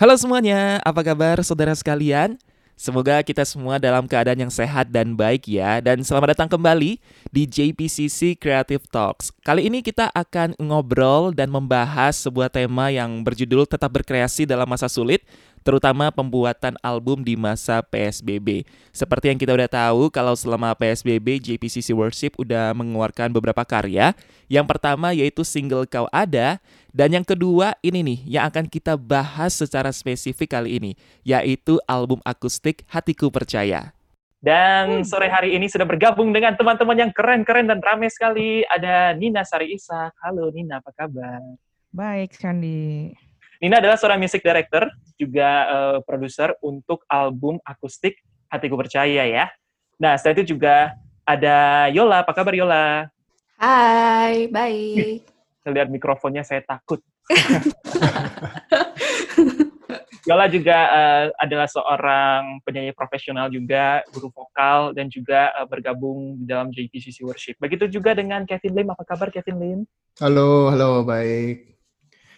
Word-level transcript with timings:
Halo 0.00 0.16
semuanya, 0.16 0.80
apa 0.80 1.04
kabar 1.04 1.44
saudara 1.44 1.76
sekalian? 1.76 2.40
Semoga 2.72 3.20
kita 3.20 3.44
semua 3.44 3.76
dalam 3.76 4.08
keadaan 4.08 4.48
yang 4.48 4.48
sehat 4.48 4.88
dan 4.88 5.12
baik 5.12 5.44
ya. 5.44 5.76
Dan 5.84 6.00
selamat 6.00 6.32
datang 6.32 6.56
kembali 6.56 6.96
di 7.28 7.44
JPCC 7.44 8.40
Creative 8.40 8.80
Talks. 8.88 9.28
Kali 9.44 9.68
ini 9.68 9.84
kita 9.84 10.08
akan 10.16 10.56
ngobrol 10.56 11.36
dan 11.36 11.52
membahas 11.52 12.16
sebuah 12.16 12.48
tema 12.48 12.88
yang 12.88 13.20
berjudul 13.20 13.68
Tetap 13.68 13.92
Berkreasi 13.92 14.48
dalam 14.48 14.64
Masa 14.64 14.88
Sulit 14.88 15.20
terutama 15.60 16.08
pembuatan 16.08 16.80
album 16.80 17.20
di 17.20 17.36
masa 17.36 17.84
PSBB. 17.84 18.64
Seperti 18.90 19.28
yang 19.32 19.36
kita 19.36 19.52
udah 19.52 19.68
tahu, 19.68 20.08
kalau 20.08 20.32
selama 20.32 20.72
PSBB, 20.72 21.36
JPCC 21.36 21.92
Worship 21.92 22.32
udah 22.40 22.72
mengeluarkan 22.72 23.30
beberapa 23.30 23.62
karya. 23.68 24.16
Yang 24.48 24.66
pertama 24.66 25.12
yaitu 25.12 25.44
single 25.44 25.84
Kau 25.84 26.08
Ada, 26.10 26.58
dan 26.90 27.14
yang 27.14 27.26
kedua 27.26 27.78
ini 27.80 28.02
nih 28.02 28.18
yang 28.38 28.44
akan 28.50 28.66
kita 28.66 28.98
bahas 28.98 29.54
secara 29.54 29.94
spesifik 29.94 30.58
kali 30.58 30.78
ini, 30.82 30.92
yaitu 31.22 31.78
album 31.86 32.18
akustik 32.26 32.82
Hatiku 32.90 33.30
Percaya. 33.30 33.94
Dan 34.40 35.04
sore 35.04 35.28
hari 35.28 35.52
ini 35.52 35.68
sudah 35.68 35.84
bergabung 35.84 36.32
dengan 36.32 36.56
teman-teman 36.56 36.96
yang 36.96 37.12
keren-keren 37.12 37.68
dan 37.68 37.76
ramai 37.84 38.08
sekali. 38.08 38.64
Ada 38.64 39.12
Nina 39.12 39.44
Sari 39.44 39.76
Isak. 39.76 40.16
Halo 40.24 40.48
Nina, 40.48 40.80
apa 40.80 40.90
kabar? 40.96 41.44
Baik, 41.92 42.32
Sandi. 42.32 43.12
Nina 43.60 43.76
adalah 43.76 44.00
seorang 44.00 44.16
music 44.16 44.40
director, 44.40 44.88
juga 45.20 45.48
uh, 45.68 45.98
produser 46.08 46.56
untuk 46.64 47.04
album 47.04 47.60
akustik 47.68 48.16
Hatiku 48.48 48.80
Percaya 48.80 49.28
ya. 49.28 49.52
Nah, 50.00 50.16
setelah 50.16 50.40
itu 50.40 50.56
juga 50.56 50.96
ada 51.28 51.86
Yola. 51.92 52.24
Apa 52.24 52.32
kabar 52.32 52.56
Yola? 52.56 53.12
Hai, 53.60 54.48
baik. 54.48 55.29
Lihat 55.68 55.92
mikrofonnya 55.92 56.40
saya 56.40 56.64
takut. 56.64 57.04
Yola 60.28 60.46
juga 60.52 60.78
uh, 60.92 61.26
adalah 61.40 61.64
seorang 61.64 62.60
penyanyi 62.62 62.92
profesional 62.92 63.48
juga, 63.48 64.04
guru 64.12 64.28
vokal, 64.28 64.92
dan 64.92 65.08
juga 65.08 65.48
uh, 65.56 65.64
bergabung 65.64 66.36
di 66.36 66.44
dalam 66.44 66.68
JPCC 66.68 67.24
Worship. 67.24 67.56
Begitu 67.56 67.88
juga 67.88 68.12
dengan 68.12 68.44
Kevin 68.44 68.76
Lim. 68.76 68.88
Apa 68.92 69.04
kabar 69.08 69.32
Kevin 69.32 69.56
Lim? 69.58 69.80
Halo, 70.20 70.68
halo, 70.70 71.02
baik. 71.02 71.74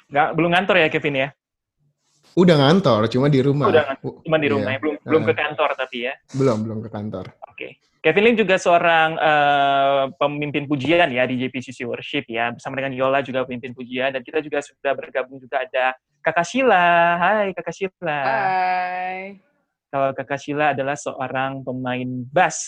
Nggak, 0.08 0.28
belum 0.38 0.50
ngantor 0.54 0.76
ya 0.78 0.88
Kevin 0.88 1.16
ya? 1.26 1.28
Udah 2.32 2.56
ngantor, 2.64 3.12
cuma 3.12 3.26
di 3.28 3.40
rumah. 3.44 3.68
Udah 3.68 3.84
ngantor, 3.92 4.12
cuma 4.24 4.36
di 4.40 4.48
rumah 4.48 4.70
iya. 4.72 4.78
ya, 4.78 4.80
belum 4.80 4.94
uh, 4.96 5.04
belum 5.04 5.22
ke 5.26 5.34
kantor 5.36 5.70
tapi 5.76 5.96
ya. 6.06 6.14
Belum, 6.32 6.58
belum 6.64 6.78
ke 6.80 6.88
kantor. 6.88 7.24
Oke. 7.44 7.56
Okay. 7.58 7.70
Kevin 8.02 8.34
Lim 8.34 8.36
juga 8.42 8.58
seorang 8.58 9.14
uh, 9.14 10.10
pemimpin 10.18 10.66
pujian 10.66 11.06
ya 11.06 11.22
di 11.22 11.38
JPCC 11.38 11.86
Worship 11.86 12.26
ya, 12.26 12.50
bersama 12.50 12.82
dengan 12.82 12.98
Yola 12.98 13.22
juga 13.22 13.46
pemimpin 13.46 13.70
pujian 13.70 14.10
dan 14.10 14.26
kita 14.26 14.42
juga 14.42 14.58
sudah 14.58 14.90
bergabung 14.98 15.38
juga 15.38 15.62
ada 15.62 15.94
Kakak 16.18 16.42
Sheila. 16.42 17.14
Hai 17.22 17.54
Kakak 17.54 17.70
Sheila. 17.70 18.18
Hai. 18.26 19.38
Kalau 19.86 20.10
Kakak 20.18 20.40
Sheila 20.42 20.74
adalah 20.74 20.98
seorang 20.98 21.62
pemain 21.62 22.10
bass 22.26 22.58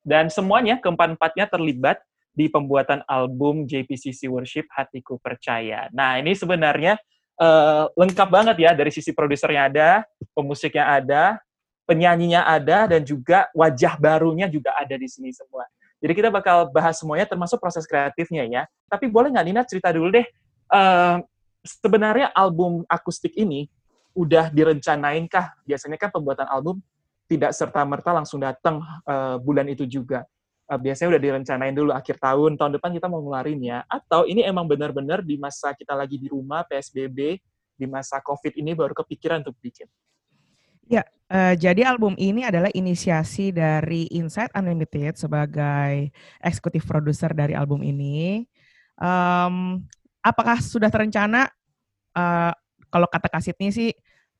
dan 0.00 0.32
semuanya 0.32 0.80
keempat-empatnya 0.80 1.52
terlibat 1.52 2.00
di 2.32 2.48
pembuatan 2.48 3.04
album 3.04 3.68
JPCC 3.68 4.24
Worship 4.32 4.72
Hatiku 4.72 5.20
Percaya. 5.20 5.92
Nah, 5.92 6.16
ini 6.16 6.32
sebenarnya 6.32 6.96
uh, 7.36 7.92
lengkap 7.92 8.28
banget 8.32 8.56
ya 8.56 8.72
dari 8.72 8.88
sisi 8.88 9.12
produsernya 9.12 9.68
ada, 9.68 9.90
pemusiknya 10.32 10.96
ada, 10.96 11.44
penyanyinya 11.84 12.46
ada, 12.46 12.86
dan 12.86 13.02
juga 13.02 13.50
wajah 13.52 13.98
barunya 13.98 14.46
juga 14.46 14.72
ada 14.78 14.94
di 14.94 15.08
sini 15.10 15.34
semua. 15.34 15.66
Jadi 16.02 16.12
kita 16.18 16.28
bakal 16.34 16.66
bahas 16.74 16.98
semuanya 16.98 17.30
termasuk 17.30 17.62
proses 17.62 17.86
kreatifnya 17.86 18.42
ya. 18.46 18.62
Tapi 18.90 19.06
boleh 19.06 19.30
nggak 19.30 19.46
Nina 19.46 19.62
cerita 19.62 19.94
dulu 19.94 20.10
deh, 20.10 20.26
uh, 20.74 21.22
sebenarnya 21.62 22.34
album 22.34 22.82
akustik 22.90 23.34
ini 23.38 23.70
udah 24.12 24.50
direncanain 24.50 25.30
kah? 25.30 25.54
Biasanya 25.62 25.96
kan 25.96 26.10
pembuatan 26.10 26.50
album 26.50 26.82
tidak 27.30 27.54
serta-merta 27.54 28.10
langsung 28.12 28.42
datang 28.42 28.82
uh, 29.06 29.38
bulan 29.38 29.70
itu 29.70 29.86
juga 29.86 30.26
uh, 30.68 30.78
biasanya 30.80 31.16
udah 31.16 31.22
direncanain 31.22 31.74
dulu 31.74 31.90
akhir 31.94 32.16
tahun, 32.18 32.58
tahun 32.58 32.72
depan 32.80 32.90
kita 32.96 33.06
mau 33.06 33.20
ngeluarin 33.20 33.60
ya. 33.60 33.86
Atau 33.86 34.24
ini 34.26 34.42
emang 34.42 34.64
benar-benar 34.64 35.20
di 35.20 35.36
masa 35.36 35.76
kita 35.76 35.92
lagi 35.92 36.16
di 36.16 36.26
rumah, 36.32 36.64
PSBB, 36.64 37.40
di 37.76 37.86
masa 37.88 38.18
COVID 38.24 38.56
ini 38.56 38.72
baru 38.72 38.96
kepikiran 38.96 39.44
untuk 39.44 39.56
bikin? 39.60 39.86
Ya, 40.90 41.02
uh, 41.30 41.54
jadi 41.54 41.86
album 41.86 42.18
ini 42.18 42.42
adalah 42.42 42.68
inisiasi 42.74 43.54
dari 43.54 44.10
Insight 44.10 44.50
Unlimited 44.54 45.14
sebagai 45.18 46.10
eksekutif 46.42 46.84
produser 46.86 47.30
dari 47.32 47.54
album 47.54 47.86
ini. 47.86 48.44
Um, 48.98 49.86
apakah 50.22 50.58
sudah 50.58 50.90
terencana? 50.90 51.48
Uh, 52.12 52.52
kalau 52.92 53.08
kata 53.08 53.32
Kasitni 53.32 53.72
sih 53.72 53.90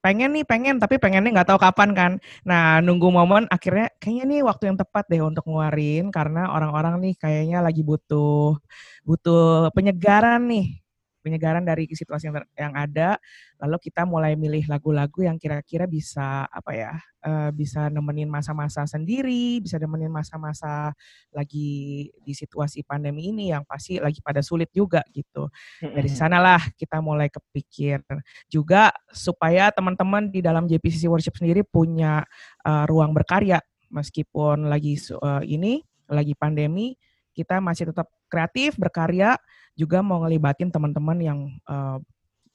pengen 0.03 0.35
nih 0.35 0.43
pengen 0.45 0.77
tapi 0.83 0.99
pengennya 0.99 1.31
nggak 1.31 1.49
tahu 1.55 1.61
kapan 1.63 1.91
kan 1.95 2.13
nah 2.43 2.83
nunggu 2.83 3.07
momen 3.09 3.47
akhirnya 3.55 3.87
kayaknya 4.03 4.25
nih 4.29 4.41
waktu 4.43 4.65
yang 4.75 4.79
tepat 4.83 5.07
deh 5.07 5.23
untuk 5.23 5.47
ngeluarin 5.47 6.11
karena 6.11 6.51
orang-orang 6.51 6.99
nih 7.07 7.15
kayaknya 7.23 7.63
lagi 7.63 7.87
butuh 7.87 8.59
butuh 9.07 9.71
penyegaran 9.71 10.43
nih 10.51 10.82
penyegaran 11.23 11.63
dari 11.63 11.87
situasi 11.89 12.29
yang, 12.29 12.43
yang 12.59 12.75
ada 12.75 13.17
lalu 13.63 13.79
kita 13.89 14.03
mulai 14.03 14.35
milih 14.35 14.67
lagu-lagu 14.67 15.23
yang 15.23 15.39
kira-kira 15.39 15.87
bisa 15.87 16.51
apa 16.51 16.71
ya 16.75 16.93
uh, 17.23 17.51
bisa 17.55 17.87
nemenin 17.89 18.27
masa-masa 18.27 18.85
sendiri 18.85 19.63
bisa 19.63 19.79
nemenin 19.79 20.11
masa-masa 20.11 20.91
lagi 21.31 22.11
di 22.21 22.35
situasi 22.35 22.83
pandemi 22.83 23.31
ini 23.31 23.55
yang 23.55 23.63
pasti 23.63 24.03
lagi 24.03 24.19
pada 24.19 24.43
sulit 24.43 24.69
juga 24.75 25.01
gitu. 25.15 25.49
Dari 25.81 26.11
sanalah 26.11 26.61
kita 26.75 26.99
mulai 26.99 27.31
kepikir 27.31 28.03
juga 28.51 28.91
supaya 29.15 29.71
teman-teman 29.71 30.29
di 30.29 30.43
dalam 30.43 30.67
JPCC 30.67 31.07
Worship 31.07 31.39
sendiri 31.39 31.63
punya 31.63 32.27
uh, 32.67 32.85
ruang 32.91 33.15
berkarya. 33.15 33.63
Meskipun 33.93 34.73
lagi 34.73 34.97
uh, 35.21 35.45
ini 35.45 35.85
lagi 36.09 36.33
pandemi 36.37 36.97
kita 37.33 37.61
masih 37.61 37.93
tetap 37.93 38.09
kreatif 38.29 38.77
berkarya 38.77 39.37
juga 39.83 39.99
mau 40.01 40.23
ngelibatin 40.23 40.71
teman-teman 40.71 41.19
yang 41.19 41.39
uh, 41.67 41.99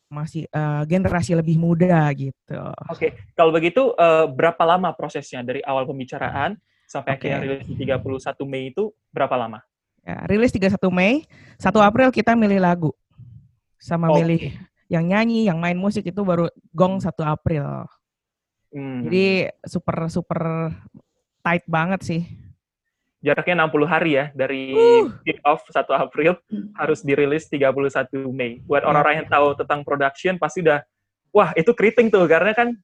masih 0.07 0.47
uh, 0.55 0.87
generasi 0.87 1.35
lebih 1.35 1.59
muda 1.59 2.07
gitu. 2.15 2.55
Oke, 2.87 2.95
okay. 2.95 3.09
kalau 3.35 3.51
begitu 3.51 3.91
uh, 3.99 4.23
berapa 4.31 4.63
lama 4.63 4.95
prosesnya 4.95 5.43
dari 5.43 5.59
awal 5.67 5.83
pembicaraan 5.83 6.55
sampai 6.87 7.19
okay. 7.19 7.35
akhirnya 7.35 7.59
rilis 7.59 7.67
31 7.67 8.47
Mei 8.47 8.71
itu 8.71 8.95
berapa 9.11 9.35
lama? 9.35 9.59
Ya, 10.07 10.23
rilis 10.31 10.55
31 10.55 10.79
Mei, 10.87 11.27
1 11.59 11.67
April 11.83 12.07
kita 12.15 12.31
milih 12.39 12.63
lagu. 12.63 12.91
Sama 13.75 14.07
oh, 14.07 14.15
milih 14.15 14.39
okay. 14.39 14.55
yang 14.87 15.03
nyanyi, 15.03 15.51
yang 15.51 15.59
main 15.59 15.75
musik 15.75 16.07
itu 16.07 16.23
baru 16.23 16.47
gong 16.71 17.03
1 17.03 17.11
April. 17.27 17.83
Hmm. 18.71 19.03
Jadi 19.03 19.51
super 19.67 20.07
super 20.07 20.71
tight 21.43 21.67
banget 21.67 22.03
sih 22.03 22.46
jaraknya 23.17 23.65
60 23.65 23.89
hari 23.89 24.11
ya 24.13 24.25
dari 24.31 24.73
uh. 24.77 25.09
kick 25.25 25.41
off 25.41 25.65
1 25.69 25.83
April 25.89 26.37
harus 26.77 26.99
dirilis 27.01 27.49
31 27.49 28.13
Mei. 28.29 28.61
Buat 28.63 28.85
iya. 28.85 28.87
orang-orang 28.93 29.15
yang 29.23 29.29
tahu 29.29 29.47
tentang 29.57 29.81
production 29.81 30.37
pasti 30.37 30.61
udah 30.61 30.85
wah 31.33 31.49
itu 31.57 31.73
keriting 31.73 32.13
tuh 32.13 32.25
karena 32.29 32.53
kan 32.53 32.77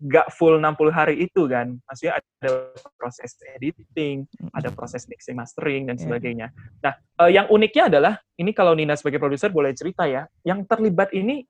nggak 0.00 0.26
uh, 0.28 0.32
full 0.32 0.58
60 0.58 0.90
hari 0.94 1.14
itu 1.26 1.50
kan. 1.50 1.74
Maksudnya 1.84 2.22
ada 2.22 2.50
proses 2.94 3.34
editing, 3.58 4.24
ada 4.54 4.70
proses 4.70 5.04
mixing 5.10 5.34
mastering 5.34 5.90
dan 5.90 5.98
iya. 5.98 6.02
sebagainya. 6.06 6.46
Nah, 6.80 6.94
uh, 7.18 7.30
yang 7.30 7.50
uniknya 7.50 7.90
adalah 7.90 8.14
ini 8.38 8.54
kalau 8.54 8.72
Nina 8.72 8.94
sebagai 8.94 9.18
produser 9.18 9.50
boleh 9.50 9.74
cerita 9.74 10.06
ya, 10.06 10.30
yang 10.46 10.62
terlibat 10.62 11.10
ini 11.10 11.42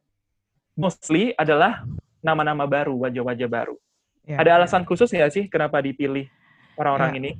mostly 0.75 1.37
adalah 1.37 1.84
nama-nama 2.25 2.65
baru, 2.65 2.97
wajah-wajah 3.05 3.49
baru. 3.49 3.77
Ya, 4.25 4.41
ada 4.41 4.56
alasan 4.56 4.89
khusus 4.89 5.12
nggak 5.12 5.33
sih 5.37 5.45
kenapa 5.53 5.84
dipilih 5.84 6.25
orang-orang 6.81 7.12
ya. 7.12 7.19
ini? 7.21 7.31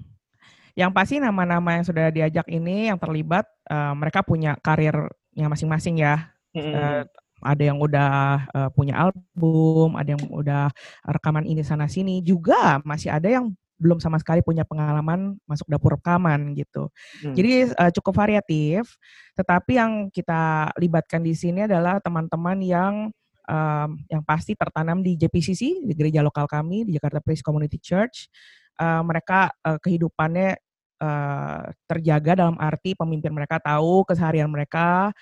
Yang 0.75 0.91
pasti 0.91 1.15
nama-nama 1.23 1.79
yang 1.79 1.87
sudah 1.87 2.11
diajak 2.11 2.47
ini 2.51 2.91
yang 2.91 2.99
terlibat 2.99 3.47
uh, 3.71 3.95
mereka 3.95 4.27
punya 4.27 4.59
karirnya 4.59 5.47
masing-masing 5.47 6.03
ya. 6.03 6.35
Mm-hmm. 6.55 6.75
Uh, 6.75 7.03
ada 7.45 7.62
yang 7.62 7.79
udah 7.79 8.12
uh, 8.51 8.71
punya 8.73 8.97
album, 8.97 9.95
ada 10.01 10.17
yang 10.17 10.23
udah 10.33 10.73
rekaman 11.05 11.44
ini 11.44 11.61
sana 11.61 11.87
sini. 11.87 12.25
Juga 12.25 12.81
masih 12.82 13.12
ada 13.12 13.29
yang 13.29 13.53
belum 13.76 13.99
sama 13.99 14.17
sekali 14.23 14.41
punya 14.41 14.62
pengalaman 14.65 15.37
masuk 15.44 15.67
dapur 15.69 15.99
rekaman 15.99 16.55
gitu. 16.56 16.88
Hmm. 17.20 17.35
Jadi 17.35 17.75
uh, 17.75 17.91
cukup 17.93 18.17
variatif, 18.17 18.97
tetapi 19.35 19.77
yang 19.77 19.93
kita 20.09 20.73
libatkan 20.79 21.20
di 21.20 21.35
sini 21.35 21.67
adalah 21.67 21.99
teman-teman 22.00 22.59
yang 22.62 22.94
um, 23.44 23.91
yang 24.09 24.23
pasti 24.25 24.55
tertanam 24.55 25.03
di 25.05 25.19
JPCC 25.19 25.85
di 25.85 25.94
gereja 25.94 26.25
lokal 26.25 26.49
kami 26.49 26.88
di 26.88 26.97
Jakarta 26.97 27.20
Praise 27.20 27.44
Community 27.44 27.77
Church. 27.77 28.31
Uh, 28.75 29.06
mereka 29.06 29.55
uh, 29.62 29.79
kehidupannya 29.79 30.59
uh, 30.99 31.71
terjaga 31.87 32.43
dalam 32.43 32.59
arti 32.59 32.99
pemimpin 32.99 33.31
mereka 33.31 33.62
tahu 33.62 34.03
keseharian 34.03 34.50
mereka 34.50 35.15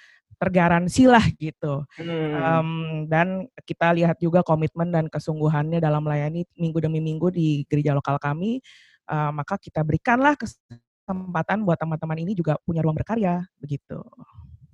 tergaransi 0.43 1.07
lah 1.07 1.23
gitu. 1.39 1.87
Hmm. 1.95 2.33
Um, 2.35 2.71
dan 3.07 3.47
kita 3.63 3.95
lihat 3.95 4.19
juga 4.19 4.43
komitmen 4.43 4.91
dan 4.91 5.07
kesungguhannya 5.07 5.79
dalam 5.79 6.03
melayani 6.03 6.43
minggu 6.59 6.79
demi 6.83 6.99
minggu 6.99 7.31
di 7.31 7.63
gereja 7.71 7.95
lokal 7.95 8.19
kami. 8.19 8.59
Uh, 9.07 9.31
maka 9.31 9.55
kita 9.59 9.87
berikanlah 9.87 10.35
kesempatan 10.35 11.63
buat 11.63 11.79
teman-teman 11.79 12.19
ini 12.27 12.33
juga 12.35 12.59
punya 12.67 12.83
ruang 12.83 12.99
berkarya 12.99 13.47
begitu. 13.63 14.03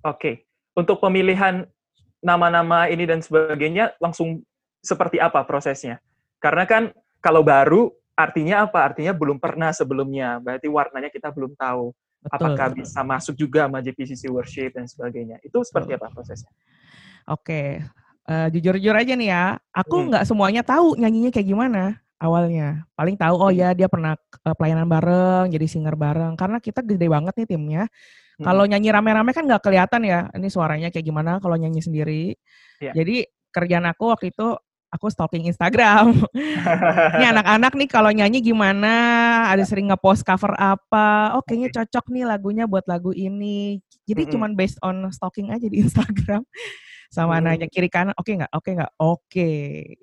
Oke, 0.00 0.16
okay. 0.16 0.34
untuk 0.72 1.04
pemilihan 1.04 1.68
nama-nama 2.24 2.88
ini 2.88 3.04
dan 3.04 3.20
sebagainya 3.20 3.92
langsung 4.00 4.40
seperti 4.80 5.20
apa 5.20 5.44
prosesnya? 5.44 6.00
Karena 6.40 6.64
kan 6.64 6.94
kalau 7.20 7.44
baru 7.44 7.92
artinya 8.18 8.66
apa? 8.66 8.90
Artinya 8.90 9.14
belum 9.14 9.38
pernah 9.38 9.70
sebelumnya. 9.70 10.42
Berarti 10.42 10.66
warnanya 10.66 11.06
kita 11.14 11.30
belum 11.30 11.54
tahu. 11.54 11.94
Betul. 12.18 12.34
Apakah 12.34 12.66
bisa 12.74 13.00
masuk 13.06 13.38
juga 13.38 13.70
sama 13.70 13.78
JPCC 13.78 14.26
Worship 14.26 14.74
dan 14.74 14.90
sebagainya. 14.90 15.38
Itu 15.46 15.62
seperti 15.62 15.94
apa 15.94 16.10
prosesnya? 16.10 16.50
Oke, 17.30 17.78
eh, 18.26 18.48
jujur-jujur 18.50 18.90
aja 18.90 19.14
nih 19.14 19.28
ya, 19.30 19.44
aku 19.70 20.02
Hmm. 20.02 20.06
nggak 20.10 20.24
semuanya 20.26 20.66
tahu 20.66 20.98
nyanyinya 20.98 21.30
kayak 21.30 21.46
gimana 21.46 22.02
awalnya. 22.18 22.88
Paling 22.98 23.14
tahu 23.14 23.36
oh 23.38 23.52
ya 23.54 23.70
dia 23.70 23.86
pernah 23.86 24.18
eh, 24.18 24.54
pelayanan 24.58 24.90
bareng, 24.90 25.54
jadi 25.54 25.66
singer 25.70 25.94
bareng. 25.94 26.34
Karena 26.34 26.58
kita 26.58 26.82
gede 26.82 27.06
banget 27.06 27.38
nih 27.38 27.46
timnya. 27.54 27.82
Hmm. 28.42 28.44
Kalau 28.50 28.64
nyanyi 28.66 28.90
rame-rame 28.90 29.30
kan 29.30 29.46
nggak 29.46 29.62
kelihatan 29.62 30.02
ya, 30.02 30.26
ini 30.34 30.48
suaranya 30.50 30.88
kayak 30.90 31.06
gimana 31.06 31.38
kalau 31.38 31.54
nyanyi 31.54 31.86
sendiri. 31.86 32.34
Iya. 32.82 32.98
Jadi 32.98 33.30
kerjaan 33.54 33.86
aku 33.86 34.10
waktu 34.10 34.34
itu 34.34 34.58
aku 34.88 35.06
stalking 35.12 35.44
Instagram. 35.46 36.16
ini 37.18 37.24
anak-anak 37.28 37.72
nih 37.76 37.88
kalau 37.88 38.10
nyanyi 38.10 38.40
gimana, 38.40 38.94
ada 39.52 39.62
sering 39.64 39.92
ngepost 39.92 40.24
cover 40.24 40.56
apa, 40.56 41.36
oh 41.36 41.42
kayaknya 41.44 41.82
cocok 41.82 42.08
nih 42.12 42.24
lagunya 42.24 42.64
buat 42.64 42.84
lagu 42.88 43.12
ini. 43.12 43.80
Jadi 44.08 44.22
Mm-mm. 44.24 44.32
cuman 44.32 44.50
based 44.56 44.80
on 44.80 45.04
stalking 45.12 45.52
aja 45.52 45.68
di 45.68 45.80
Instagram. 45.84 46.42
Sama 47.08 47.40
Hmm. 47.40 47.48
nanya 47.48 47.68
kiri 47.72 47.88
kanan, 47.88 48.12
oke 48.16 48.28
nggak, 48.28 48.52
oke 48.52 48.70
nggak, 48.76 48.92
oke. 49.00 49.50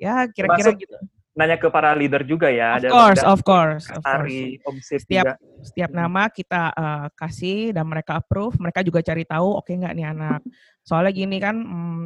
Ya 0.01 0.25
kira-kira 0.29 0.73
gitu. 0.73 0.97
Nanya 1.35 1.59
ke 1.59 1.67
para 1.67 1.91
leader 1.93 2.23
juga 2.23 2.47
ya. 2.47 2.79
Of 2.79 2.89
course, 2.89 3.21
of 3.21 3.39
course, 3.43 3.85
of 3.91 4.01
course. 4.01 4.33
Setiap 4.81 5.35
juga. 5.35 5.61
setiap 5.61 5.91
Mm. 5.91 5.97
nama 6.01 6.31
kita 6.33 6.73
eh, 6.73 7.07
kasih 7.13 7.75
dan 7.77 7.85
mereka 7.85 8.17
approve, 8.17 8.57
mereka 8.57 8.81
juga 8.81 9.05
cari 9.05 9.21
tahu 9.21 9.59
oke 9.61 9.69
nggak 9.69 9.93
nih 9.93 10.07
anak. 10.15 10.41
Soalnya 10.81 11.11
gini 11.13 11.37
kan, 11.37 11.59
mm, 11.59 12.03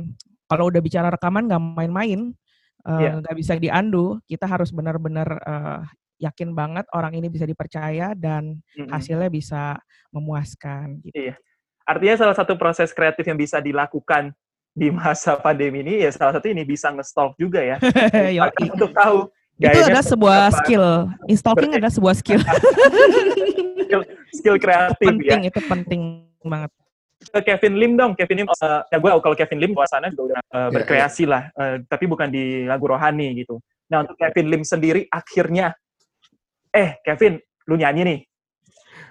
kalau 0.49 0.67
udah 0.67 0.81
bicara 0.81 1.07
rekaman 1.13 1.45
nggak 1.47 1.61
main-main, 1.61 2.33
Iya. 2.87 3.19
nggak 3.19 3.35
bisa 3.35 3.53
diandu. 3.55 4.17
Kita 4.23 4.47
harus 4.47 4.71
benar-benar 4.71 5.27
eh, 5.39 5.81
yakin 6.19 6.51
banget 6.51 6.83
orang 6.91 7.15
ini 7.15 7.27
bisa 7.27 7.43
dipercaya 7.43 8.11
dan 8.11 8.59
Mm-mm. 8.75 8.91
hasilnya 8.91 9.27
bisa 9.27 9.79
memuaskan. 10.11 10.99
Gitu. 11.03 11.15
Iya. 11.15 11.35
Artinya 11.83 12.15
salah 12.21 12.35
satu 12.37 12.53
proses 12.53 12.91
kreatif 12.91 13.25
yang 13.25 13.39
bisa 13.39 13.57
dilakukan 13.57 14.31
di 14.69 14.93
masa 14.93 15.33
pandemi 15.35 15.81
ini 15.81 16.05
ya 16.05 16.13
salah 16.13 16.37
satu 16.37 16.45
ini 16.47 16.61
bisa 16.63 16.93
nge-stalk 16.93 17.33
juga 17.35 17.59
ya. 17.59 17.77
Instagram 18.35 18.73
untuk 18.75 18.91
tahu 18.93 19.17
Itu 19.59 19.75
adalah 19.75 20.05
sebuah 20.05 20.37
apa. 20.47 20.57
skill. 20.63 20.85
Instalking 21.27 21.67
Berarti- 21.67 21.79
adalah 21.83 21.93
sebuah 21.93 22.15
skill. 22.15 22.41
skill, 23.83 24.01
skill 24.31 24.55
kreatif 24.55 24.95
ya. 25.01 25.07
penting 25.11 25.41
itu 25.49 25.59
penting 25.67 26.01
banget. 26.45 26.71
Ke 27.19 27.43
Kevin 27.43 27.75
Lim 27.75 27.93
dong, 27.99 28.15
Kevin 28.15 28.43
Lim. 28.43 28.47
eh, 28.47 28.81
ya 28.87 28.97
gue 28.97 29.11
kalau 29.19 29.35
Kevin 29.35 29.59
Lim 29.59 29.71
suasana 29.75 30.07
juga 30.07 30.23
udah 30.23 30.39
Iya, 30.39 30.61
berkreasi 30.71 31.23
lah, 31.27 31.51
eh, 31.51 31.83
tapi 31.83 32.07
bukan 32.07 32.31
di 32.31 32.63
lagu 32.63 32.87
rohani 32.87 33.35
gitu. 33.43 33.59
Nah 33.91 34.07
untuk 34.07 34.15
Kevin 34.15 34.47
Lim 34.47 34.63
sendiri 34.63 35.03
akhirnya, 35.11 35.75
eh 36.71 36.95
Kevin, 37.03 37.35
lu 37.67 37.75
nyanyi 37.75 38.01
nih. 38.07 38.19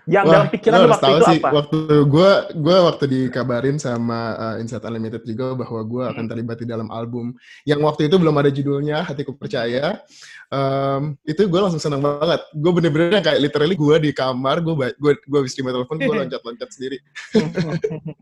Yang 0.09 0.25
Wah, 0.25 0.33
dalam 0.33 0.49
pikiran 0.49 0.79
lo 0.81 0.81
lu 0.81 0.93
waktu 0.97 1.05
tahu 1.05 1.13
itu 1.13 1.27
sih, 1.29 1.41
apa? 1.45 1.51
waktu 1.53 1.79
gue 2.09 2.31
gue 2.65 2.77
waktu 2.81 3.05
dikabarin 3.13 3.77
sama 3.77 4.21
uh, 4.41 4.57
Insight 4.57 4.81
Unlimited 4.89 5.21
juga 5.29 5.53
bahwa 5.53 5.81
gue 5.85 6.05
akan 6.09 6.25
terlibat 6.25 6.57
di 6.65 6.67
dalam 6.67 6.89
album 6.89 7.37
yang 7.69 7.85
waktu 7.85 8.09
itu 8.09 8.17
belum 8.17 8.33
ada 8.41 8.49
judulnya 8.49 9.05
Hatiku 9.05 9.37
Percaya. 9.37 10.01
Em, 10.49 11.13
itu 11.29 11.45
gue 11.45 11.61
langsung 11.61 11.77
senang 11.77 12.01
banget. 12.01 12.41
Gue 12.57 12.73
bener-bener 12.73 13.21
kayak 13.21 13.37
literally 13.37 13.77
gue 13.77 13.97
di 14.01 14.11
kamar, 14.17 14.65
gue 14.65 14.73
gue 14.97 15.13
gue 15.21 15.39
habis 15.45 15.53
terima 15.53 15.77
telepon, 15.77 16.01
gue 16.01 16.09
loncat-loncat 16.25 16.69
sendiri. 16.73 16.99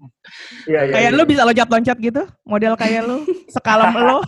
Iya, 0.67 0.91
iya. 0.91 0.95
Kayak 0.99 1.11
iya. 1.15 1.19
lu 1.19 1.23
bisa 1.23 1.43
loncat-loncat 1.47 1.97
gitu, 2.03 2.23
model 2.43 2.75
kayak 2.75 3.07
lu, 3.07 3.23
sekalem 3.47 3.95
lu. 3.95 4.19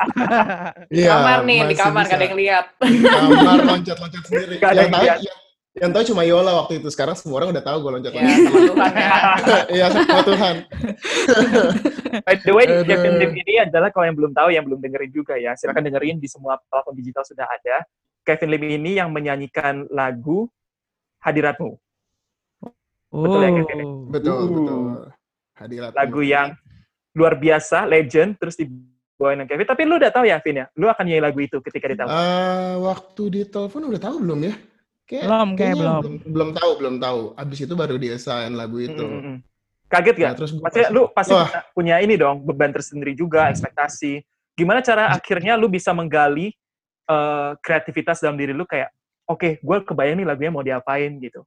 Iya, 0.94 1.10
kamar 1.10 1.38
nih, 1.42 1.58
di 1.66 1.74
kamar 1.74 2.04
gak 2.06 2.22
ada 2.22 2.24
yang 2.30 2.38
lihat. 2.38 2.64
Di 2.78 3.02
kamar 3.02 3.58
loncat-loncat 3.66 4.22
sendiri. 4.30 4.54
Gak 4.62 4.70
ada 4.78 4.82
yang 4.86 4.94
yang 4.94 5.18
lihat. 5.18 5.18
Yang, 5.78 5.90
tahu 5.90 6.04
cuma 6.08 6.22
Yola 6.22 6.52
waktu 6.58 6.78
itu. 6.78 6.88
Sekarang 6.88 7.14
semua 7.14 7.40
orang 7.40 7.50
udah 7.54 7.64
tahu 7.64 7.76
gue 7.78 7.88
Ya, 7.88 7.94
loncat-loncat. 7.96 8.36
sama 8.38 8.60
Tuhan 8.66 8.92
ya. 8.92 9.10
Iya, 9.76 9.86
sama 9.90 10.22
Tuhan. 10.22 10.54
By 12.26 12.34
the 12.40 12.52
way, 12.52 12.66
Aduh. 12.66 12.84
Kevin 12.84 13.14
Lim 13.16 13.32
ini 13.36 13.54
adalah 13.60 13.88
kalau 13.90 14.06
yang 14.06 14.16
belum 14.16 14.32
tahu, 14.32 14.48
yang 14.50 14.64
belum 14.66 14.80
dengerin 14.80 15.10
juga 15.10 15.34
ya, 15.36 15.54
silakan 15.54 15.86
dengerin 15.86 16.16
di 16.18 16.26
semua 16.26 16.58
platform 16.66 16.94
digital 16.98 17.22
sudah 17.22 17.46
ada. 17.46 17.84
Kevin 18.22 18.48
Lim 18.52 18.62
ini 18.68 18.90
yang 18.98 19.08
menyanyikan 19.08 19.88
lagu 19.88 20.48
Hadiratmu. 21.18 21.74
Betul 23.08 23.40
ya, 23.40 23.50
Kevin? 23.64 23.78
Oh. 23.82 24.04
Betul, 24.06 24.34
Uh. 24.36 24.48
betul. 24.52 24.80
Hadirat. 25.58 25.90
Lagu 25.96 26.20
yang 26.22 26.48
luar 27.16 27.34
biasa, 27.34 27.82
legend, 27.82 28.36
terus 28.38 28.54
dibawain 28.54 29.40
sama 29.40 29.48
Kevin. 29.48 29.66
Tapi 29.66 29.82
lu 29.82 29.96
udah 29.98 30.12
tahu 30.12 30.28
ya, 30.28 30.38
Vin 30.38 30.62
ya? 30.62 30.66
Lu 30.76 30.86
akan 30.86 31.02
nyanyi 31.02 31.22
lagu 31.24 31.40
itu 31.42 31.58
ketika 31.58 31.88
ditelepon. 31.90 32.14
Eh, 32.14 32.74
waktu 32.78 33.22
di 33.26 33.40
telepon 33.42 33.88
udah 33.88 33.98
tahu 33.98 34.16
belum 34.22 34.40
ya? 34.44 34.54
Kayak, 35.08 35.24
Belum, 35.24 35.48
kayak 35.56 35.74
belum. 35.80 36.00
belum. 36.04 36.14
Belum 36.28 36.50
tahu, 36.52 36.70
belum 36.76 36.96
tahu. 37.00 37.20
Abis 37.32 37.58
itu 37.64 37.72
baru 37.72 37.96
dia-assign 37.96 38.52
lagu 38.52 38.76
itu. 38.76 38.92
Mm, 39.00 39.16
mm, 39.16 39.24
mm. 39.24 39.36
Kaget 39.88 40.16
gak? 40.20 40.28
Nah, 40.28 40.36
terus 40.36 40.50
Pasti 40.60 40.80
lu 40.92 41.02
pasti 41.16 41.32
Wah. 41.32 41.48
punya, 41.72 41.96
ini 42.04 42.14
dong, 42.20 42.44
beban 42.44 42.68
tersendiri 42.68 43.16
juga, 43.16 43.48
ekspektasi. 43.48 44.20
Gimana 44.52 44.84
cara 44.84 45.08
akhirnya 45.08 45.56
lu 45.56 45.72
bisa 45.72 45.96
menggali 45.96 46.52
eh, 47.08 47.50
kreativitas 47.64 48.20
dalam 48.20 48.36
diri 48.36 48.52
lu 48.52 48.68
kayak, 48.68 48.92
oke, 49.24 49.64
gue 49.64 49.76
kebayang 49.88 50.20
nih 50.20 50.28
lagunya 50.28 50.52
mau 50.52 50.60
diapain 50.60 51.08
gitu. 51.24 51.40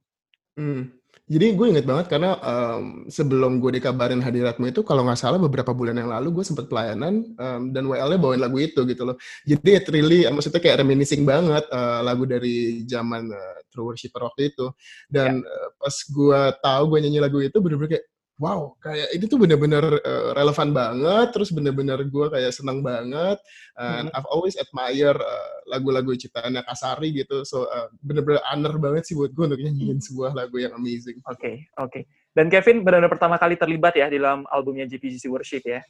Hmm. 0.58 0.90
Jadi 1.30 1.54
gue 1.54 1.66
inget 1.70 1.86
banget 1.86 2.10
karena 2.10 2.34
em, 2.42 3.06
sebelum 3.06 3.62
gue 3.62 3.78
dikabarin 3.78 4.18
hadiratmu 4.18 4.74
itu 4.74 4.82
kalau 4.82 5.06
nggak 5.06 5.16
salah 5.16 5.38
beberapa 5.38 5.70
bulan 5.70 5.94
yang 5.94 6.10
lalu 6.10 6.42
gue 6.42 6.44
sempat 6.44 6.66
pelayanan 6.66 7.22
em, 7.38 7.62
dan 7.70 7.86
WL-nya 7.86 8.18
bawain 8.18 8.42
lagu 8.42 8.58
itu 8.58 8.82
gitu 8.82 9.02
loh. 9.06 9.16
Jadi 9.46 9.70
it 9.70 9.86
really, 9.94 10.26
maksudnya 10.26 10.58
kayak 10.58 10.82
reminiscing 10.82 11.22
banget 11.22 11.62
eh, 11.70 12.00
lagu 12.02 12.26
dari 12.26 12.82
zaman 12.90 13.30
eh, 13.30 13.58
True 13.70 13.94
Worshipper 13.94 14.26
waktu 14.26 14.50
itu. 14.50 14.66
Dan 15.06 15.40
eh, 15.46 15.68
pas 15.78 15.94
gue 15.94 16.40
tahu 16.58 16.82
gue 16.90 16.98
nyanyi 17.06 17.20
lagu 17.22 17.38
itu 17.38 17.56
bener-bener 17.62 17.90
kayak 17.96 18.06
wow, 18.42 18.74
kayak 18.82 19.14
ini 19.14 19.24
tuh 19.30 19.38
bener-bener 19.38 20.02
eh, 20.02 20.30
relevan 20.34 20.74
banget. 20.74 21.30
Terus 21.30 21.54
bener-bener 21.54 22.02
gue 22.02 22.26
kayak 22.26 22.50
senang 22.50 22.82
banget. 22.82 23.38
And 23.78 24.10
I've 24.10 24.26
always 24.26 24.58
admire 24.58 25.14
eh, 25.14 25.50
lagu-lagu 25.70 26.10
ciptaannya 26.18 26.66
Kasari 26.66 27.14
gitu. 27.14 27.46
So 27.46 27.70
eh, 27.70 27.86
bener-bener 28.02 28.42
honor 28.50 28.74
banget 28.82 29.06
sih 29.06 29.14
buat 29.14 29.30
gue 29.30 29.46
untuk 29.46 29.62
nyanyiin 29.62 30.02
sebuah 30.02 30.34
lagu 30.34 30.58
yang 30.58 30.74
amazing. 30.74 31.22
Oke, 31.30 31.70
oke. 31.78 32.02
Dan 32.34 32.50
Kevin 32.50 32.82
benar-benar 32.82 33.14
pertama 33.14 33.38
kali 33.38 33.54
terlibat 33.54 33.94
ya 33.94 34.10
di 34.10 34.18
dalam 34.18 34.42
albumnya 34.50 34.90
GPCC 34.90 35.30
Worship 35.30 35.62
ya. 35.62 35.80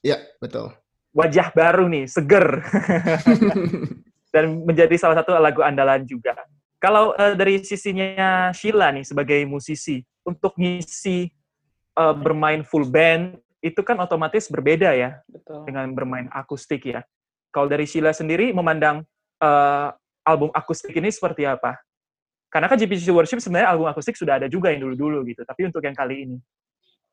Ya, 0.00 0.16
betul. 0.40 0.72
Wajah 1.12 1.52
baru 1.52 1.84
nih, 1.92 2.08
seger. 2.08 2.64
Dan 4.34 4.62
menjadi 4.64 4.94
salah 4.96 5.20
satu 5.20 5.36
lagu 5.36 5.60
andalan 5.60 6.06
juga. 6.08 6.32
Kalau 6.80 7.12
eh, 7.18 7.36
dari 7.36 7.60
sisinya 7.60 8.48
Sheila 8.56 8.88
nih 8.94 9.04
sebagai 9.04 9.44
musisi, 9.44 10.00
untuk 10.24 10.54
ngisi 10.56 11.28
eh, 11.96 12.14
bermain 12.14 12.62
full 12.62 12.86
band, 12.86 13.38
itu 13.60 13.80
kan 13.84 13.96
otomatis 14.00 14.48
berbeda 14.48 14.92
ya 14.96 15.20
Betul. 15.28 15.68
dengan 15.68 15.90
bermain 15.92 16.26
akustik 16.32 16.88
ya. 16.88 17.04
Kalau 17.50 17.66
dari 17.66 17.84
Sheila 17.84 18.14
sendiri 18.14 18.54
memandang 18.54 19.04
eh, 19.40 19.88
album 20.24 20.50
akustik 20.52 20.94
ini 20.96 21.10
seperti 21.10 21.44
apa? 21.44 21.76
Karena 22.50 22.66
kan 22.66 22.74
GPCC 22.74 23.14
Worship 23.14 23.38
sebenarnya 23.38 23.70
album 23.70 23.86
akustik 23.86 24.18
sudah 24.18 24.42
ada 24.42 24.50
juga 24.50 24.74
yang 24.74 24.82
dulu-dulu 24.82 25.22
gitu. 25.30 25.46
Tapi 25.46 25.70
untuk 25.70 25.86
yang 25.86 25.94
kali 25.94 26.26
ini, 26.26 26.36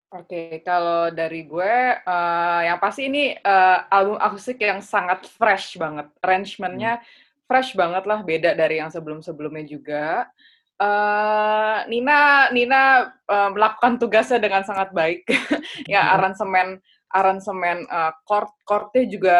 Oke, 0.07 0.63
kalau 0.63 1.11
dari 1.11 1.43
gue, 1.43 1.75
eh, 1.99 2.61
yang 2.63 2.79
pasti 2.79 3.11
ini 3.11 3.35
eh, 3.35 3.79
album 3.91 4.15
akustik 4.15 4.55
yang 4.55 4.79
sangat 4.79 5.27
fresh 5.27 5.75
banget. 5.75 6.07
Arrangementnya 6.23 7.03
fresh 7.43 7.75
banget 7.75 8.07
lah, 8.07 8.23
beda 8.23 8.55
dari 8.55 8.79
yang 8.79 8.87
sebelum-sebelumnya 8.87 9.67
juga. 9.67 10.31
Eh, 10.77 11.77
Nina, 11.89 12.53
Nina 12.53 12.81
eh, 13.25 13.49
melakukan 13.49 13.97
tugasnya 13.97 14.37
dengan 14.37 14.61
sangat 14.61 14.93
baik. 14.93 15.25
ya 15.93 16.13
aransemen, 16.13 16.77
aransemen 17.09 17.89
eh, 17.89 18.11
chord, 18.29 18.53
chordnya 18.61 19.03
juga 19.09 19.39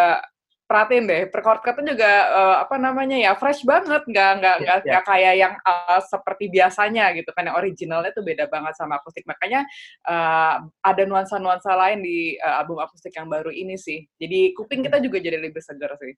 perhatiin 0.68 1.06
deh, 1.08 1.22
per 1.32 1.46
chord 1.46 1.62
chordnya 1.62 1.94
juga 1.94 2.12
eh, 2.26 2.56
apa 2.66 2.76
namanya 2.82 3.18
ya 3.22 3.32
fresh 3.38 3.62
banget, 3.70 4.02
nggak 4.10 4.32
nggak 4.42 4.56
Iya, 4.58 4.66
nggak 4.66 4.78
nggak 4.90 5.04
kayak 5.06 5.34
yang 5.38 5.54
eh, 5.62 6.02
seperti 6.10 6.46
biasanya 6.50 7.06
gitu 7.14 7.30
kan, 7.38 7.46
yang 7.54 7.58
originalnya 7.62 8.12
tuh 8.18 8.26
beda 8.26 8.50
banget 8.50 8.74
sama 8.74 8.98
akustik. 8.98 9.22
Makanya 9.30 9.62
eh, 10.10 10.56
ada 10.66 11.04
nuansa-nuansa 11.06 11.70
lain 11.78 12.02
di 12.02 12.34
eh, 12.34 12.56
album 12.58 12.82
akustik 12.82 13.14
yang 13.14 13.30
baru 13.30 13.54
ini 13.54 13.78
sih. 13.78 14.02
Jadi 14.18 14.58
kuping 14.58 14.82
kita 14.82 14.98
juga 15.06 15.22
jadi 15.22 15.38
lebih 15.38 15.62
segar 15.62 15.94
sih. 16.02 16.18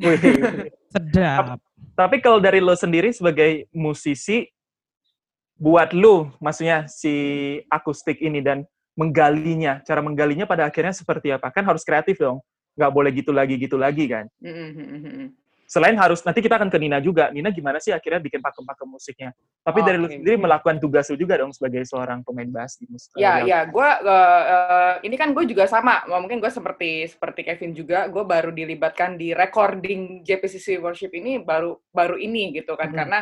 Sedap. 0.94 1.58
Tapi 1.94 2.18
kalau 2.18 2.42
dari 2.42 2.58
lo 2.58 2.74
sendiri 2.74 3.14
sebagai 3.14 3.70
musisi, 3.70 4.50
buat 5.54 5.94
lo, 5.94 6.34
maksudnya 6.42 6.90
si 6.90 7.14
akustik 7.70 8.18
ini 8.18 8.42
dan 8.42 8.66
menggalinya, 8.98 9.82
cara 9.86 10.02
menggalinya 10.02 10.46
pada 10.46 10.66
akhirnya 10.66 10.94
seperti 10.94 11.30
apa? 11.30 11.50
Kan 11.54 11.66
harus 11.66 11.86
kreatif 11.86 12.18
dong, 12.18 12.42
nggak 12.74 12.92
boleh 12.94 13.10
gitu 13.14 13.30
lagi 13.30 13.54
gitu 13.58 13.78
lagi 13.78 14.10
kan? 14.10 14.26
Mm, 14.42 14.50
mm, 14.50 14.74
mm, 14.74 15.02
mm. 15.06 15.28
Selain 15.64 15.96
harus 15.96 16.20
nanti 16.22 16.44
kita 16.44 16.60
akan 16.60 16.68
ke 16.68 16.78
Nina 16.78 17.00
juga. 17.00 17.32
Nina 17.32 17.48
gimana 17.50 17.80
sih 17.80 17.90
akhirnya 17.90 18.20
bikin 18.20 18.40
pakem-pakem 18.40 18.88
musiknya? 18.88 19.30
Tapi 19.64 19.78
dari 19.80 19.96
lu 19.96 20.06
Oke. 20.06 20.20
sendiri 20.20 20.36
melakukan 20.36 20.76
tugas 20.76 21.08
lu 21.08 21.16
juga 21.16 21.40
dong 21.40 21.50
sebagai 21.50 21.82
seorang 21.88 22.20
pemain 22.20 22.46
bass 22.48 22.76
di 22.76 22.84
musik. 22.88 23.10
Ya, 23.16 23.40
ya, 23.42 23.64
gue 23.64 23.88
ini 25.08 25.16
kan 25.16 25.32
gue 25.32 25.44
juga 25.48 25.64
sama. 25.64 26.04
Mungkin 26.06 26.38
gue 26.38 26.52
seperti 26.52 27.08
seperti 27.08 27.40
Kevin 27.48 27.72
juga, 27.72 28.06
gue 28.08 28.24
baru 28.24 28.52
dilibatkan 28.52 29.16
di 29.16 29.32
recording 29.32 30.20
JPCC 30.22 30.78
Worship 30.78 31.12
ini 31.16 31.40
baru 31.40 31.80
baru 31.90 32.20
ini 32.20 32.54
gitu 32.54 32.76
kan, 32.76 32.92
Mhm. 32.92 32.96
karena 32.96 33.18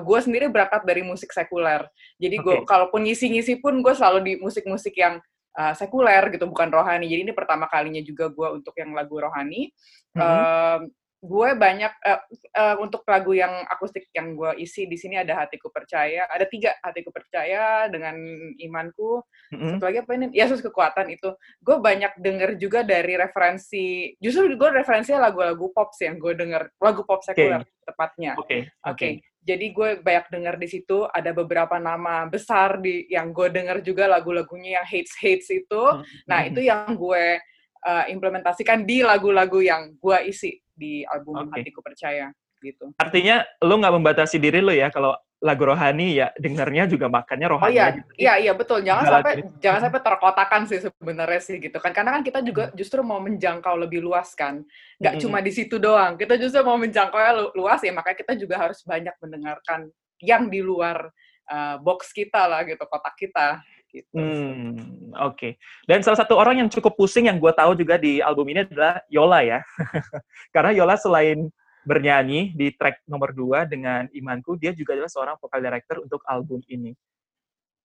gue 0.00 0.18
sendiri 0.20 0.46
berangkat 0.52 0.84
dari 0.84 1.02
musik 1.02 1.32
sekuler. 1.32 1.88
Jadi 2.20 2.36
gue 2.38 2.54
Oke. 2.62 2.68
kalaupun 2.68 3.04
ngisi-ngisi 3.08 3.58
pun 3.58 3.80
gue 3.80 3.94
selalu 3.96 4.18
di 4.22 4.32
musik-musik 4.38 4.92
yang 4.96 5.18
uh, 5.56 5.72
sekuler 5.72 6.28
gitu, 6.36 6.44
bukan 6.44 6.68
rohani. 6.68 7.08
Jadi 7.08 7.20
ini 7.24 7.32
pertama 7.32 7.64
kalinya 7.66 8.00
juga 8.04 8.28
gue 8.28 8.60
untuk 8.60 8.76
yang 8.76 8.92
lagu 8.92 9.16
rohani. 9.16 9.72
Em, 10.16 10.80
gue 11.16 11.48
banyak 11.56 11.92
eh, 12.04 12.20
eh, 12.52 12.76
untuk 12.76 13.00
lagu 13.08 13.32
yang 13.32 13.64
akustik 13.66 14.12
yang 14.12 14.36
gue 14.36 14.52
isi 14.60 14.84
di 14.84 15.00
sini 15.00 15.16
ada 15.16 15.44
hatiku 15.44 15.72
percaya 15.72 16.28
ada 16.28 16.44
tiga 16.44 16.76
hatiku 16.84 17.08
percaya 17.08 17.88
dengan 17.88 18.16
imanku. 18.60 19.24
Mhm. 19.52 19.80
satu 19.80 19.84
lagi 19.88 19.98
apa 20.04 20.12
ini? 20.18 20.26
Yesus 20.36 20.60
kekuatan 20.60 21.08
itu. 21.08 21.32
Gue 21.64 21.80
banyak 21.80 22.20
denger 22.20 22.60
juga 22.60 22.84
dari 22.84 23.16
referensi 23.16 24.12
justru 24.20 24.52
gue 24.54 24.70
referensinya 24.82 25.32
lagu-lagu 25.32 25.72
pop 25.72 25.96
sih 25.96 26.04
yang 26.04 26.20
gue 26.20 26.36
denger 26.36 26.68
lagu 26.76 27.02
pop 27.08 27.24
sekuler 27.24 27.64
tepatnya. 27.86 28.36
Oke, 28.36 28.68
Oke, 28.84 28.90
oke. 28.92 29.08
jadi 29.46 29.66
gue 29.72 29.90
banyak 30.02 30.26
dengar 30.28 30.54
di 30.60 30.68
situ 30.68 31.06
ada 31.08 31.30
beberapa 31.32 31.78
nama 31.80 32.26
besar 32.28 32.82
di 32.82 33.08
yang 33.08 33.32
gue 33.32 33.48
dengar 33.48 33.80
juga 33.80 34.04
lagu-lagunya 34.10 34.82
yang 34.82 34.86
hates 34.86 35.16
hates 35.16 35.48
itu. 35.48 35.82
Nah 36.28 36.44
itu 36.44 36.60
yang 36.60 36.92
gue 36.92 37.40
uh, 37.86 38.04
implementasikan 38.10 38.82
di 38.82 39.06
lagu-lagu 39.06 39.62
yang 39.62 39.94
gue 39.96 40.18
isi 40.26 40.65
di 40.76 41.02
album 41.08 41.48
Oke. 41.48 41.58
Hatiku 41.64 41.80
Percaya 41.80 42.28
gitu. 42.60 42.92
Artinya 43.00 43.44
lu 43.64 43.80
nggak 43.80 43.94
membatasi 44.00 44.36
diri 44.36 44.60
lu 44.60 44.72
ya 44.72 44.88
kalau 44.92 45.16
lagu 45.36 45.68
rohani 45.68 46.16
ya 46.16 46.32
dengernya 46.40 46.88
juga 46.88 47.12
makannya 47.12 47.44
Oh 47.52 47.60
rohani 47.60 47.76
iya, 47.76 47.84
aja. 47.92 48.00
iya 48.16 48.34
iya 48.48 48.52
betul. 48.56 48.80
Jangan 48.80 49.04
Segala 49.04 49.16
sampai 49.20 49.34
cerita. 49.36 49.58
jangan 49.60 49.80
sampai 49.84 50.00
terkotakan 50.00 50.60
sih 50.64 50.78
sebenarnya 50.80 51.40
sih 51.44 51.56
gitu 51.60 51.76
kan. 51.76 51.92
Karena 51.92 52.10
kan 52.16 52.22
kita 52.24 52.40
juga 52.40 52.72
justru 52.72 53.00
mau 53.04 53.20
menjangkau 53.20 53.76
lebih 53.76 54.00
luas 54.00 54.32
kan. 54.32 54.64
Nggak 54.96 55.14
Mm-mm. 55.20 55.24
cuma 55.28 55.38
di 55.44 55.52
situ 55.52 55.76
doang. 55.76 56.16
Kita 56.16 56.40
justru 56.40 56.64
mau 56.64 56.80
menjangkau 56.80 57.20
lu- 57.36 57.52
luas 57.52 57.84
ya 57.84 57.92
makanya 57.92 58.16
kita 58.16 58.32
juga 58.40 58.56
harus 58.56 58.80
banyak 58.80 59.12
mendengarkan 59.20 59.92
yang 60.24 60.48
di 60.48 60.64
luar 60.64 61.12
uh, 61.52 61.76
box 61.84 62.16
kita 62.16 62.48
lah 62.48 62.64
gitu, 62.64 62.80
kotak 62.88 63.12
kita 63.20 63.60
gitu. 63.96 64.12
Hmm, 64.12 64.76
oke. 65.16 65.56
Dan 65.88 66.04
salah 66.04 66.20
satu 66.20 66.36
orang 66.36 66.60
yang 66.60 66.68
cukup 66.68 66.92
pusing 66.94 67.32
yang 67.32 67.40
gue 67.40 67.52
tahu 67.56 67.72
juga 67.72 67.96
di 67.96 68.20
album 68.20 68.52
ini 68.52 68.68
adalah 68.68 69.00
Yola 69.08 69.40
ya. 69.40 69.60
Karena 70.54 70.70
Yola 70.76 71.00
selain 71.00 71.48
bernyanyi 71.86 72.52
di 72.52 72.74
track 72.74 73.06
nomor 73.08 73.32
2 73.32 73.64
dengan 73.70 74.04
Imanku, 74.12 74.58
dia 74.60 74.74
juga 74.76 74.92
adalah 74.98 75.08
seorang 75.08 75.36
vokal 75.40 75.62
director 75.62 76.02
untuk 76.02 76.20
album 76.26 76.60
ini. 76.68 76.92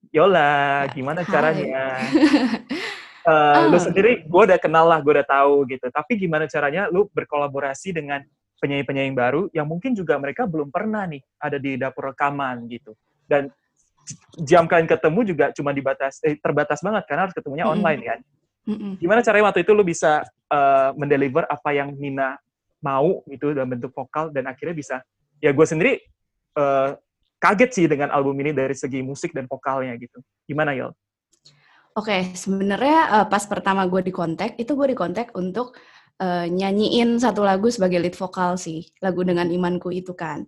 Yola, 0.09 0.89
gimana 0.91 1.21
hai. 1.23 1.29
caranya? 1.29 1.81
Eh, 3.21 3.61
Lu 3.69 3.77
Ah. 3.77 3.85
sendiri, 3.85 4.25
gue 4.25 4.41
udah 4.49 4.57
kenal 4.57 4.89
lah, 4.89 4.97
gue 4.97 5.13
udah 5.13 5.27
tahu 5.29 5.69
gitu. 5.69 5.85
Tapi 5.93 6.17
gimana 6.17 6.49
caranya 6.49 6.89
lu 6.89 7.05
berkolaborasi 7.13 7.93
dengan 7.93 8.25
penyanyi-penyanyi 8.57 9.13
baru 9.13 9.45
yang 9.53 9.69
mungkin 9.69 9.93
juga 9.93 10.17
mereka 10.17 10.49
belum 10.49 10.73
pernah 10.73 11.05
nih 11.05 11.21
ada 11.37 11.61
di 11.61 11.77
dapur 11.77 12.09
rekaman 12.13 12.65
gitu. 12.65 12.97
Dan 13.29 13.53
jam 14.41 14.65
kalian 14.65 14.89
ketemu 14.89 15.19
juga 15.27 15.45
cuma 15.51 15.71
dibatas 15.75 16.21
eh, 16.23 16.37
terbatas 16.39 16.79
banget 16.79 17.03
karena 17.09 17.21
harus 17.27 17.35
ketemunya 17.35 17.65
Mm-mm. 17.67 17.75
online 17.79 18.01
kan. 18.03 18.19
Mm-mm. 18.61 18.91
Gimana 19.01 19.25
caranya 19.25 19.45
waktu 19.49 19.61
itu 19.65 19.71
lu 19.73 19.83
bisa 19.83 20.21
eh, 20.51 20.89
mendeliver 20.95 21.45
apa 21.49 21.69
yang 21.73 21.93
Nina 21.97 22.37
mau 22.81 23.21
gitu 23.29 23.53
dalam 23.53 23.69
bentuk 23.69 23.93
vokal 23.93 24.33
dan 24.33 24.49
akhirnya 24.49 24.75
bisa 24.75 24.95
ya 25.41 25.53
gue 25.53 25.65
sendiri 25.65 26.01
eh, 26.57 26.89
kaget 27.41 27.71
sih 27.73 27.85
dengan 27.89 28.13
album 28.13 28.37
ini 28.37 28.53
dari 28.53 28.77
segi 28.77 29.01
musik 29.01 29.33
dan 29.33 29.49
vokalnya 29.49 29.97
gitu. 29.97 30.21
Gimana 30.45 30.77
Yol? 30.77 30.93
Oke, 31.97 32.31
sebenarnya 32.37 32.99
eh, 33.19 33.27
pas 33.27 33.43
pertama 33.49 33.83
gue 33.89 34.01
di 34.05 34.13
kontak 34.13 34.55
itu 34.61 34.77
gue 34.77 34.93
di 34.93 34.97
kontak 34.97 35.33
untuk 35.33 35.73
eh, 36.21 36.47
nyanyiin 36.47 37.17
satu 37.17 37.41
lagu 37.41 37.67
sebagai 37.67 37.97
lead 37.97 38.15
vokal 38.15 38.55
sih, 38.55 38.85
lagu 39.01 39.25
dengan 39.25 39.49
imanku 39.49 39.89
itu 39.89 40.13
kan. 40.13 40.45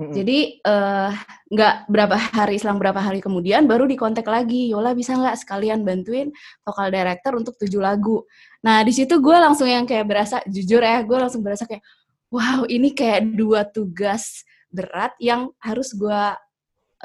Jadi 0.00 0.38
eh, 0.64 1.12
nggak 1.52 1.74
berapa 1.92 2.16
hari 2.16 2.56
selang 2.56 2.80
berapa 2.80 2.96
hari 2.96 3.20
kemudian 3.20 3.68
baru 3.68 3.84
dikontak 3.84 4.24
lagi, 4.24 4.72
Yola 4.72 4.96
bisa 4.96 5.12
nggak 5.12 5.36
sekalian 5.44 5.84
bantuin 5.84 6.32
vokal 6.64 6.88
director 6.88 7.36
untuk 7.36 7.60
tujuh 7.60 7.84
lagu. 7.84 8.24
Nah 8.64 8.80
di 8.80 8.96
situ 8.96 9.20
gue 9.20 9.36
langsung 9.36 9.68
yang 9.68 9.84
kayak 9.84 10.08
berasa 10.08 10.40
jujur 10.48 10.80
ya, 10.80 11.04
gue 11.04 11.18
langsung 11.20 11.44
berasa 11.44 11.68
kayak 11.68 11.84
wow 12.32 12.64
ini 12.64 12.96
kayak 12.96 13.36
dua 13.36 13.68
tugas 13.68 14.48
berat 14.72 15.12
yang 15.20 15.52
harus 15.60 15.92
gue 15.92 16.22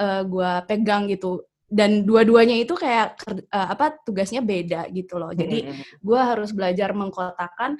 eh, 0.00 0.22
gua 0.24 0.64
pegang 0.64 1.04
gitu. 1.12 1.44
Dan 1.66 2.06
dua-duanya 2.06 2.56
itu 2.56 2.72
kayak 2.78 3.20
eh, 3.28 3.68
apa 3.76 3.92
tugasnya 4.06 4.40
beda 4.40 4.88
gitu 4.94 5.20
loh. 5.20 5.36
Jadi 5.36 5.68
gue 6.00 6.20
harus 6.20 6.54
belajar 6.56 6.96
mengkotakan 6.96 7.76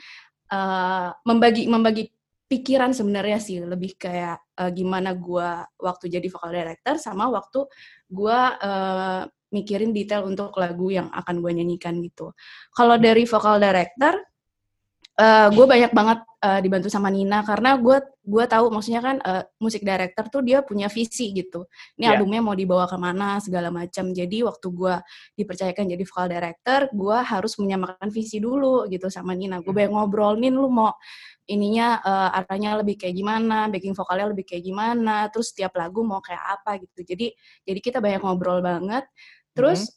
eh, 0.53 1.09
membagi 1.25 1.65
membagi 1.73 2.05
pikiran 2.47 2.95
sebenarnya 2.95 3.39
sih 3.43 3.59
lebih 3.63 3.99
kayak 3.99 4.39
eh, 4.59 4.71
gimana 4.71 5.15
gue 5.19 5.49
waktu 5.83 6.07
jadi 6.11 6.27
vocal 6.31 6.55
director 6.55 6.95
sama 6.99 7.27
waktu 7.31 7.67
gue 8.07 8.39
eh, 8.63 9.23
mikirin 9.55 9.95
detail 9.95 10.27
untuk 10.27 10.55
lagu 10.59 10.91
yang 10.91 11.07
akan 11.15 11.39
gue 11.39 11.53
nyanyikan 11.63 12.03
gitu. 12.03 12.35
Kalau 12.75 12.99
dari 12.99 13.23
vocal 13.25 13.63
director 13.63 14.19
gue 15.49 15.65
banyak 15.65 15.93
banget 15.97 16.19
eh, 16.45 16.61
dibantu 16.61 16.93
sama 16.93 17.09
Nina 17.09 17.41
karena 17.41 17.81
gue 17.81 18.05
gue 18.21 18.45
tahu 18.45 18.69
maksudnya 18.69 19.01
kan 19.01 19.17
eh, 19.25 19.49
musik 19.57 19.81
director 19.81 20.29
tuh 20.29 20.45
dia 20.45 20.61
punya 20.61 20.93
visi 20.93 21.33
gitu. 21.33 21.65
Ini 21.97 22.05
Ya. 22.05 22.21
albumnya 22.21 22.45
mau 22.45 22.53
dibawa 22.53 22.85
ke 22.85 23.01
mana 23.01 23.41
segala 23.41 23.73
macam. 23.73 24.13
Jadi 24.13 24.45
waktu 24.45 24.67
gue 24.69 24.95
dipercayakan 25.41 25.85
jadi 25.97 26.05
vocal 26.05 26.29
director, 26.29 26.81
gue 26.93 27.17
harus 27.25 27.53
menyamakan 27.57 28.09
visi 28.13 28.37
dulu 28.45 28.85
gitu 28.93 29.09
sama 29.09 29.33
Nina. 29.33 29.65
Gue 29.65 29.73
banyak 29.73 29.93
ngobrol, 29.97 30.37
Nin 30.37 30.53
lu 30.53 30.69
mau 30.69 30.93
ininya 31.49 31.97
eh, 32.05 32.39
arahnya 32.45 32.77
lebih 32.85 33.01
kayak 33.01 33.15
gimana, 33.17 33.73
backing 33.73 33.97
vokalnya 33.97 34.27
lebih 34.37 34.45
kayak 34.45 34.65
gimana, 34.69 35.33
terus 35.33 35.55
setiap 35.57 35.73
lagu 35.81 36.05
mau 36.05 36.21
kayak 36.21 36.61
apa 36.61 36.77
gitu. 36.85 37.01
Jadi 37.17 37.33
jadi 37.65 37.79
kita 37.81 37.99
banyak 38.05 38.21
ngobrol 38.21 38.61
banget. 38.61 39.09
Terus 39.57 39.89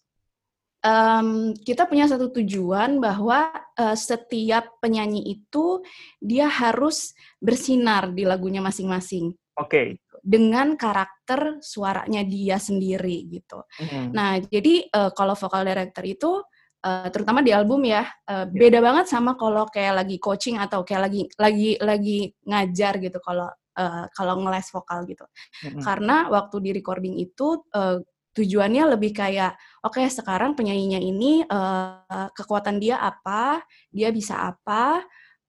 em, 0.80 1.52
kita 1.60 1.86
punya 1.86 2.08
satu 2.08 2.32
tujuan 2.32 3.04
bahwa 3.04 3.52
eh, 3.76 3.98
setiap 4.00 4.80
penyanyi 4.80 5.40
itu 5.40 5.84
dia 6.20 6.48
harus 6.48 7.12
bersinar 7.40 8.16
di 8.16 8.24
lagunya 8.24 8.64
masing-masing 8.64 9.36
Oke. 9.60 10.00
dengan 10.24 10.80
karakter 10.80 11.60
suaranya 11.60 12.24
dia 12.24 12.56
sendiri 12.60 13.28
gitu. 13.28 13.64
Mm-mm. 13.80 14.16
Nah, 14.16 14.40
jadi 14.40 14.88
eh, 14.88 15.12
kalau 15.12 15.36
vokal 15.36 15.68
director 15.68 16.04
itu 16.08 16.32
eh, 16.80 17.08
terutama 17.12 17.44
di 17.44 17.52
album 17.52 17.84
ya 17.84 18.08
eh, 18.28 18.48
beda 18.48 18.80
banget 18.80 19.12
sama 19.12 19.36
kalau 19.36 19.68
kayak 19.68 20.04
lagi 20.06 20.16
coaching 20.16 20.56
atau 20.56 20.88
kayak 20.88 21.12
lagi 21.12 21.22
lagi 21.36 21.70
lagi 21.84 22.20
ngajar 22.48 23.04
gitu 23.04 23.20
kalau 23.20 23.52
eh, 23.76 24.06
kalau 24.16 24.40
ngeles 24.40 24.72
vokal 24.72 25.04
gitu. 25.04 25.28
Mm-mm. 25.68 25.84
Karena 25.84 26.32
waktu 26.32 26.56
di 26.64 26.72
recording 26.72 27.20
itu 27.20 27.68
eh, 27.76 28.00
tujuannya 28.34 28.96
lebih 28.96 29.12
kayak 29.16 29.58
oke 29.82 30.00
sekarang 30.10 30.54
penyanyinya 30.54 31.02
ini 31.02 31.44
eh, 31.44 32.30
kekuatan 32.34 32.78
dia 32.78 33.02
apa, 33.02 33.64
dia 33.90 34.14
bisa 34.14 34.38
apa, 34.54 35.04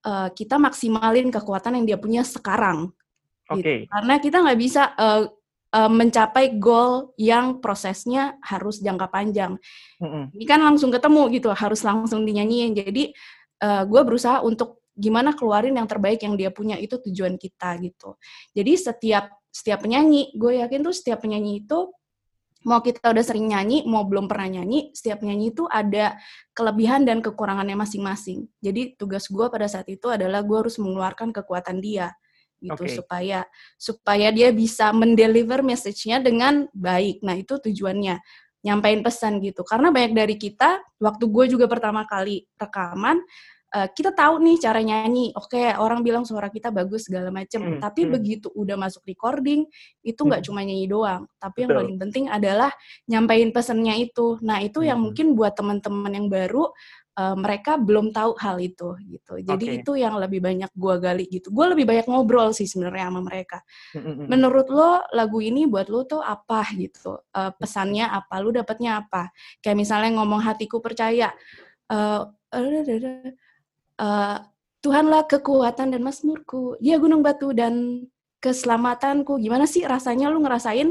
eh, 0.05 0.29
kita 0.33 0.57
maksimalin 0.57 1.29
kekuatan 1.29 1.81
yang 1.81 1.85
dia 1.85 1.97
punya 2.01 2.25
sekarang 2.25 2.89
Oke. 3.51 3.61
gitu. 3.61 3.69
Karena 3.91 4.13
kita 4.17 4.37
nggak 4.41 4.59
bisa 4.59 4.83
eh, 4.97 5.25
mencapai 5.71 6.59
goal 6.59 7.15
yang 7.15 7.63
prosesnya 7.63 8.35
harus 8.43 8.83
jangka 8.83 9.07
panjang. 9.07 9.55
Mm-mm. 10.03 10.27
Ini 10.35 10.43
kan 10.43 10.59
langsung 10.59 10.91
ketemu 10.91 11.31
gitu, 11.31 11.47
harus 11.55 11.79
langsung 11.87 12.27
dinyanyiin. 12.27 12.75
Jadi 12.75 13.15
gue 13.61 14.01
berusaha 14.03 14.43
untuk 14.43 14.83
gimana 14.91 15.31
keluarin 15.31 15.79
yang 15.79 15.87
terbaik 15.87 16.19
yang 16.27 16.35
dia 16.35 16.51
punya 16.51 16.75
itu 16.75 16.99
tujuan 16.99 17.39
kita 17.39 17.79
gitu. 17.79 18.19
Jadi 18.51 18.73
setiap 18.75 19.31
setiap 19.47 19.87
penyanyi, 19.87 20.35
gue 20.35 20.59
yakin 20.59 20.83
tuh 20.83 20.91
setiap 20.91 21.23
penyanyi 21.23 21.63
itu 21.63 21.87
mau 22.61 22.79
kita 22.81 23.09
udah 23.09 23.25
sering 23.25 23.49
nyanyi, 23.49 23.83
mau 23.89 24.05
belum 24.05 24.29
pernah 24.29 24.61
nyanyi, 24.61 24.93
setiap 24.93 25.25
penyanyi 25.25 25.53
itu 25.53 25.65
ada 25.65 26.17
kelebihan 26.53 27.05
dan 27.05 27.19
kekurangannya 27.19 27.73
masing-masing. 27.73 28.45
Jadi 28.61 28.95
tugas 28.97 29.25
gue 29.29 29.45
pada 29.49 29.65
saat 29.65 29.89
itu 29.89 30.09
adalah 30.09 30.45
gue 30.45 30.57
harus 30.57 30.77
mengeluarkan 30.77 31.33
kekuatan 31.33 31.81
dia 31.81 32.13
gitu 32.61 32.85
Oke. 32.85 32.93
supaya 32.93 33.41
supaya 33.73 34.29
dia 34.29 34.53
bisa 34.53 34.93
mendeliver 34.93 35.65
message-nya 35.65 36.21
dengan 36.21 36.69
baik. 36.77 37.25
Nah 37.25 37.33
itu 37.33 37.57
tujuannya 37.57 38.21
nyampain 38.61 39.01
pesan 39.01 39.41
gitu. 39.41 39.65
Karena 39.65 39.89
banyak 39.89 40.13
dari 40.13 40.37
kita 40.37 40.77
waktu 41.01 41.25
gue 41.25 41.45
juga 41.57 41.65
pertama 41.65 42.05
kali 42.05 42.45
rekaman 42.61 43.17
eh, 43.71 43.87
kita 43.91 44.11
tahu 44.11 44.43
nih 44.43 44.57
cara 44.59 44.79
nyanyi. 44.83 45.31
Oke 45.35 45.71
orang 45.75 46.03
bilang 46.03 46.23
suara 46.27 46.51
kita 46.51 46.69
bagus 46.69 47.07
segala 47.07 47.31
macem. 47.31 47.59
Hmm, 47.63 47.79
Tapi 47.79 48.05
hmm. 48.05 48.11
begitu 48.11 48.47
udah 48.51 48.75
masuk 48.75 49.03
recording 49.07 49.63
itu 50.03 50.21
nggak 50.21 50.43
Hmm. 50.43 50.47
cuma 50.51 50.59
nyanyi 50.63 50.87
doang. 50.91 51.23
Tapi 51.39 51.57
yang 51.63 51.69
Betul. 51.71 51.79
paling 51.83 51.97
penting 52.03 52.25
adalah 52.27 52.71
nyampain 53.07 53.49
pesannya 53.55 53.95
itu. 54.03 54.37
Nah 54.43 54.59
itu 54.59 54.83
yang 54.83 54.99
Hmm. 54.99 55.11
mungkin 55.11 55.27
buat 55.39 55.55
teman-teman 55.55 56.11
yang 56.11 56.27
baru 56.27 56.67
uh, 57.19 57.35
mereka 57.35 57.75
belum 57.75 58.15
tahu 58.15 58.39
hal 58.39 58.55
itu 58.63 58.95
gitu. 59.07 59.33
Jadi 59.43 59.65
Oke. 59.67 59.75
itu 59.83 59.91
yang 59.99 60.15
lebih 60.15 60.39
banyak 60.39 60.71
gua 60.75 60.95
gali 60.95 61.27
gitu. 61.27 61.51
Gua 61.51 61.71
lebih 61.71 61.83
banyak 61.83 62.07
ngobrol 62.07 62.55
sih 62.55 62.67
sebenarnya 62.67 63.11
sama 63.11 63.21
mereka. 63.23 63.59
Menurut 64.31 64.67
lo 64.71 65.03
lagu 65.11 65.43
ini 65.43 65.67
buat 65.67 65.91
lo 65.91 66.07
tuh 66.07 66.23
apa 66.23 66.63
gitu? 66.79 67.19
Uh, 67.35 67.51
pesannya 67.59 68.07
apa? 68.07 68.39
Lu 68.39 68.55
dapetnya 68.55 69.03
apa? 69.03 69.31
Kayak 69.59 69.77
misalnya 69.83 70.11
ngomong 70.23 70.39
hatiku 70.43 70.79
percaya. 70.79 71.35
Uh, 71.91 72.31
uh, 74.01 74.37
Tuhanlah 74.81 75.29
kekuatan 75.29 75.93
dan 75.93 76.01
masmurku. 76.01 76.73
Dia 76.81 76.97
gunung 76.97 77.21
batu 77.21 77.53
dan 77.53 78.01
keselamatanku. 78.41 79.37
Gimana 79.37 79.69
sih 79.69 79.85
rasanya 79.85 80.33
lu 80.33 80.41
ngerasain 80.41 80.89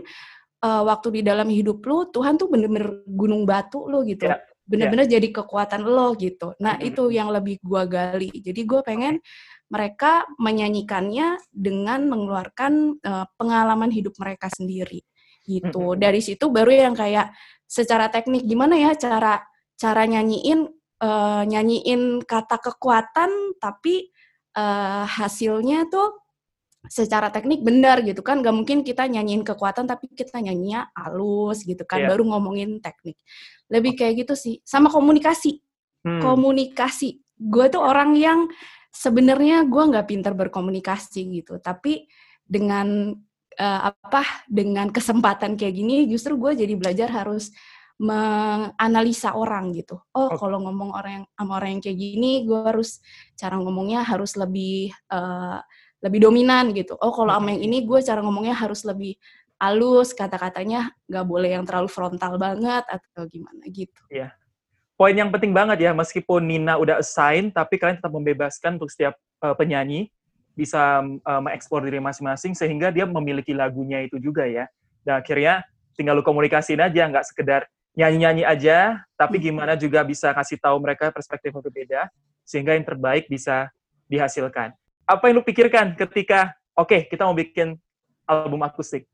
uh, 0.63 0.83
waktu 0.87 1.19
di 1.19 1.23
dalam 1.27 1.51
hidup 1.51 1.83
lu 1.83 2.07
Tuhan 2.07 2.39
tuh 2.39 2.47
bener-bener 2.47 3.03
gunung 3.11 3.43
batu 3.43 3.91
lu 3.91 4.07
gitu. 4.07 4.31
Ya, 4.31 4.39
Bener-bener 4.63 5.11
jadi 5.11 5.35
kekuatan 5.35 5.83
lo 5.83 6.15
gitu. 6.15 6.55
Nah, 6.63 6.79
Mhm. 6.79 6.87
itu 6.95 7.03
yang 7.11 7.35
lebih 7.35 7.59
gua 7.59 7.91
gali. 7.91 8.31
Jadi 8.31 8.63
gue 8.63 8.79
pengen 8.87 9.19
mereka 9.67 10.23
menyanyikannya 10.39 11.43
dengan 11.51 12.07
mengeluarkan 12.07 13.03
uh, 13.03 13.27
pengalaman 13.35 13.91
hidup 13.91 14.15
mereka 14.23 14.47
sendiri 14.55 15.03
gitu. 15.43 15.95
Mhm. 15.95 15.99
Dari 15.99 16.23
situ 16.23 16.47
baru 16.47 16.71
yang 16.71 16.95
kayak 16.95 17.35
secara 17.67 18.07
teknik 18.07 18.47
gimana 18.47 18.79
ya 18.79 18.95
cara 18.95 19.43
cara 19.75 20.03
nyanyiin 20.07 20.80
uh, 21.01 21.43
nyanyiin 21.49 22.23
kata 22.23 22.61
kekuatan 22.61 23.57
tapi 23.59 24.13
uh, 24.57 25.05
hasilnya 25.09 25.89
tuh 25.89 26.21
secara 26.89 27.29
teknik 27.29 27.61
benar 27.61 28.01
gitu 28.01 28.25
kan. 28.25 28.41
Gak 28.41 28.57
mungkin 28.57 28.81
kita 28.81 29.05
nyanyiin 29.05 29.45
kekuatan 29.45 29.85
tapi 29.85 30.09
kita 30.13 30.41
nyanyinya 30.41 30.89
halus 30.97 31.65
gitu 31.67 31.85
kan. 31.85 32.01
Iya. 32.05 32.09
baru 32.15 32.25
ngomongin 32.37 32.81
teknik. 32.81 33.21
Lebih 33.69 34.01
kayak 34.01 34.25
gitu 34.25 34.35
sih. 34.39 34.65
Sama 34.65 34.89
komunikasi. 34.89 35.61
Hmm. 36.01 36.17
komunikasi. 36.25 37.21
Gue 37.37 37.69
tuh 37.69 37.85
orang 37.85 38.17
yang 38.17 38.49
sebenarnya 38.89 39.69
gue 39.69 39.83
nggak 39.85 40.09
pintar 40.09 40.33
berkomunikasi 40.33 41.41
gitu. 41.41 41.61
Tapi 41.61 42.09
dengan 42.41 43.13
eh, 43.55 43.81
apa 43.85 44.25
dengan 44.49 44.89
kesempatan 44.89 45.61
kayak 45.61 45.75
gini 45.77 46.09
justru 46.09 46.41
gue 46.41 46.57
jadi 46.65 46.73
belajar 46.73 47.09
harus 47.13 47.53
menganalisa 48.01 49.37
orang 49.37 49.77
gitu 49.77 50.01
oh 50.17 50.33
Oke. 50.33 50.41
kalau 50.41 50.65
ngomong 50.65 50.97
orang 50.97 51.13
yang 51.21 51.27
sama 51.37 51.53
orang 51.61 51.71
yang 51.77 51.83
kayak 51.85 51.99
gini 52.01 52.49
gue 52.49 52.61
harus 52.65 53.05
cara 53.37 53.61
ngomongnya 53.61 54.01
harus 54.01 54.41
lebih 54.41 54.89
eh, 54.89 55.59
lebih 56.01 56.21
dominan 56.25 56.73
gitu 56.73 56.97
oh 56.97 57.13
kalau 57.13 57.37
sama 57.37 57.53
yang 57.53 57.61
ini 57.69 57.85
gue 57.85 58.01
cara 58.01 58.25
ngomongnya 58.25 58.57
harus 58.57 58.89
lebih 58.89 59.21
halus 59.61 60.17
kata-katanya 60.17 60.97
nggak 61.05 61.27
boleh 61.29 61.53
yang 61.61 61.69
terlalu 61.69 61.93
frontal 61.93 62.41
banget 62.41 62.89
atau 62.89 63.29
gimana 63.29 63.69
gitu 63.69 64.01
Poin 65.01 65.17
yang 65.17 65.33
penting 65.33 65.57
banget 65.57 65.81
ya, 65.81 65.97
meskipun 65.97 66.45
Nina 66.45 66.77
udah 66.77 67.01
assign, 67.01 67.49
tapi 67.49 67.81
kalian 67.81 68.05
tetap 68.05 68.13
membebaskan 68.13 68.77
untuk 68.77 68.93
setiap 68.93 69.17
uh, 69.41 69.57
penyanyi 69.57 70.13
bisa 70.53 71.01
uh, 71.01 71.41
mengeksplor 71.41 71.89
diri 71.89 72.05
masing-masing 72.05 72.53
sehingga 72.53 72.93
dia 72.93 73.09
memiliki 73.09 73.57
lagunya 73.57 74.05
itu 74.05 74.21
juga 74.21 74.45
ya. 74.45 74.69
Dan 75.01 75.25
akhirnya 75.25 75.65
tinggal 75.97 76.21
lu 76.21 76.25
komunikasiin 76.25 76.85
aja, 76.85 77.09
nggak 77.09 77.25
sekedar 77.33 77.65
nyanyi-nyanyi 77.95 78.45
aja, 78.47 79.03
tapi 79.19 79.43
gimana 79.43 79.75
juga 79.75 80.07
bisa 80.07 80.31
kasih 80.31 80.59
tahu 80.63 80.79
mereka 80.79 81.11
perspektif 81.11 81.51
yang 81.51 81.65
berbeda 81.65 82.01
sehingga 82.47 82.75
yang 82.75 82.87
terbaik 82.87 83.27
bisa 83.27 83.71
dihasilkan. 84.07 84.75
Apa 85.07 85.31
yang 85.31 85.43
lu 85.43 85.45
pikirkan 85.47 85.99
ketika 85.99 86.55
oke 86.75 87.07
kita 87.11 87.27
mau 87.27 87.35
bikin 87.35 87.75
album 88.27 88.63
akustik? 88.63 89.07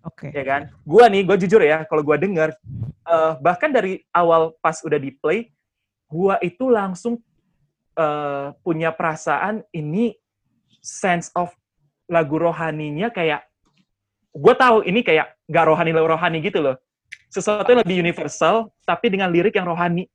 Oke. 0.00 0.32
ya 0.32 0.44
kan? 0.44 0.62
Gua 0.80 1.12
nih, 1.12 1.28
gua 1.28 1.36
jujur 1.36 1.60
ya, 1.60 1.84
kalau 1.84 2.00
gua 2.00 2.16
denger, 2.16 2.56
eh, 3.04 3.32
bahkan 3.44 3.68
dari 3.68 4.00
awal 4.16 4.56
pas 4.64 4.80
udah 4.80 4.96
di 4.96 5.12
play, 5.12 5.52
gua 6.08 6.40
itu 6.40 6.72
langsung 6.72 7.20
eh, 8.00 8.48
punya 8.64 8.96
perasaan 8.96 9.60
ini 9.76 10.16
sense 10.80 11.28
of 11.36 11.52
lagu 12.08 12.40
rohaninya 12.40 13.12
kayak, 13.12 13.44
gua 14.32 14.56
tahu 14.56 14.88
ini 14.88 15.04
kayak 15.04 15.36
gak 15.44 15.66
rohani 15.68 15.92
rohani 15.92 16.38
gitu 16.40 16.64
loh. 16.64 16.76
Sesuatu 17.30 17.70
yang 17.70 17.80
lebih 17.86 18.02
universal, 18.02 18.74
tapi 18.82 19.06
dengan 19.06 19.30
lirik 19.30 19.54
yang 19.54 19.70
rohani 19.70 20.10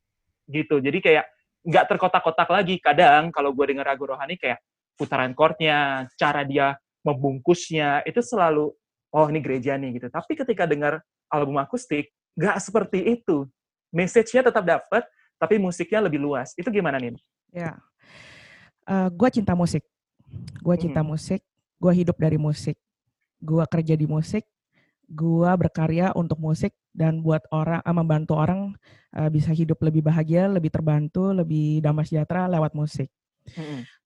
gitu. 0.51 0.83
Jadi 0.83 0.99
kayak 0.99 1.25
nggak 1.63 1.85
terkotak-kotak 1.95 2.49
lagi. 2.51 2.75
Kadang 2.77 3.31
kalau 3.31 3.55
gue 3.55 3.71
denger 3.71 3.87
lagu 3.87 4.03
rohani 4.05 4.35
kayak 4.35 4.59
putaran 4.99 5.31
chordnya, 5.31 6.11
cara 6.19 6.43
dia 6.43 6.75
membungkusnya, 7.07 8.03
itu 8.03 8.19
selalu 8.19 8.75
oh 9.15 9.25
ini 9.31 9.39
gereja 9.39 9.79
nih 9.79 9.95
gitu. 9.97 10.07
Tapi 10.11 10.35
ketika 10.35 10.67
dengar 10.67 10.99
album 11.31 11.55
akustik, 11.57 12.11
nggak 12.35 12.59
seperti 12.59 13.15
itu. 13.15 13.47
Message-nya 13.95 14.51
tetap 14.51 14.67
dapat, 14.67 15.07
tapi 15.39 15.55
musiknya 15.55 16.03
lebih 16.03 16.19
luas. 16.19 16.51
Itu 16.59 16.67
gimana 16.67 16.99
nih? 16.99 17.15
Ya. 17.55 17.79
gue 19.09 19.29
cinta 19.33 19.57
musik. 19.57 19.81
Gue 20.61 20.75
cinta 20.77 21.01
Mhm. 21.01 21.09
musik. 21.09 21.41
Gue 21.81 21.93
hidup 21.95 22.17
dari 22.21 22.37
musik. 22.37 22.77
Gue 23.41 23.65
kerja 23.65 23.97
di 23.97 24.05
musik. 24.05 24.45
Gue 25.05 25.51
berkarya 25.57 26.11
untuk 26.17 26.41
musik 26.41 26.73
dan 26.95 27.21
buat 27.21 27.45
orang, 27.53 27.81
eh, 27.85 27.95
membantu 27.95 28.33
orang 28.35 28.73
eh, 29.15 29.29
bisa 29.31 29.55
hidup 29.55 29.79
lebih 29.79 30.03
bahagia, 30.03 30.49
lebih 30.51 30.73
terbantu, 30.73 31.31
lebih 31.31 31.79
damai 31.79 32.03
sejahtera 32.03 32.49
lewat 32.51 32.73
musik. 32.75 33.07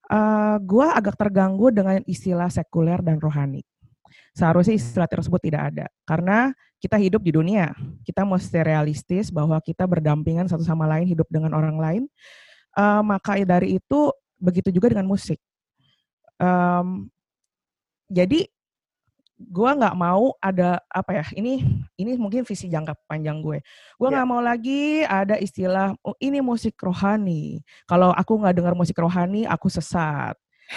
Eh, 0.10 0.56
gue 0.66 0.88
agak 0.90 1.16
terganggu 1.22 1.70
dengan 1.70 2.02
istilah 2.10 2.50
sekuler 2.50 2.98
dan 3.06 3.22
rohani. 3.22 3.62
Seharusnya 4.34 4.74
istilah 4.74 5.06
tersebut 5.06 5.38
tidak 5.38 5.70
ada. 5.70 5.86
Karena 6.02 6.50
kita 6.82 6.98
hidup 6.98 7.22
di 7.22 7.30
dunia. 7.30 7.76
Kita 8.02 8.26
mesti 8.26 8.58
realistis 8.66 9.30
bahwa 9.30 9.60
kita 9.62 9.86
berdampingan 9.86 10.50
satu 10.50 10.66
sama 10.66 10.90
lain, 10.90 11.06
hidup 11.06 11.30
dengan 11.30 11.54
orang 11.54 11.78
lain. 11.78 12.04
Eh, 12.74 13.02
maka 13.06 13.38
dari 13.46 13.78
itu, 13.78 14.10
begitu 14.42 14.74
juga 14.74 14.90
dengan 14.96 15.06
musik. 15.06 15.38
Em, 16.40 17.12
jadi, 18.10 18.50
gue 19.40 19.72
nggak 19.72 19.96
mau 19.96 20.36
ada, 20.44 20.84
apa 20.92 21.24
ya, 21.24 21.26
ini 21.40 21.64
ini 21.96 22.20
mungkin 22.20 22.44
visi 22.44 22.68
jangka 22.68 22.92
panjang 23.08 23.40
gue. 23.40 23.64
Gue 23.96 24.08
Ya. 24.12 24.20
nggak 24.20 24.28
mau 24.28 24.44
lagi 24.44 25.08
ada 25.08 25.40
istilah, 25.40 25.96
"Oh, 26.04 26.12
ini 26.20 26.44
musik 26.44 26.76
rohani. 26.84 27.64
Kalau 27.88 28.12
aku 28.12 28.36
nggak 28.36 28.56
dengar 28.60 28.76
musik 28.76 29.00
rohani, 29.00 29.48
aku 29.48 29.72
sesat." 29.72 30.36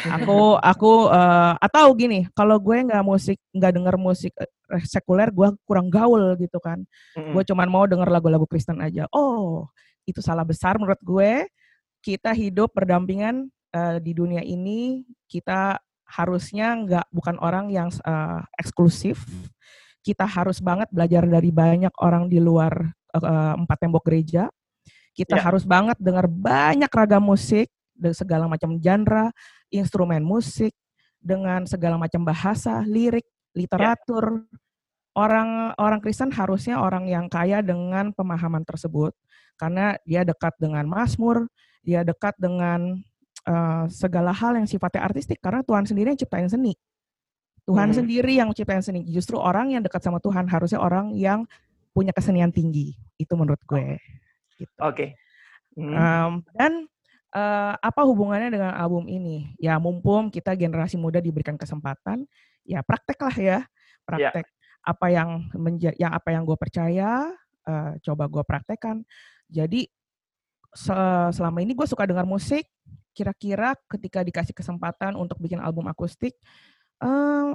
Aku 0.09 0.57
aku 0.73 1.11
eh, 1.13 1.53
atau 1.61 1.93
gini, 1.93 2.25
kalau 2.33 2.57
gue 2.57 2.81
nggak 2.81 3.05
musik 3.05 3.37
nggak 3.53 3.73
dengar 3.77 3.95
musik 4.01 4.33
eh, 4.41 4.49
sekuler, 4.89 5.29
gue 5.35 5.53
kurang 5.69 5.91
gaul 5.93 6.33
gitu 6.41 6.57
kan. 6.63 6.81
Mm-mm. 7.19 7.35
Gue 7.37 7.43
cuman 7.45 7.69
mau 7.69 7.85
dengar 7.85 8.09
lagu-lagu 8.09 8.47
Kristen 8.49 8.81
aja. 8.81 9.05
Oh, 9.13 9.69
itu 10.09 10.23
salah 10.25 10.47
besar 10.47 10.79
menurut 10.81 11.03
gue. 11.03 11.45
Kita 12.01 12.33
hidup 12.33 12.73
berdampingan 12.73 13.51
eh, 13.75 13.99
di 14.01 14.13
dunia 14.17 14.41
ini, 14.41 15.05
kita 15.29 15.77
harusnya 16.13 16.77
nggak 16.77 17.07
bukan 17.09 17.37
orang 17.41 17.73
yang 17.73 17.89
eh, 17.89 18.41
eksklusif. 18.61 19.25
Kita 20.03 20.27
harus 20.29 20.61
banget 20.61 20.91
belajar 20.93 21.25
dari 21.25 21.49
banyak 21.49 21.95
orang 22.05 22.29
di 22.29 22.37
luar 22.43 22.93
eh, 23.17 23.55
empat 23.57 23.79
tembok 23.81 24.05
gereja. 24.05 24.53
Kita 25.13 25.37
Ya. 25.41 25.45
harus 25.45 25.65
banget 25.69 25.97
dengar 26.01 26.25
banyak 26.29 26.89
ragam 26.89 27.25
musik 27.25 27.69
segala 28.17 28.49
macam 28.49 28.81
genre, 28.81 29.29
instrumen 29.69 30.25
musik 30.25 30.73
dengan 31.21 31.69
segala 31.69 32.01
macam 32.01 32.25
bahasa, 32.25 32.81
lirik, 32.85 33.25
literatur. 33.55 34.45
Orang 35.13 35.77
orang 35.77 36.01
Kristen 36.01 36.33
harusnya 36.33 36.81
orang 36.81 37.05
yang 37.05 37.29
kaya 37.29 37.61
dengan 37.61 38.17
pemahaman 38.17 38.65
tersebut 38.65 39.13
karena 39.61 40.01
dia 40.09 40.25
dekat 40.25 40.57
dengan 40.57 40.89
Mazmur, 40.89 41.45
dia 41.85 42.01
dekat 42.01 42.33
dengan 42.41 43.05
eh, 43.43 43.85
segala 43.91 44.31
hal 44.31 44.55
yang 44.59 44.67
sifatnya 44.67 45.03
artistik 45.03 45.43
karena 45.43 45.63
Tuhan 45.67 45.85
sendiri 45.85 46.15
yang 46.15 46.21
ciptain 46.21 46.49
seni. 46.49 46.75
Tuhan 47.63 47.95
Hmm. 47.95 47.97
sendiri 48.03 48.33
yang 48.39 48.51
ciptain 48.51 48.83
seni. 48.83 49.07
Justru 49.07 49.39
orang 49.39 49.71
yang 49.71 49.83
dekat 49.83 50.03
sama 50.03 50.19
Tuhan 50.19 50.51
harusnya 50.51 50.83
orang 50.83 51.15
yang 51.15 51.47
punya 51.95 52.11
kesenian 52.11 52.51
tinggi. 52.51 52.99
Itu 53.15 53.39
menurut 53.39 53.63
gue. 53.63 54.03
Gitu. 54.59 54.75
Oke. 54.83 55.15
Mm. 55.79 55.95
Em, 55.95 56.33
dan 56.53 56.73
eh, 57.33 57.75
apa 57.81 58.03
hubungannya 58.05 58.53
dengan 58.53 58.77
album 58.77 59.09
ini? 59.09 59.57
Ya 59.57 59.81
mumpung 59.81 60.29
kita 60.29 60.53
generasi 60.53 61.01
muda 61.01 61.17
diberikan 61.17 61.57
kesempatan, 61.57 62.29
ya 62.61 62.85
praktek 62.85 63.17
lah 63.25 63.37
ya, 63.41 63.59
praktek 64.05 64.45
apa 64.85 65.07
yang 65.09 65.49
menja- 65.57 65.97
yang 65.97 66.13
apa 66.13 66.29
yang 66.35 66.45
gue 66.45 66.59
percaya, 66.61 67.31
eh, 67.65 67.91
coba 68.05 68.29
gue 68.29 68.43
praktekkan. 68.45 69.01
Jadi 69.49 69.89
se- 70.75 71.31
selama 71.33 71.63
ini 71.65 71.73
gue 71.73 71.87
suka 71.89 72.05
dengar 72.05 72.29
musik. 72.29 72.69
Kira-kira 73.13 73.77
ketika 73.89 74.25
dikasih 74.25 74.57
kesempatan 74.57 75.17
untuk 75.17 75.37
bikin 75.41 75.61
album 75.61 75.89
akustik, 75.89 76.37
eh, 77.01 77.51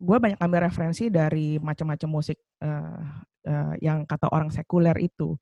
gue 0.00 0.16
banyak 0.16 0.40
ambil 0.40 0.64
referensi 0.64 1.12
dari 1.12 1.60
macam-macam 1.60 2.08
musik 2.08 2.40
eh, 2.60 3.04
eh, 3.48 3.74
yang 3.84 4.04
kata 4.08 4.28
orang 4.32 4.52
sekuler 4.52 4.96
itu 5.00 5.36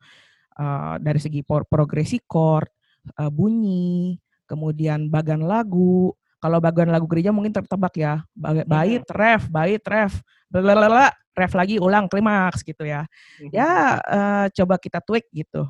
Eh, 0.58 0.94
dari 0.98 1.22
segi 1.22 1.46
progresi 1.46 2.18
chord, 2.26 2.66
eh, 3.14 3.30
bunyi, 3.30 4.18
kemudian 4.42 5.06
bagan 5.06 5.46
lagu. 5.46 6.10
Kalau 6.42 6.58
bagan 6.58 6.90
lagu 6.90 7.06
gereja 7.06 7.30
mungkin 7.30 7.54
tertebak 7.54 7.94
ya, 7.94 8.26
Ba- 8.34 8.66
bait, 8.66 9.06
ref, 9.06 9.46
bait, 9.50 9.82
ref, 9.86 10.18
blablabla, 10.50 11.14
ref 11.38 11.52
lagi, 11.54 11.78
ulang, 11.78 12.10
klimaks 12.10 12.66
gitu 12.66 12.82
ya. 12.82 13.06
Mhm. 13.38 13.54
Ya 13.54 14.02
eh, 14.02 14.46
coba 14.58 14.82
kita 14.82 14.98
tweak 14.98 15.30
gitu. 15.30 15.62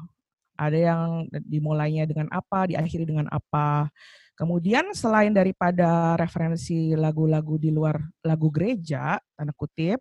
Ada 0.58 0.74
yang 0.74 1.30
dimulainya 1.46 2.04
dengan 2.04 2.26
apa, 2.34 2.66
diakhiri 2.66 3.06
dengan 3.06 3.30
apa. 3.30 3.88
Kemudian 4.34 4.90
selain 4.94 5.34
daripada 5.34 6.14
referensi 6.18 6.94
lagu-lagu 6.94 7.58
di 7.58 7.70
luar 7.70 7.98
lagu 8.22 8.50
gereja, 8.50 9.18
tanda 9.34 9.54
kutip, 9.54 9.98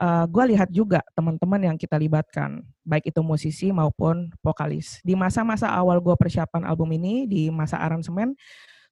uh, 0.00 0.24
gue 0.28 0.44
lihat 0.52 0.68
juga 0.68 1.00
teman-teman 1.16 1.72
yang 1.72 1.76
kita 1.76 1.96
libatkan, 1.96 2.60
baik 2.84 3.12
itu 3.12 3.20
musisi 3.24 3.68
maupun 3.72 4.28
vokalis. 4.44 5.00
Di 5.00 5.16
masa-masa 5.16 5.72
awal 5.72 6.00
gue 6.04 6.12
persiapan 6.16 6.68
album 6.68 6.92
ini, 6.96 7.24
di 7.24 7.48
masa 7.48 7.80
aransemen, 7.80 8.36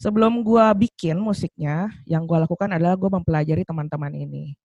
sebelum 0.01 0.41
gue 0.41 0.67
bikin 0.89 1.21
musiknya, 1.21 1.93
yang 2.09 2.25
gue 2.25 2.39
lakukan 2.41 2.73
adalah 2.73 2.97
gue 2.97 3.11
mempelajari 3.13 3.69
teman-teman 3.69 4.17
ini. 4.17 4.57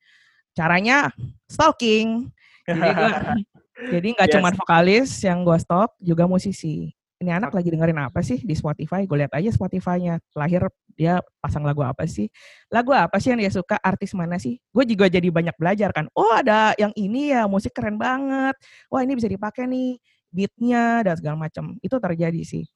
Caranya 0.56 1.12
stalking. 1.52 2.32
Jadi 3.92 4.08
nggak 4.18 4.30
yes. 4.30 4.36
cuma 4.38 4.50
vokalis 4.54 5.10
yang 5.22 5.46
gue 5.46 5.58
stok, 5.62 5.90
juga 6.02 6.26
musisi. 6.26 6.94
Ini 7.16 7.32
anak 7.32 7.56
okay. 7.56 7.58
lagi 7.64 7.70
dengerin 7.72 8.00
apa 8.02 8.20
sih 8.20 8.44
di 8.44 8.52
Spotify? 8.52 9.08
Gue 9.08 9.24
lihat 9.24 9.32
aja 9.32 9.48
Spotify-nya. 9.48 10.20
Lahir 10.36 10.68
dia 11.00 11.24
pasang 11.40 11.64
lagu 11.64 11.80
apa 11.80 12.04
sih? 12.04 12.28
Lagu 12.68 12.92
apa 12.92 13.16
sih 13.24 13.32
yang 13.32 13.40
dia 13.40 13.52
suka? 13.52 13.80
Artis 13.80 14.12
mana 14.12 14.36
sih? 14.36 14.60
Gue 14.76 14.84
juga 14.84 15.08
jadi 15.08 15.32
banyak 15.32 15.56
belajar 15.56 15.96
kan. 15.96 16.12
Oh 16.12 16.36
ada 16.36 16.76
yang 16.76 16.92
ini 17.00 17.32
ya 17.32 17.48
musik 17.48 17.72
keren 17.72 17.96
banget. 17.96 18.60
Wah 18.92 19.00
ini 19.00 19.16
bisa 19.16 19.32
dipakai 19.32 19.64
nih 19.64 19.96
beatnya 20.28 21.08
dan 21.08 21.16
segala 21.16 21.48
macam. 21.48 21.80
Itu 21.80 21.96
terjadi 22.04 22.44
sih. 22.44 22.68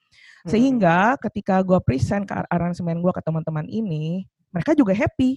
Hmm. 0.48 0.50
Sehingga 0.56 1.20
ketika 1.20 1.60
gue 1.60 1.80
present 1.84 2.24
ke 2.24 2.34
aransemen 2.48 3.04
gue 3.04 3.12
ke 3.12 3.20
teman-teman 3.20 3.68
ini, 3.68 4.24
mereka 4.56 4.72
juga 4.72 4.96
happy. 4.96 5.36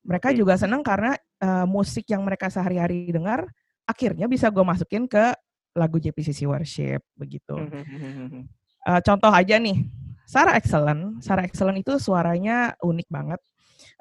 Mereka 0.00 0.32
juga 0.32 0.56
senang 0.56 0.80
karena 0.80 1.12
uh, 1.44 1.68
musik 1.68 2.08
yang 2.08 2.24
mereka 2.24 2.48
sehari-hari 2.48 3.12
dengar 3.12 3.44
akhirnya 3.90 4.30
bisa 4.30 4.46
gue 4.48 4.62
masukin 4.62 5.10
ke 5.10 5.34
lagu 5.74 5.98
JPCC 5.98 6.46
Worship 6.46 7.02
begitu. 7.18 7.54
uh, 8.86 9.00
contoh 9.02 9.30
aja 9.30 9.58
nih, 9.58 9.86
Sarah 10.26 10.54
Excellent. 10.54 11.18
Sarah 11.22 11.46
Excellent 11.46 11.78
itu 11.82 11.98
suaranya 11.98 12.74
unik 12.82 13.08
banget. 13.10 13.40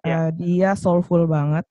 Uh, 0.06 0.30
Dia 0.38 0.78
soulful 0.78 1.26
banget. 1.26 1.66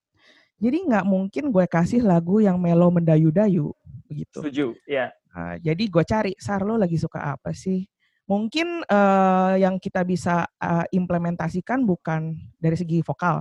Jadi 0.59 0.91
nggak 0.91 1.07
mungkin 1.07 1.55
gue 1.55 1.65
kasih 1.71 2.03
lagu 2.03 2.43
yang 2.43 2.59
melo 2.59 2.91
mendayu-dayu 2.91 3.71
begitu. 4.11 4.43
Setuju, 4.43 4.67
ya. 4.91 5.15
Uh, 5.31 5.55
jadi 5.63 5.85
gue 5.87 6.03
cari, 6.03 6.33
Sar 6.35 6.67
lo 6.67 6.75
lagi 6.75 6.99
suka 6.99 7.23
apa 7.39 7.55
sih? 7.55 7.87
Mungkin 8.29 8.85
uh, 8.85 9.55
yang 9.57 9.81
kita 9.81 10.05
bisa 10.05 10.45
uh, 10.61 10.85
implementasikan 10.93 11.87
bukan 11.87 12.37
dari 12.59 12.77
segi 12.77 13.01
vokal. 13.01 13.41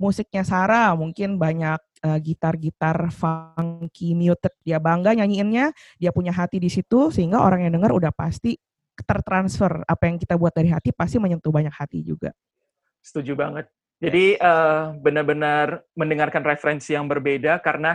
Musiknya 0.00 0.42
Sarah 0.42 0.96
mungkin 0.98 1.36
banyak 1.36 1.80
uh, 2.02 2.18
gitar-gitar 2.18 2.98
funky 3.14 4.16
muted. 4.16 4.52
Dia 4.66 4.82
bangga 4.82 5.14
nyanyiinnya, 5.14 5.70
dia 6.00 6.10
punya 6.10 6.34
hati 6.34 6.58
di 6.58 6.68
situ 6.68 7.12
sehingga 7.14 7.40
orang 7.40 7.68
yang 7.68 7.78
dengar 7.78 7.94
udah 7.94 8.10
pasti 8.10 8.58
tertransfer 8.92 9.82
apa 9.88 10.04
yang 10.04 10.20
kita 10.20 10.36
buat 10.36 10.52
dari 10.52 10.68
hati 10.68 10.92
pasti 10.92 11.16
menyentuh 11.16 11.50
banyak 11.52 11.72
hati 11.72 12.04
juga. 12.04 12.34
Setuju 13.00 13.34
banget. 13.34 13.66
Jadi 14.02 14.34
uh, 14.34 14.98
benar-benar 14.98 15.86
mendengarkan 15.94 16.42
referensi 16.42 16.90
yang 16.90 17.06
berbeda 17.06 17.62
karena 17.62 17.94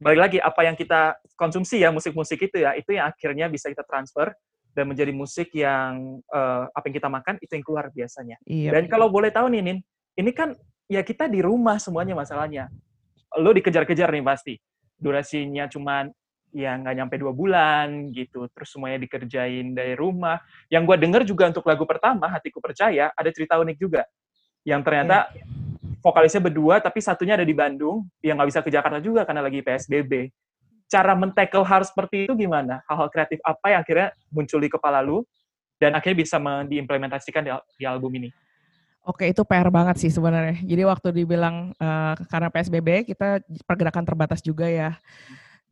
balik 0.00 0.20
lagi 0.28 0.38
apa 0.40 0.64
yang 0.64 0.74
kita 0.74 1.20
konsumsi 1.36 1.78
ya 1.78 1.92
musik-musik 1.94 2.40
itu 2.40 2.64
ya 2.64 2.74
itu 2.74 2.96
yang 2.96 3.12
akhirnya 3.12 3.46
bisa 3.46 3.70
kita 3.70 3.86
transfer 3.86 4.34
dan 4.72 4.88
menjadi 4.88 5.12
musik 5.12 5.52
yang 5.52 6.24
uh, 6.32 6.66
apa 6.72 6.84
yang 6.88 6.96
kita 6.96 7.08
makan 7.12 7.34
itu 7.44 7.52
yang 7.52 7.64
keluar 7.64 7.86
biasanya. 7.92 8.36
Iya. 8.48 8.72
Dan 8.72 8.88
kalau 8.88 9.12
boleh 9.12 9.28
tahu 9.28 9.52
nih 9.52 9.60
Nin, 9.60 9.78
ini 10.16 10.30
kan 10.32 10.56
ya 10.92 11.00
kita 11.00 11.24
di 11.24 11.40
rumah 11.40 11.80
semuanya 11.80 12.12
masalahnya 12.12 12.68
lo 13.38 13.50
dikejar-kejar 13.56 14.12
nih 14.12 14.24
pasti. 14.24 14.54
Durasinya 15.00 15.64
cuman 15.70 16.12
ya 16.52 16.76
nggak 16.76 16.94
nyampe 17.00 17.14
dua 17.16 17.32
bulan 17.32 18.12
gitu. 18.12 18.44
Terus 18.52 18.68
semuanya 18.68 19.00
dikerjain 19.00 19.72
dari 19.72 19.96
rumah. 19.96 20.42
Yang 20.68 20.82
gue 20.92 20.96
denger 21.08 21.22
juga 21.24 21.44
untuk 21.48 21.64
lagu 21.64 21.84
pertama, 21.88 22.28
Hatiku 22.28 22.60
Percaya, 22.60 23.08
ada 23.16 23.30
cerita 23.32 23.56
unik 23.56 23.76
juga. 23.80 24.04
Yang 24.62 24.80
ternyata 24.84 25.32
iya. 25.32 25.44
vokalisnya 26.04 26.42
berdua, 26.44 26.78
tapi 26.84 27.00
satunya 27.00 27.34
ada 27.40 27.46
di 27.46 27.56
Bandung, 27.56 28.06
yang 28.20 28.36
nggak 28.38 28.50
bisa 28.52 28.60
ke 28.60 28.70
Jakarta 28.70 28.98
juga 29.00 29.24
karena 29.24 29.42
lagi 29.42 29.64
PSBB. 29.64 30.28
Cara 30.92 31.16
men-tackle 31.16 31.64
hal 31.64 31.82
seperti 31.88 32.28
itu 32.28 32.36
gimana? 32.36 32.84
Hal-hal 32.84 33.08
kreatif 33.08 33.40
apa 33.40 33.72
yang 33.72 33.80
akhirnya 33.80 34.08
muncul 34.28 34.60
di 34.60 34.68
kepala 34.68 35.00
lu, 35.00 35.24
dan 35.80 35.96
akhirnya 35.96 36.20
bisa 36.20 36.36
diimplementasikan 36.68 37.42
di, 37.42 37.50
di 37.80 37.84
album 37.88 38.12
ini? 38.20 38.28
Oke, 39.02 39.26
itu 39.26 39.42
PR 39.42 39.66
banget 39.66 39.98
sih 39.98 40.14
sebenarnya. 40.14 40.62
Jadi 40.62 40.82
waktu 40.86 41.08
dibilang 41.10 41.74
uh, 41.74 42.14
karena 42.30 42.48
PSBB 42.54 43.02
kita 43.10 43.42
pergerakan 43.66 44.06
terbatas 44.06 44.38
juga 44.38 44.70
ya. 44.70 44.94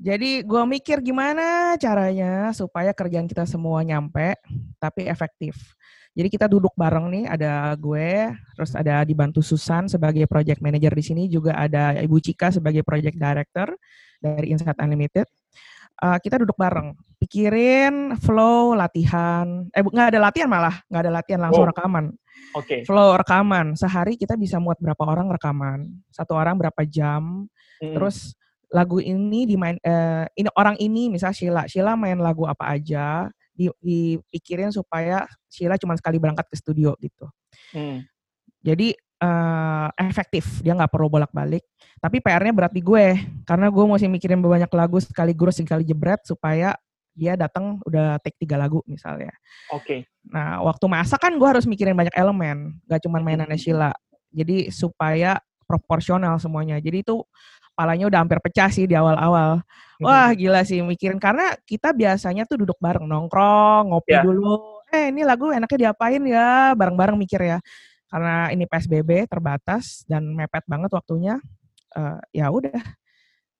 Jadi 0.00 0.42
gue 0.42 0.62
mikir 0.66 0.98
gimana 0.98 1.76
caranya 1.78 2.50
supaya 2.50 2.90
kerjaan 2.90 3.30
kita 3.30 3.46
semua 3.46 3.86
nyampe 3.86 4.34
tapi 4.82 5.06
efektif. 5.06 5.78
Jadi 6.10 6.26
kita 6.26 6.50
duduk 6.50 6.74
bareng 6.74 7.06
nih, 7.06 7.24
ada 7.30 7.70
gue, 7.78 8.34
terus 8.58 8.74
ada 8.74 9.06
dibantu 9.06 9.46
Susan 9.46 9.86
sebagai 9.86 10.26
project 10.26 10.58
manager 10.58 10.90
di 10.90 11.04
sini, 11.06 11.22
juga 11.30 11.54
ada 11.54 11.94
Ibu 12.02 12.18
Cika 12.18 12.50
sebagai 12.50 12.82
project 12.82 13.14
director 13.14 13.78
dari 14.18 14.50
Insight 14.50 14.74
Unlimited. 14.82 15.30
Uh, 16.02 16.18
kita 16.18 16.42
duduk 16.42 16.58
bareng, 16.58 16.98
pikirin 17.30 18.18
flow 18.18 18.74
latihan. 18.74 19.70
Eh 19.70 19.86
nggak 19.86 20.18
ada 20.18 20.18
latihan 20.18 20.50
malah, 20.50 20.82
nggak 20.90 21.02
ada 21.06 21.12
latihan 21.14 21.40
langsung 21.46 21.62
oh. 21.62 21.70
rekaman 21.70 22.10
Oke. 22.58 22.66
Okay. 22.66 22.80
Flow 22.82 23.14
rekaman. 23.14 23.78
Sehari 23.78 24.18
kita 24.18 24.34
bisa 24.34 24.58
muat 24.58 24.82
berapa 24.82 24.98
orang 25.06 25.30
rekaman. 25.30 25.86
Satu 26.10 26.34
orang 26.34 26.58
berapa 26.58 26.82
jam. 26.82 27.46
Hmm. 27.78 27.94
Terus 27.94 28.34
lagu 28.70 28.98
ini 28.98 29.46
dimain 29.46 29.78
eh, 29.78 30.26
ini 30.34 30.50
orang 30.58 30.74
ini 30.82 31.06
misal 31.06 31.30
Sheila. 31.30 31.70
Sheila 31.70 31.94
main 31.94 32.18
lagu 32.18 32.50
apa 32.50 32.74
aja 32.74 33.30
di, 33.54 33.70
dipikirin 33.78 34.74
supaya 34.74 35.30
Sheila 35.46 35.78
cuma 35.78 35.94
sekali 35.94 36.18
berangkat 36.18 36.50
ke 36.50 36.56
studio 36.58 36.98
gitu. 36.98 37.30
Hmm. 37.70 38.02
Jadi 38.60 38.92
uh, 39.24 39.88
efektif, 39.96 40.60
dia 40.60 40.76
nggak 40.76 40.92
perlu 40.92 41.08
bolak-balik. 41.08 41.64
Tapi 41.96 42.20
PR-nya 42.20 42.52
berat 42.52 42.76
di 42.76 42.84
gue, 42.84 43.16
karena 43.48 43.72
gue 43.72 43.84
masih 43.88 44.08
mikirin 44.12 44.36
banyak 44.36 44.68
lagu 44.68 45.00
sekali 45.00 45.32
gurus 45.32 45.56
sekali 45.56 45.80
jebret 45.80 46.20
supaya 46.28 46.76
dia 47.14 47.34
datang 47.34 47.82
udah 47.84 48.18
take 48.22 48.38
tiga 48.40 48.56
lagu 48.56 48.80
misalnya. 48.86 49.32
Oke. 49.74 49.84
Okay. 49.84 50.00
Nah, 50.30 50.62
waktu 50.62 50.84
masak 50.86 51.20
kan 51.20 51.34
gue 51.34 51.48
harus 51.48 51.64
mikirin 51.66 51.96
banyak 51.96 52.14
elemen, 52.14 52.78
gak 52.86 53.04
cuma 53.04 53.18
mainannya 53.20 53.58
Sheila. 53.58 53.90
Jadi 54.30 54.70
supaya 54.70 55.42
proporsional 55.66 56.38
semuanya. 56.38 56.78
Jadi 56.78 57.02
itu 57.06 57.22
palanya 57.74 58.10
udah 58.10 58.18
hampir 58.20 58.38
pecah 58.42 58.68
sih 58.68 58.84
di 58.84 58.98
awal-awal. 58.98 59.62
Wah 60.00 60.32
gila 60.32 60.64
sih 60.64 60.80
mikirin 60.80 61.20
karena 61.20 61.56
kita 61.68 61.92
biasanya 61.92 62.48
tuh 62.48 62.64
duduk 62.64 62.76
bareng 62.80 63.04
nongkrong, 63.04 63.92
ngopi 63.92 64.16
yeah. 64.16 64.24
dulu. 64.24 64.80
Eh 64.90 65.14
ini 65.14 65.22
lagu 65.22 65.54
enaknya 65.54 65.88
diapain 65.88 66.20
ya, 66.24 66.74
bareng-bareng 66.74 67.16
mikir 67.16 67.40
ya. 67.40 67.58
Karena 68.10 68.50
ini 68.50 68.66
PSBB 68.66 69.30
terbatas 69.30 70.02
dan 70.10 70.34
mepet 70.34 70.66
banget 70.66 70.90
waktunya. 70.90 71.38
Uh, 71.94 72.18
ya 72.34 72.50
udah. 72.50 72.82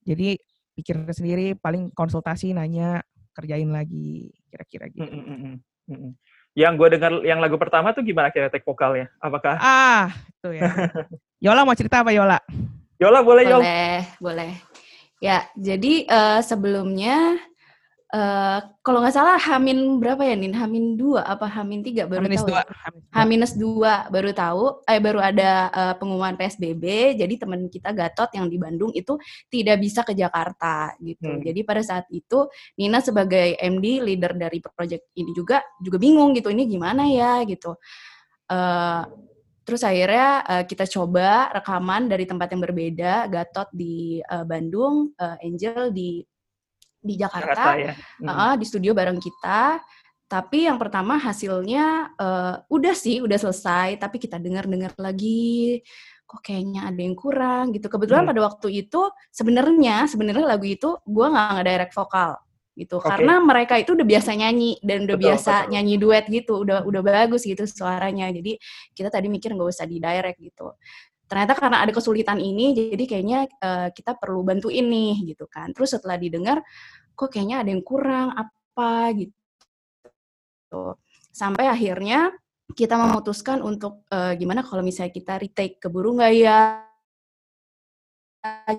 Jadi 0.03 0.41
pikir 0.75 0.97
sendiri, 1.13 1.55
paling 1.55 1.93
konsultasi 1.95 2.51
nanya 2.57 3.05
kerjain 3.35 3.71
lagi 3.71 4.31
kira-kira 4.51 4.91
gitu. 4.91 5.07
Mm 5.07 5.23
-mm, 5.23 5.37
mm 5.91 5.97
-mm. 5.97 6.13
Yang 6.59 6.73
gue 6.77 6.89
dengar 6.99 7.13
yang 7.23 7.39
lagu 7.39 7.57
pertama 7.57 7.95
tuh 7.95 8.03
gimana 8.03 8.35
kira 8.35 8.51
take 8.51 8.67
vokalnya? 8.67 9.07
Apakah? 9.23 9.55
Ah, 9.63 10.11
itu 10.11 10.59
ya. 10.59 10.71
Yola 11.45 11.63
mau 11.63 11.79
cerita 11.79 12.03
apa 12.03 12.11
Yola? 12.11 12.43
Yola 12.99 13.21
boleh 13.23 13.43
Yola. 13.47 13.63
Boleh, 13.63 13.99
boleh. 14.19 14.53
Ya, 15.21 15.45
jadi 15.53 16.09
uh, 16.09 16.41
sebelumnya 16.41 17.37
Uh, 18.11 18.59
kalau 18.83 18.99
nggak 19.07 19.15
salah 19.15 19.39
Hamin 19.39 20.03
berapa 20.03 20.19
ya 20.27 20.35
Nin? 20.35 20.51
Hamin 20.51 20.99
dua 20.99 21.23
apa 21.23 21.47
Hamin 21.47 21.87
tiga 21.87 22.11
baru 22.11 22.27
Hamin 22.27 22.39
tahu. 22.43 22.49
Dua. 22.51 22.59
Ya? 22.59 22.91
Haminus 23.15 23.53
dua 23.55 23.95
baru 24.11 24.31
tahu. 24.35 24.65
Eh 24.83 24.99
baru 24.99 25.23
ada 25.23 25.71
uh, 25.71 25.95
pengumuman 25.95 26.35
PSBB. 26.35 27.15
Jadi 27.15 27.39
teman 27.39 27.71
kita 27.71 27.95
Gatot 27.95 28.35
yang 28.35 28.51
di 28.51 28.59
Bandung 28.59 28.91
itu 28.91 29.15
tidak 29.47 29.79
bisa 29.79 30.03
ke 30.03 30.19
Jakarta 30.19 30.91
gitu. 30.99 31.39
Hmm. 31.39 31.43
Jadi 31.43 31.63
pada 31.63 31.87
saat 31.87 32.11
itu 32.11 32.51
Nina 32.75 32.99
sebagai 32.99 33.55
MD 33.63 34.03
leader 34.03 34.35
dari 34.35 34.59
project 34.59 35.15
ini 35.15 35.31
juga 35.31 35.63
juga 35.79 36.03
bingung 36.03 36.35
gitu. 36.35 36.51
Ini 36.51 36.67
gimana 36.67 37.07
ya 37.07 37.47
gitu. 37.47 37.79
Uh, 38.51 39.07
Terus 39.71 39.87
akhirnya 39.87 40.43
uh, 40.51 40.65
kita 40.67 40.83
coba 40.91 41.47
rekaman 41.55 42.11
dari 42.11 42.27
tempat 42.27 42.51
yang 42.51 42.59
berbeda, 42.59 43.31
Gatot 43.31 43.71
di 43.71 44.19
uh, 44.19 44.43
Bandung, 44.43 45.15
uh, 45.15 45.39
Angel 45.47 45.95
di 45.95 46.27
di 47.01 47.17
Jakarta, 47.17 47.75
Jakarta 47.75 47.81
ya. 47.81 47.93
hmm. 47.97 48.29
uh, 48.29 48.55
di 48.61 48.65
studio 48.69 48.93
bareng 48.93 49.19
kita. 49.19 49.81
Tapi 50.31 50.71
yang 50.71 50.79
pertama 50.79 51.19
hasilnya 51.19 52.15
uh, 52.15 52.63
udah 52.71 52.95
sih, 52.95 53.19
udah 53.19 53.35
selesai. 53.35 53.99
Tapi 53.99 54.23
kita 54.23 54.39
dengar-dengar 54.39 54.95
lagi, 54.95 55.83
kok 56.23 56.39
kayaknya 56.47 56.87
ada 56.87 57.01
yang 57.03 57.19
kurang 57.19 57.75
gitu. 57.75 57.91
Kebetulan 57.91 58.23
hmm. 58.23 58.31
pada 58.31 58.41
waktu 58.47 58.87
itu 58.87 59.11
sebenarnya 59.35 60.07
sebenarnya 60.07 60.47
lagu 60.47 60.71
itu 60.71 61.03
gue 61.03 61.27
nggak 61.27 61.67
direct 61.67 61.95
vokal 61.99 62.39
gitu, 62.79 62.97
okay. 62.97 63.13
karena 63.13 63.43
mereka 63.43 63.75
itu 63.77 63.93
udah 63.93 64.07
biasa 64.07 64.31
nyanyi 64.39 64.79
dan 64.81 65.05
udah 65.05 65.19
betul, 65.19 65.27
biasa 65.29 65.53
betul. 65.53 65.71
nyanyi 65.75 65.95
duet 66.01 66.25
gitu, 66.31 66.53
udah 66.63 66.79
udah 66.87 67.03
bagus 67.03 67.43
gitu 67.45 67.67
suaranya. 67.67 68.31
Jadi 68.31 68.57
kita 68.95 69.11
tadi 69.11 69.27
mikir 69.27 69.53
nggak 69.53 69.69
usah 69.69 69.85
di 69.85 69.99
direct 69.99 70.39
gitu 70.39 70.79
ternyata 71.31 71.55
karena 71.55 71.87
ada 71.87 71.95
kesulitan 71.95 72.43
ini 72.43 72.75
jadi 72.75 73.05
kayaknya 73.07 73.47
uh, 73.63 73.89
kita 73.95 74.19
perlu 74.19 74.43
bantu 74.43 74.67
ini 74.67 75.23
gitu 75.23 75.47
kan 75.47 75.71
terus 75.71 75.95
setelah 75.95 76.19
didengar 76.19 76.59
kok 77.21 77.29
kayaknya 77.29 77.61
ada 77.61 77.69
yang 77.69 77.85
kurang 77.85 78.33
apa 78.33 79.13
gitu. 79.13 80.97
Sampai 81.29 81.69
akhirnya 81.69 82.33
kita 82.73 82.97
memutuskan 82.97 83.61
untuk 83.61 84.09
uh, 84.09 84.33
gimana 84.41 84.65
kalau 84.65 84.81
misalnya 84.81 85.13
kita 85.13 85.37
retake 85.37 85.77
keburu 85.83 86.17
nggak 86.17 86.33
ya 86.41 86.61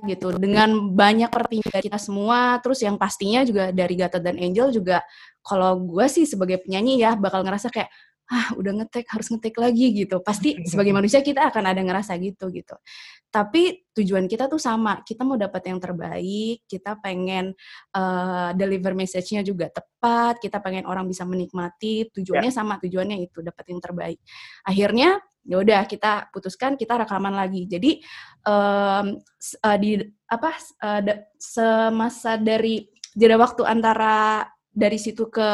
gitu 0.10 0.34
dengan 0.42 0.74
banyak 0.90 1.30
pertimbangan 1.30 1.86
kita 1.86 2.00
semua 2.02 2.58
terus 2.66 2.82
yang 2.82 2.98
pastinya 2.98 3.46
juga 3.46 3.70
dari 3.70 3.94
Gatot 3.94 4.18
dan 4.18 4.34
Angel 4.42 4.74
juga 4.74 5.06
kalau 5.46 5.78
gue 5.86 6.02
sih 6.10 6.26
sebagai 6.26 6.66
penyanyi 6.66 6.98
ya 6.98 7.14
bakal 7.14 7.46
ngerasa 7.46 7.70
kayak 7.70 7.94
ah 8.32 8.56
udah 8.56 8.72
ngetek 8.82 9.12
harus 9.12 9.28
ngetek 9.28 9.60
lagi 9.60 9.91
gitu. 9.91 10.24
Pasti 10.24 10.56
sebagai 10.72 10.96
manusia 10.96 11.20
kita 11.20 11.52
akan 11.52 11.63
ada 11.76 11.82
ngerasa 11.84 12.15
gitu 12.17 12.48
gitu. 12.50 12.80
Tapi 13.28 13.91
tujuan 13.91 14.28
kita 14.32 14.48
tuh 14.48 14.60
sama 14.60 15.04
kita 15.04 15.28
mau 15.28 15.36
dapat 15.36 15.67
yang 15.67 15.80
terbaik 15.80 16.63
kita 16.67 16.96
pengen 17.04 17.52
uh, 17.91 18.56
deliver 18.56 18.96
message-nya 18.96 19.44
juga 19.44 19.67
tepat 19.67 20.39
kita 20.39 20.63
pengen 20.63 20.88
orang 20.88 21.08
bisa 21.08 21.28
menikmati 21.28 22.08
tujuannya 22.12 22.52
yeah. 22.52 22.60
sama 22.63 22.80
tujuannya 22.80 23.20
itu 23.20 23.44
dapat 23.44 23.65
yang 23.67 23.80
terbaik. 23.84 24.20
Akhirnya 24.63 25.20
ya 25.41 25.58
udah 25.60 25.82
kita 25.89 26.30
putuskan 26.32 26.80
kita 26.80 27.02
rekaman 27.04 27.34
lagi. 27.34 27.67
Jadi 27.67 28.00
um, 28.48 29.20
uh, 29.63 29.78
di 29.78 30.00
apa 30.32 30.52
uh, 30.82 31.02
semasa 31.36 32.39
dari 32.39 32.88
jeda 33.12 33.36
waktu 33.36 33.67
antara 33.67 34.48
dari 34.72 34.96
situ 34.96 35.28
ke 35.28 35.50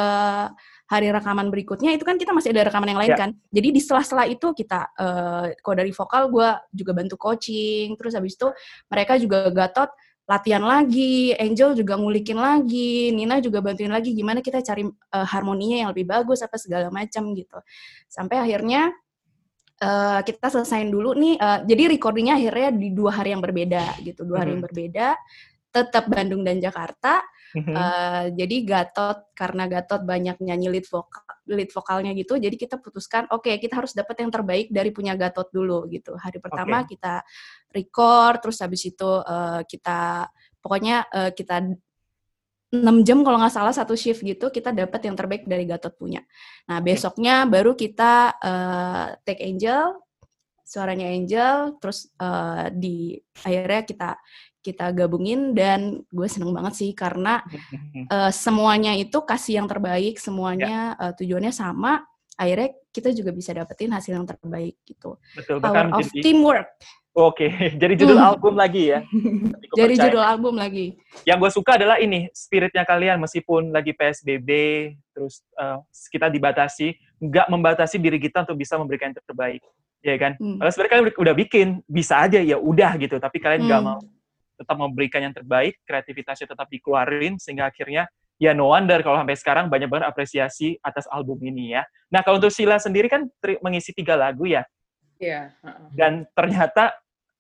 hari 0.88 1.12
rekaman 1.12 1.52
berikutnya 1.52 1.92
itu 1.92 2.08
kan 2.08 2.16
kita 2.16 2.32
masih 2.32 2.56
ada 2.56 2.72
rekaman 2.72 2.88
yang 2.96 3.02
lain 3.04 3.12
yeah. 3.12 3.20
kan. 3.20 3.30
Jadi 3.52 3.68
di 3.76 3.82
sela-sela 3.84 4.24
itu 4.24 4.56
kita 4.56 4.96
uh, 4.96 5.52
kalau 5.60 5.76
dari 5.76 5.92
vokal 5.92 6.32
gue 6.32 6.50
juga 6.72 6.92
bantu 6.96 7.16
coaching, 7.20 8.00
terus 8.00 8.16
habis 8.16 8.40
itu 8.40 8.48
mereka 8.88 9.20
juga 9.20 9.52
gatot 9.52 9.92
latihan 10.28 10.60
lagi, 10.60 11.32
Angel 11.40 11.72
juga 11.72 11.96
ngulikin 11.96 12.36
lagi, 12.36 13.16
Nina 13.16 13.40
juga 13.40 13.64
bantuin 13.64 13.92
lagi 13.92 14.12
gimana 14.12 14.44
kita 14.44 14.60
cari 14.60 14.84
uh, 14.84 15.28
harmoninya 15.28 15.88
yang 15.88 15.90
lebih 15.96 16.04
bagus 16.04 16.44
apa 16.44 16.60
segala 16.60 16.92
macam 16.92 17.32
gitu. 17.32 17.60
Sampai 18.12 18.44
akhirnya 18.44 18.92
uh, 19.80 20.20
kita 20.24 20.52
selesaiin 20.52 20.92
dulu 20.92 21.16
nih. 21.16 21.36
Uh, 21.40 21.60
jadi 21.64 21.96
recordingnya 21.96 22.36
akhirnya 22.36 22.70
di 22.76 22.92
dua 22.92 23.12
hari 23.16 23.32
yang 23.36 23.44
berbeda 23.44 24.04
gitu, 24.04 24.28
dua 24.28 24.44
hari 24.44 24.52
mm 24.52 24.60
-hmm. 24.60 24.60
yang 24.60 24.64
berbeda. 24.68 25.08
Tetap 25.86 26.10
Bandung 26.10 26.42
dan 26.42 26.58
Jakarta 26.58 27.22
Uh, 27.56 28.28
jadi 28.36 28.56
Gatot 28.68 29.32
karena 29.32 29.72
Gatot 29.72 30.04
banyak 30.04 30.44
nyanyi 30.44 30.68
lead 30.68 30.88
vokal 30.92 31.24
lead 31.48 31.72
vokalnya 31.72 32.12
gitu, 32.12 32.36
jadi 32.36 32.52
kita 32.60 32.76
putuskan 32.76 33.24
oke 33.32 33.48
okay, 33.48 33.56
kita 33.56 33.80
harus 33.80 33.96
dapat 33.96 34.20
yang 34.20 34.28
terbaik 34.28 34.68
dari 34.68 34.92
punya 34.92 35.16
Gatot 35.16 35.48
dulu 35.56 35.88
gitu. 35.88 36.20
Hari 36.20 36.44
pertama 36.44 36.84
okay. 36.84 37.00
kita 37.00 37.24
record, 37.72 38.44
terus 38.44 38.60
habis 38.60 38.84
itu 38.84 39.08
uh, 39.08 39.64
kita 39.64 40.28
pokoknya 40.60 41.08
uh, 41.08 41.32
kita 41.32 41.72
6 42.68 42.84
jam 43.08 43.24
kalau 43.24 43.40
nggak 43.40 43.56
salah 43.56 43.72
satu 43.72 43.96
shift 43.96 44.28
gitu 44.28 44.52
kita 44.52 44.76
dapat 44.76 45.08
yang 45.08 45.16
terbaik 45.16 45.48
dari 45.48 45.64
Gatot 45.64 45.96
punya. 45.96 46.20
Nah 46.68 46.84
besoknya 46.84 47.48
baru 47.48 47.80
kita 47.80 48.36
uh, 48.44 49.08
take 49.24 49.40
Angel, 49.40 49.96
suaranya 50.68 51.08
Angel, 51.08 51.80
terus 51.80 52.12
uh, 52.20 52.68
di 52.76 53.16
akhirnya 53.40 53.88
kita 53.88 54.10
kita 54.60 54.92
gabungin 54.92 55.56
dan 55.56 56.04
gue 56.12 56.28
seneng 56.28 56.52
banget 56.52 56.76
sih 56.76 56.92
karena 56.92 57.40
uh, 58.12 58.28
semuanya 58.44 58.92
itu 59.00 59.24
kasih 59.24 59.64
yang 59.64 59.68
terbaik, 59.72 60.20
semuanya 60.20 61.00
yeah. 61.00 61.00
Ya. 61.00 61.08
uh, 61.08 61.14
tujuannya 61.16 61.54
sama, 61.56 62.04
akhirnya 62.36 62.76
kita 62.92 63.16
juga 63.16 63.32
bisa 63.32 63.56
dapetin 63.56 63.96
hasil 63.96 64.12
yang 64.12 64.28
terbaik 64.28 64.76
gitu. 64.84 65.16
Betul, 65.40 65.64
Power 65.64 65.88
of 65.96 66.04
jadi, 66.12 66.20
teamwork. 66.20 66.68
Oke, 67.18 67.50
okay. 67.50 67.52
jadi 67.82 67.94
judul 67.98 68.20
hmm. 68.20 68.30
album 68.30 68.54
lagi 68.54 68.94
ya. 68.94 69.00
jadi 69.80 69.94
percaya. 69.98 70.06
judul 70.06 70.24
album 70.24 70.54
lagi. 70.60 71.00
Yang 71.24 71.38
gue 71.42 71.52
suka 71.64 71.72
adalah 71.82 71.98
ini 71.98 72.28
spiritnya 72.36 72.84
kalian 72.86 73.18
meskipun 73.24 73.74
lagi 73.74 73.96
PSBB, 73.96 74.50
terus 75.16 75.42
uh, 75.58 75.82
kita 76.14 76.30
dibatasi, 76.30 76.94
nggak 77.18 77.48
membatasi 77.50 77.98
diri 77.98 78.22
kita 78.22 78.46
untuk 78.46 78.62
bisa 78.62 78.78
memberikan 78.78 79.10
yang 79.10 79.24
terbaik, 79.26 79.66
ya 80.14 80.20
kan? 80.20 80.34
Hmm. 80.40 80.58
Kalau 80.60 80.70
sebenarnya 80.72 80.92
kalian 80.92 81.06
udah 81.20 81.36
bikin, 81.36 81.68
bisa 81.86 82.16
aja 82.24 82.40
ya 82.40 82.58
udah 82.58 82.96
gitu, 83.02 83.20
tapi 83.20 83.38
kalian 83.44 83.68
nggak 83.68 83.82
hmm. 83.82 83.90
mau 83.92 84.00
tetap 84.58 84.78
memberikan 84.80 85.22
yang 85.22 85.36
terbaik, 85.36 85.78
kreativitasnya 85.86 86.50
tetap 86.50 86.68
dikeluarin, 86.72 87.38
sehingga 87.38 87.70
akhirnya 87.70 88.10
ya 88.38 88.54
no 88.54 88.70
wonder 88.70 89.02
kalau 89.02 89.18
sampai 89.22 89.38
sekarang 89.38 89.66
banyak 89.70 89.90
banget 89.90 90.06
apresiasi 90.10 90.78
atas 90.82 91.06
album 91.10 91.38
ini 91.46 91.78
ya. 91.78 91.86
Nah 92.10 92.22
kalau 92.26 92.42
untuk 92.42 92.54
Sila 92.54 92.78
sendiri 92.82 93.10
kan 93.10 93.30
mengisi 93.62 93.94
tiga 93.94 94.18
lagu 94.18 94.46
ya. 94.50 94.66
Iya. 95.18 95.54
Yeah. 95.62 95.78
Dan 95.94 96.14
ternyata 96.34 96.94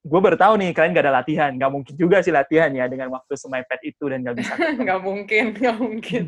gue 0.08 0.20
baru 0.24 0.38
tahu 0.40 0.54
nih 0.62 0.72
kalian 0.74 0.92
gak 0.96 1.06
ada 1.06 1.16
latihan, 1.22 1.52
gak 1.54 1.72
mungkin 1.74 1.94
juga 2.00 2.24
sih 2.24 2.34
latihan 2.34 2.72
ya 2.72 2.88
dengan 2.88 3.12
waktu 3.14 3.34
semepet 3.36 3.80
itu 3.84 4.04
dan 4.08 4.24
gak 4.24 4.36
bisa. 4.40 4.54
gak 4.88 5.00
mungkin, 5.04 5.46
gak 5.54 5.78
mungkin. 5.78 6.24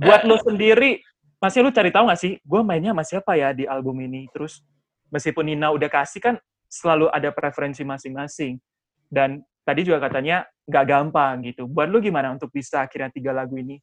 Buat 0.00 0.24
lo 0.24 0.40
sendiri, 0.40 1.04
masih 1.36 1.60
lu 1.60 1.70
cari 1.70 1.92
tahu 1.92 2.08
gak 2.08 2.20
sih, 2.20 2.40
gue 2.40 2.60
mainnya 2.64 2.96
sama 2.96 3.04
siapa 3.04 3.36
ya 3.36 3.52
di 3.52 3.68
album 3.68 4.00
ini? 4.00 4.26
Terus 4.32 4.64
meskipun 5.10 5.50
Nina 5.50 5.70
udah 5.74 5.90
kasih 5.90 6.22
kan 6.22 6.34
selalu 6.70 7.10
ada 7.10 7.34
preferensi 7.34 7.82
masing-masing. 7.82 8.56
Dan 9.10 9.42
tadi 9.66 9.82
juga 9.82 9.98
katanya 10.06 10.46
nggak 10.70 10.84
gampang 10.86 11.42
gitu. 11.44 11.66
Buat 11.66 11.90
lu 11.90 11.98
gimana 11.98 12.30
untuk 12.30 12.48
bisa 12.54 12.86
akhirnya 12.86 13.10
tiga 13.10 13.34
lagu 13.34 13.58
ini? 13.58 13.76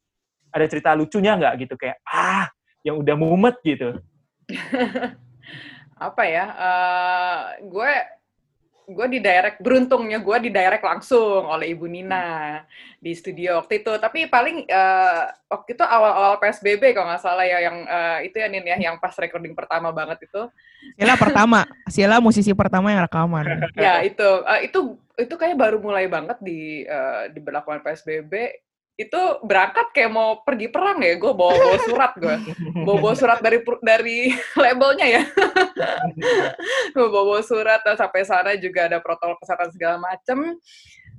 Ada 0.48 0.64
cerita 0.66 0.96
lucunya 0.96 1.36
nggak 1.36 1.54
gitu 1.68 1.74
kayak 1.76 2.00
ah 2.08 2.48
yang 2.80 2.96
udah 2.98 3.14
mumet 3.14 3.56
gitu? 3.60 4.00
Apa 6.08 6.22
ya? 6.24 6.44
Uh, 6.56 7.40
gue 7.68 7.92
gue 8.88 9.06
di 9.12 9.20
direct 9.20 9.60
beruntungnya 9.60 10.16
gue 10.16 10.36
di 10.48 10.50
direct 10.50 10.80
langsung 10.80 11.44
oleh 11.44 11.76
ibu 11.76 11.84
Nina 11.84 12.64
di 12.96 13.12
studio 13.12 13.60
waktu 13.60 13.84
itu. 13.84 13.92
Tapi 14.00 14.32
paling 14.32 14.64
uh, 14.64 15.22
waktu 15.52 15.76
itu 15.76 15.84
awal-awal 15.84 16.40
psbb 16.40 16.96
kalau 16.96 17.12
nggak 17.12 17.20
salah 17.20 17.44
ya 17.44 17.60
yang 17.60 17.84
uh, 17.84 18.18
itu 18.24 18.40
ya 18.40 18.48
Nin 18.48 18.64
ya 18.64 18.76
yang 18.80 18.96
pas 18.96 19.12
recording 19.20 19.52
pertama 19.52 19.92
banget 19.92 20.24
itu. 20.24 20.48
Sila 20.96 21.14
pertama. 21.20 21.68
Sila 21.92 22.16
musisi 22.18 22.56
pertama 22.56 22.88
yang 22.90 23.04
rekaman. 23.04 23.44
Ya 23.76 24.00
itu. 24.00 24.24
Uh, 24.24 24.60
itu 24.64 24.80
itu 25.20 25.34
kayak 25.36 25.60
baru 25.60 25.78
mulai 25.82 26.08
banget 26.08 26.40
di 26.40 26.88
uh, 26.88 27.28
di 27.28 27.38
berlakuan 27.44 27.84
psbb 27.84 28.32
itu 28.98 29.22
berangkat 29.46 29.94
kayak 29.94 30.10
mau 30.10 30.42
pergi 30.42 30.74
perang 30.74 30.98
ya 30.98 31.14
gue 31.14 31.30
bawa 31.30 31.54
bawa 31.54 31.78
surat 31.86 32.12
gue 32.18 32.34
bawa 32.82 32.98
bawa 32.98 33.14
surat 33.14 33.38
dari 33.38 33.62
dari 33.78 34.18
labelnya 34.62 35.06
ya. 35.06 35.22
Gue 36.98 37.06
bawa 37.06 37.24
bawa 37.36 37.42
surat 37.46 37.78
dan 37.86 37.94
sampai 37.94 38.26
sana 38.26 38.58
juga 38.58 38.90
ada 38.90 38.98
protokol 38.98 39.38
kesehatan 39.38 39.70
segala 39.70 39.96
macem. 40.02 40.58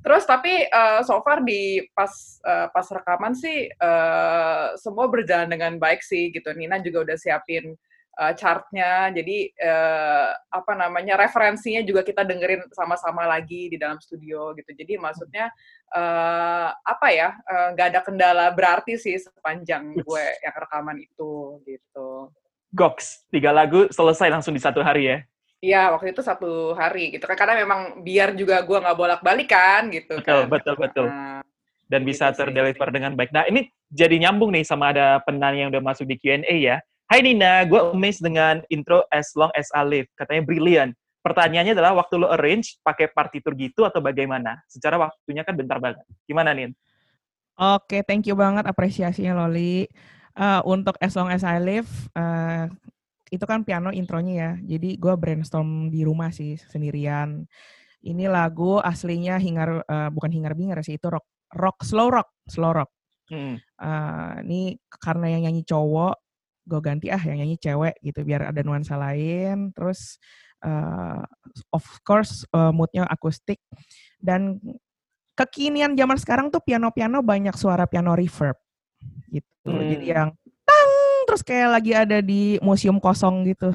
Terus 0.04 0.24
tapi 0.28 0.68
uh, 0.68 1.00
so 1.08 1.24
far 1.24 1.40
di 1.40 1.88
pas 1.96 2.12
uh, 2.44 2.68
pas 2.68 2.84
rekaman 2.84 3.32
sih 3.32 3.72
uh, 3.80 4.76
semua 4.76 5.08
berjalan 5.08 5.48
dengan 5.48 5.80
baik 5.80 6.04
sih 6.04 6.36
gitu. 6.36 6.52
Nina 6.52 6.84
juga 6.84 7.08
udah 7.08 7.16
siapin 7.16 7.80
uh, 8.18 8.34
chartnya 8.34 9.14
jadi 9.14 9.38
uh, 9.60 10.30
apa 10.50 10.74
namanya 10.74 11.20
referensinya 11.20 11.84
juga 11.86 12.02
kita 12.02 12.26
dengerin 12.26 12.66
sama-sama 12.74 13.28
lagi 13.30 13.70
di 13.70 13.78
dalam 13.78 14.02
studio 14.02 14.56
gitu 14.58 14.72
jadi 14.74 14.98
maksudnya 14.98 15.54
uh, 15.94 16.74
apa 16.74 17.08
ya 17.14 17.30
nggak 17.76 17.88
uh, 17.88 17.92
ada 17.92 18.02
kendala 18.02 18.46
berarti 18.56 18.98
sih 18.98 19.20
sepanjang 19.20 19.94
gue 20.00 20.26
yang 20.42 20.56
rekaman 20.56 20.98
itu 21.04 21.62
gitu 21.68 22.32
Goks 22.70 23.26
tiga 23.34 23.50
lagu 23.50 23.90
selesai 23.90 24.30
langsung 24.30 24.54
di 24.54 24.62
satu 24.62 24.82
hari 24.86 25.04
ya 25.10 25.18
Iya, 25.60 25.92
waktu 25.92 26.16
itu 26.16 26.24
satu 26.24 26.72
hari 26.72 27.12
gitu 27.12 27.28
kan 27.28 27.36
karena 27.36 27.60
memang 27.60 28.00
biar 28.00 28.32
juga 28.32 28.64
gue 28.64 28.80
nggak 28.80 28.96
bolak-balik 28.96 29.52
kan 29.52 29.92
gitu. 29.92 30.16
Betul, 30.24 30.48
kan. 30.48 30.52
betul, 30.56 30.76
betul. 30.80 31.06
Nah, 31.12 31.44
Dan 31.84 32.08
bisa 32.08 32.32
gitu 32.32 32.48
terdeliver 32.48 32.88
dengan 32.96 33.12
baik. 33.20 33.36
Nah, 33.36 33.44
ini 33.44 33.68
jadi 33.92 34.16
nyambung 34.24 34.56
nih 34.56 34.64
sama 34.64 34.96
ada 34.96 35.20
penanya 35.28 35.68
yang 35.68 35.72
udah 35.76 35.84
masuk 35.84 36.08
di 36.08 36.16
Q&A 36.16 36.48
ya. 36.48 36.80
Hai 37.10 37.26
Nina, 37.26 37.66
gue 37.66 37.90
amazed 37.90 38.22
dengan 38.22 38.62
intro 38.70 39.02
As 39.10 39.34
Long 39.34 39.50
As 39.58 39.74
I 39.74 39.82
Live. 39.82 40.14
Katanya 40.14 40.46
brilliant. 40.46 40.94
Pertanyaannya 41.26 41.74
adalah 41.74 41.98
waktu 41.98 42.22
lo 42.22 42.30
arrange 42.30 42.78
pakai 42.86 43.10
partitur 43.10 43.58
gitu 43.58 43.82
atau 43.82 43.98
bagaimana? 43.98 44.62
Secara 44.70 45.02
waktunya 45.02 45.42
kan 45.42 45.58
bentar 45.58 45.82
banget. 45.82 46.06
Gimana 46.30 46.54
Nin? 46.54 46.70
Oke, 47.58 48.06
thank 48.06 48.30
you 48.30 48.38
banget 48.38 48.70
apresiasinya 48.70 49.42
Loli. 49.42 49.90
Uh, 50.38 50.62
untuk 50.70 51.02
As 51.02 51.18
Long 51.18 51.34
As 51.34 51.42
I 51.42 51.58
Live, 51.58 51.90
uh, 52.14 52.70
itu 53.34 53.42
kan 53.42 53.66
piano 53.66 53.90
intronya 53.90 54.34
ya. 54.38 54.52
Jadi 54.78 55.02
gue 55.02 55.14
brainstorm 55.18 55.90
di 55.90 56.06
rumah 56.06 56.30
sih 56.30 56.62
sendirian. 56.62 57.42
Ini 58.06 58.30
lagu 58.30 58.78
aslinya 58.78 59.42
hingar 59.42 59.82
uh, 59.82 60.14
bukan 60.14 60.30
hingar 60.30 60.54
bingar 60.54 60.78
sih 60.86 61.02
itu 61.02 61.10
rock 61.10 61.26
rock 61.58 61.82
slow 61.82 62.14
rock 62.14 62.30
slow 62.46 62.70
rock. 62.70 62.94
Hmm. 63.34 63.58
Uh, 63.82 64.46
ini 64.46 64.78
karena 65.02 65.34
yang 65.34 65.50
nyanyi 65.50 65.66
cowok 65.66 66.29
gue 66.70 66.80
ganti 66.80 67.10
ah 67.10 67.18
yang 67.18 67.42
nyanyi 67.42 67.58
cewek 67.58 67.98
gitu 68.06 68.22
biar 68.22 68.54
ada 68.54 68.62
nuansa 68.62 68.94
lain 68.94 69.74
terus 69.74 70.22
uh, 70.62 71.26
of 71.74 71.86
course 72.06 72.46
uh, 72.54 72.70
moodnya 72.70 73.10
akustik 73.10 73.58
dan 74.22 74.62
kekinian 75.34 75.98
zaman 75.98 76.22
sekarang 76.22 76.48
tuh 76.54 76.62
piano-piano 76.62 77.26
banyak 77.26 77.56
suara 77.58 77.90
piano 77.90 78.14
reverb 78.14 78.56
gitu 79.34 79.72
hmm. 79.74 79.90
jadi 79.98 80.06
yang 80.06 80.30
tang 80.62 80.92
terus 81.26 81.42
kayak 81.42 81.70
lagi 81.74 81.92
ada 81.98 82.22
di 82.22 82.62
museum 82.62 83.02
kosong 83.02 83.50
gitu 83.50 83.74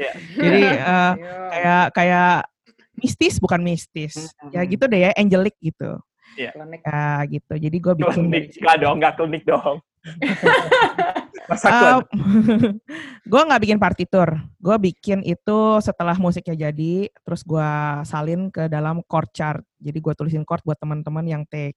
yeah. 0.00 0.14
jadi 0.48 0.62
uh, 0.80 1.12
kayak 1.52 1.84
kayak 1.92 2.34
mistis 2.96 3.36
bukan 3.36 3.60
mistis 3.60 4.32
hmm. 4.40 4.56
ya 4.56 4.64
gitu 4.64 4.88
deh 4.88 5.00
ya 5.04 5.10
angelic 5.20 5.52
gitu 5.60 6.00
Yeah. 6.38 6.54
Ya 6.86 7.26
gitu. 7.26 7.54
Jadi 7.58 7.76
gue 7.82 7.94
bikin 7.98 8.30
klinik. 8.30 8.54
Gak 8.62 8.76
dong, 8.82 9.02
gak 9.02 9.18
klinik 9.18 9.42
dong. 9.42 9.82
Mas 11.50 11.66
Akwan. 11.66 12.06
gue 13.26 13.42
nggak 13.42 13.62
bikin 13.66 13.78
partitur. 13.82 14.28
Gue 14.62 14.76
bikin 14.78 15.26
itu 15.26 15.58
setelah 15.82 16.14
musiknya 16.14 16.70
jadi, 16.70 17.10
terus 17.26 17.42
gue 17.42 17.70
salin 18.06 18.48
ke 18.54 18.70
dalam 18.70 19.02
chord 19.10 19.30
chart. 19.34 19.62
Jadi 19.82 19.98
gue 19.98 20.14
tulisin 20.14 20.46
chord 20.46 20.62
buat 20.62 20.78
teman-teman 20.78 21.26
yang 21.26 21.42
take. 21.50 21.76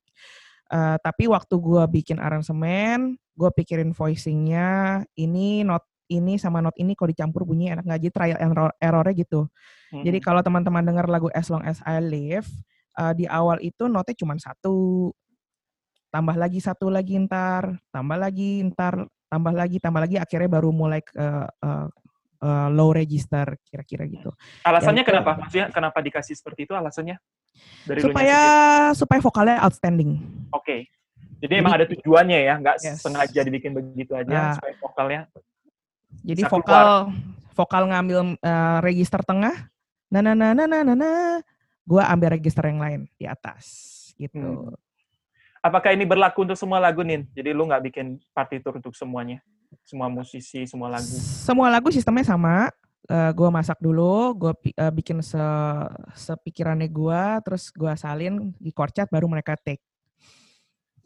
Eh, 0.70 0.98
tapi 1.02 1.26
waktu 1.26 1.54
gue 1.58 1.84
bikin 1.90 2.22
aransemen, 2.22 3.18
gue 3.34 3.50
pikirin 3.54 3.92
voicingnya, 3.98 5.02
ini 5.18 5.66
not 5.66 5.84
ini 6.12 6.38
sama 6.38 6.62
not 6.62 6.78
ini 6.78 6.94
kalau 6.94 7.10
dicampur 7.10 7.42
bunyi 7.48 7.74
enak 7.74 7.88
nggak 7.90 8.02
jadi 8.06 8.14
trial 8.14 8.38
and 8.38 8.52
error- 8.54 8.78
errornya 8.78 9.14
gitu. 9.18 9.50
Jadi 9.90 10.18
Mhm. 10.22 10.26
kalau 10.26 10.42
teman-teman 10.46 10.86
dengar 10.86 11.06
lagu 11.10 11.30
As 11.34 11.50
Long 11.50 11.66
As 11.66 11.82
I 11.86 11.98
Live, 12.04 12.46
eh, 13.02 13.14
di 13.18 13.26
awal 13.26 13.58
itu 13.66 13.90
notnya 13.90 14.14
cuma 14.14 14.38
satu, 14.38 15.10
tambah 16.14 16.38
lagi 16.38 16.62
satu 16.62 16.94
lagi 16.94 17.18
ntar, 17.26 17.82
tambah 17.90 18.18
lagi 18.20 18.62
ntar, 18.70 19.10
tambah 19.34 19.54
lagi, 19.54 19.78
tambah 19.82 20.02
lagi, 20.06 20.22
akhirnya 20.22 20.46
baru 20.46 20.70
mulai 20.70 21.02
ke 21.02 21.18
eh, 21.18 21.88
eh, 22.46 22.68
low 22.70 22.94
register 22.94 23.58
kira-kira 23.66 24.06
gitu. 24.06 24.30
alasannya 24.62 25.02
itu- 25.02 25.10
kenapa? 25.10 25.32
Maksudnya 25.42 25.68
kenapa 25.74 25.98
dikasih 26.06 26.38
seperti 26.38 26.70
itu 26.70 26.74
alasannya? 26.78 27.18
Dari 27.90 28.00
Supaya 28.06 28.38
supaya 28.94 29.20
vokalnya 29.20 29.58
outstanding. 29.66 30.22
Oke. 30.54 30.86
Jadi, 31.44 31.60
emang 31.60 31.76
ada 31.76 31.84
tujuannya 31.90 32.40
ya, 32.40 32.56
nggak 32.56 32.78
Yes. 32.80 33.04
sengaja 33.04 33.42
dibikin 33.44 33.76
begitu 33.76 34.16
aja 34.16 34.32
Nah. 34.32 34.54
supaya 34.56 34.74
vokalnya. 34.80 35.22
Jadi 36.24 36.42
vokal 36.48 36.86
vokal 37.54 37.84
ngambil 37.90 38.20
eh, 38.38 38.78
register 38.80 39.20
tengah, 39.26 39.68
nah 40.08 40.22
nah 40.22 40.32
nah 40.32 40.54
nah 40.56 40.66
nah 40.66 40.82
nah, 40.86 40.96
nah, 40.96 41.42
gua 41.84 42.08
ambil 42.08 42.38
register 42.38 42.64
yang 42.64 42.80
lain 42.80 43.10
di 43.18 43.26
atas 43.28 43.66
gitu. 44.16 44.40
Hmm. 44.40 44.78
Apakah 45.64 45.96
ini 45.96 46.04
berlaku 46.04 46.44
untuk 46.44 46.60
semua 46.60 46.76
lagu 46.76 47.08
Nin? 47.08 47.24
Jadi 47.32 47.56
lu 47.56 47.64
nggak 47.64 47.88
bikin 47.88 48.20
partitur 48.36 48.76
untuk 48.76 48.92
semuanya, 49.00 49.40
semua 49.88 50.12
musisi, 50.12 50.68
semua 50.68 50.92
lagu. 50.92 51.08
Semua 51.24 51.72
lagu 51.72 51.88
sistemnya 51.88 52.28
sama. 52.28 52.68
Eh, 53.08 53.32
gua 53.32 53.48
masak 53.48 53.80
dulu, 53.80 54.36
pi- 54.60 54.76
eh, 54.76 54.92
bikin 54.92 55.24
se 55.24 55.40
sepikirannya 56.20 56.92
gua, 56.92 57.40
terus 57.40 57.72
gua 57.72 57.96
salin 57.96 58.52
di 58.60 58.76
chord 58.76 58.92
chart, 58.92 59.08
baru 59.08 59.28
mereka 59.32 59.56
take. 59.56 59.80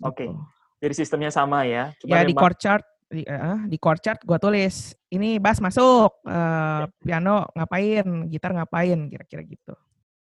Oke. 0.02 0.26
Gitu. 0.26 0.34
Jadi 0.82 0.94
sistemnya 0.94 1.30
sama 1.30 1.62
ya. 1.66 1.94
Ya 2.06 2.22
di 2.26 2.34
memang- 2.34 2.42
chord 2.42 2.58
chart 2.58 2.84
di, 3.14 3.22
eh, 3.26 3.60
di 3.70 3.78
chord 3.78 4.02
chart 4.02 4.22
gua 4.26 4.42
tulis 4.42 4.94
ini 5.10 5.38
bass 5.38 5.62
masuk, 5.62 6.18
eh, 6.26 6.86
piano 7.02 7.46
ngapain, 7.54 8.06
gitar 8.30 8.58
ngapain, 8.58 9.06
kira-kira 9.06 9.42
gitu. 9.46 9.74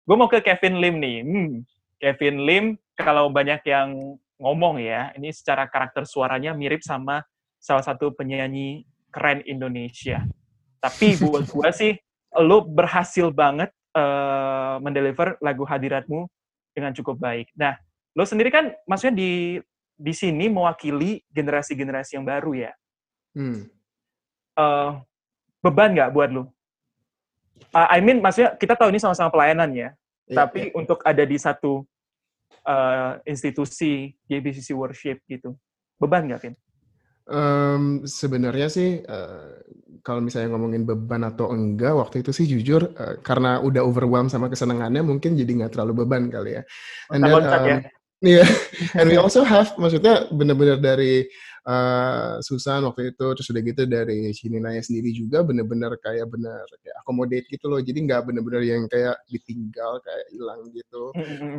Gue 0.04 0.16
mau 0.16 0.28
ke 0.28 0.44
Kevin 0.44 0.80
Lim 0.84 0.96
nih. 1.00 1.16
Hmm, 1.24 1.52
Kevin 1.96 2.36
Lim, 2.44 2.66
kalau 2.98 3.30
banyak 3.30 3.62
yang 3.66 4.18
ngomong 4.38 4.82
ya, 4.82 5.14
ini 5.18 5.34
secara 5.34 5.66
karakter 5.70 6.06
suaranya 6.06 6.54
mirip 6.54 6.82
sama 6.82 7.24
salah 7.58 7.82
satu 7.82 8.12
penyanyi 8.14 8.84
keren 9.14 9.42
Indonesia. 9.46 10.26
Tapi 10.84 11.16
buat 11.24 11.48
gue 11.48 11.70
sih, 11.74 11.94
lo 12.42 12.66
berhasil 12.66 13.32
banget 13.32 13.72
eh, 13.96 14.76
mendeliver 14.82 15.38
lagu 15.40 15.64
hadiratmu 15.64 16.28
dengan 16.74 16.92
cukup 16.92 17.22
baik. 17.22 17.54
Nah, 17.56 17.78
lo 18.18 18.26
sendiri 18.26 18.50
kan 18.50 18.74
maksudnya 18.90 19.16
di 19.16 19.62
di 19.94 20.14
sini 20.14 20.50
mewakili 20.50 21.22
generasi-generasi 21.30 22.18
yang 22.20 22.26
baru 22.26 22.68
ya. 22.68 22.72
Hmm. 23.38 23.70
Eh, 24.54 24.92
beban 25.64 25.96
nggak 25.96 26.12
buat 26.14 26.30
lo? 26.30 26.54
Uh, 27.72 27.88
I 27.90 28.04
mean, 28.04 28.20
maksudnya 28.20 28.54
kita 28.60 28.76
tahu 28.76 28.92
ini 28.92 29.00
sama-sama 29.00 29.32
pelayanan 29.32 29.72
ya. 29.72 29.90
Iya, 30.28 30.46
Tapi 30.46 30.74
untuk 30.76 31.00
ada 31.06 31.24
di 31.24 31.38
satu 31.40 31.88
uh, 32.68 33.20
institusi 33.28 34.12
JBCC 34.28 34.76
Worship 34.76 35.24
gitu, 35.28 35.56
beban 36.00 36.28
nggak, 36.28 36.42
Vin? 36.44 36.56
Em, 37.24 38.04
sebenarnya 38.04 38.68
sih 38.68 39.00
eh, 39.00 39.52
kalau 40.04 40.20
misalnya 40.20 40.52
ngomongin 40.52 40.84
beban 40.84 41.24
atau 41.24 41.56
enggak 41.56 41.96
waktu 41.96 42.20
itu 42.20 42.36
sih 42.36 42.44
jujur 42.44 42.92
eh, 43.00 43.16
karena 43.24 43.64
udah 43.64 43.80
overwhelmed 43.80 44.28
sama 44.28 44.52
kesenangannya 44.52 45.00
mungkin 45.08 45.40
jadi 45.40 45.48
nggak 45.48 45.72
terlalu 45.72 46.04
beban 46.04 46.28
kali 46.28 46.60
ya. 46.60 46.64
And 47.16 47.24
then, 47.24 47.32
Loncat-loncat 47.32 47.64
ya. 47.64 47.78
um, 47.80 47.84
Iya, 48.24 48.48
and 48.96 49.12
we 49.12 49.20
also 49.20 49.44
have, 49.44 49.76
maksudnya 49.76 50.32
bener-bener 50.32 50.80
dari 50.80 51.28
uh, 51.68 52.40
Susan 52.44 52.84
waktu 52.84 53.16
itu, 53.16 53.26
terus 53.36 53.48
udah 53.50 53.64
gitu 53.64 53.84
dari 53.88 54.32
Shininaya 54.36 54.82
sendiri 54.84 55.12
juga 55.16 55.44
bener-bener 55.44 55.96
kayak 56.00 56.28
bener 56.32 56.64
kayak 56.84 56.96
accommodate 57.04 57.48
gitu 57.48 57.72
loh, 57.72 57.80
jadi 57.80 58.00
nggak 58.04 58.22
bener-bener 58.32 58.64
yang 58.64 58.84
kayak 58.88 59.20
ditinggal, 59.28 60.00
kayak 60.04 60.26
hilang 60.32 60.62
gitu. 60.72 61.04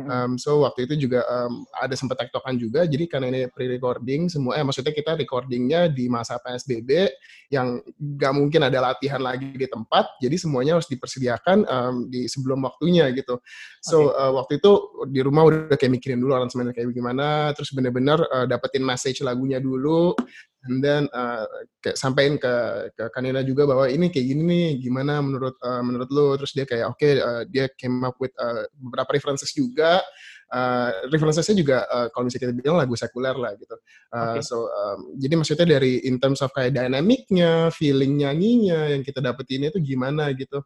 Um, 0.05 0.31
so 0.37 0.61
waktu 0.65 0.85
itu 0.89 1.09
juga 1.09 1.25
um, 1.29 1.65
ada 1.77 1.93
sempat 1.97 2.21
tektokan 2.21 2.57
juga, 2.57 2.85
jadi 2.85 3.05
karena 3.09 3.27
ini 3.29 3.41
pre-recording 3.49 4.29
semua, 4.29 4.57
eh 4.57 4.65
maksudnya 4.65 4.93
kita 4.93 5.17
recordingnya 5.17 5.89
di 5.89 6.09
masa 6.09 6.37
PSBB 6.41 7.09
yang 7.53 7.81
nggak 7.97 8.33
mungkin 8.33 8.65
ada 8.65 8.93
latihan 8.93 9.21
lagi 9.21 9.53
di 9.53 9.67
tempat, 9.69 10.17
jadi 10.21 10.35
semuanya 10.37 10.77
harus 10.77 10.89
dipersediakan 10.89 11.65
um, 11.65 11.95
di 12.09 12.25
sebelum 12.25 12.61
waktunya 12.65 13.09
gitu. 13.13 13.37
So 13.85 14.17
uh, 14.17 14.33
waktu 14.33 14.57
itu 14.57 14.71
di 15.13 15.21
rumah 15.21 15.45
udah 15.45 15.77
kayak 15.77 15.93
mikirin 16.01 16.17
dulu 16.17 16.33
aransemennya 16.33 16.73
kayak 16.73 16.89
gimana, 16.89 17.53
terus 17.53 17.69
bener-bener 17.69 18.17
uh, 18.33 18.49
dapetin 18.49 18.81
message 18.81 19.21
lagunya 19.21 19.61
dulu, 19.61 20.17
and 20.65 20.81
then 20.81 21.05
uh, 21.13 21.45
kayak 21.85 21.93
sampein 21.93 22.41
ke 22.41 22.53
ke 22.97 23.13
Kanina 23.13 23.45
juga 23.45 23.69
bahwa 23.69 23.85
ini 23.85 24.09
kayak 24.09 24.25
gini 24.25 24.41
nih, 24.41 24.67
gimana 24.89 25.21
menurut 25.21 25.53
uh, 25.61 25.85
menurut 25.85 26.09
lo, 26.09 26.33
terus 26.33 26.57
dia 26.57 26.65
kayak 26.65 26.97
oke 26.97 27.05
uh, 27.05 27.45
dia 27.45 27.69
came 27.77 28.01
up 28.01 28.17
with 28.17 28.33
uh, 28.41 28.65
beberapa 28.73 29.13
references 29.21 29.53
juga. 29.53 30.01
Uh, 30.45 31.09
references-nya 31.09 31.57
juga 31.57 31.77
uh, 31.89 32.05
kalau 32.13 32.29
misalnya 32.29 32.53
kita 32.53 32.53
bilang 32.61 32.77
lagu 32.77 32.93
sekuler 32.93 33.33
lah 33.33 33.57
gitu. 33.57 33.75
Uh, 34.13 34.37
Oke. 34.37 34.45
So 34.45 34.69
um, 34.69 35.17
jadi 35.17 35.41
maksudnya 35.41 35.65
dari 35.65 36.05
in 36.05 36.21
terms 36.21 36.37
of 36.45 36.53
kayak 36.53 36.77
dynamicnya, 36.77 37.73
feeling 37.73 38.21
nyanyinya 38.21 38.93
yang 38.93 39.01
kita 39.01 39.25
dapetin 39.25 39.73
itu 39.73 39.81
gimana 39.81 40.29
gitu. 40.37 40.61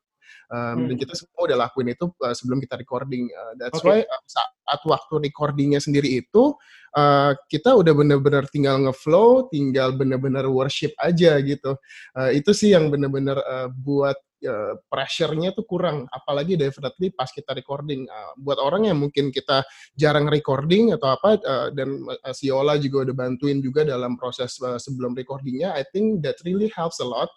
Um, 0.50 0.90
Dan 0.90 0.98
Hmm. 0.98 1.02
kita 1.06 1.14
semua 1.14 1.46
udah 1.46 1.58
lakuin 1.70 1.94
itu 1.94 2.10
uh, 2.10 2.34
sebelum 2.34 2.58
kita 2.58 2.74
recording. 2.74 3.30
Uh, 3.30 3.54
that's 3.62 3.78
Oke. 3.78 3.86
why 3.86 4.02
uh, 4.02 4.24
saat 4.26 4.82
waktu 4.82 5.30
recordingnya 5.30 5.78
sendiri 5.78 6.10
itu 6.26 6.58
uh, 6.98 7.38
kita 7.46 7.78
udah 7.78 7.94
bener-bener 7.94 8.50
tinggal 8.50 8.82
ngeflow, 8.82 9.46
tinggal 9.54 9.94
bener-bener 9.94 10.50
worship 10.50 10.90
aja 10.98 11.38
gitu. 11.46 11.78
Uh, 12.18 12.34
itu 12.34 12.50
sih 12.50 12.74
yang 12.74 12.90
bener-bener 12.90 13.38
uh, 13.46 13.70
buat 13.70 14.18
uh, 14.50 14.74
pressure-nya 14.90 15.54
tuh 15.54 15.70
kurang. 15.70 16.10
Apalagi 16.10 16.58
definitely 16.58 17.14
pas 17.14 17.30
kita 17.30 17.54
recording. 17.54 18.10
Uh, 18.10 18.34
buat 18.42 18.58
orang 18.58 18.90
yang 18.90 18.98
mungkin 18.98 19.30
kita 19.30 19.62
jarang 19.94 20.26
recording 20.34 20.98
atau 20.98 21.14
apa, 21.14 21.38
uh, 21.46 21.68
dan 21.70 21.94
uh, 22.10 22.34
si 22.34 22.50
Yola 22.50 22.82
juga 22.82 23.06
udah 23.06 23.16
bantuin 23.16 23.62
juga 23.62 23.86
dalam 23.86 24.18
proses 24.18 24.58
uh, 24.66 24.82
sebelum 24.82 25.14
recordingnya, 25.14 25.78
I 25.78 25.86
think 25.94 26.26
that 26.26 26.42
really 26.42 26.74
helps 26.74 26.98
a 26.98 27.06
lot. 27.06 27.30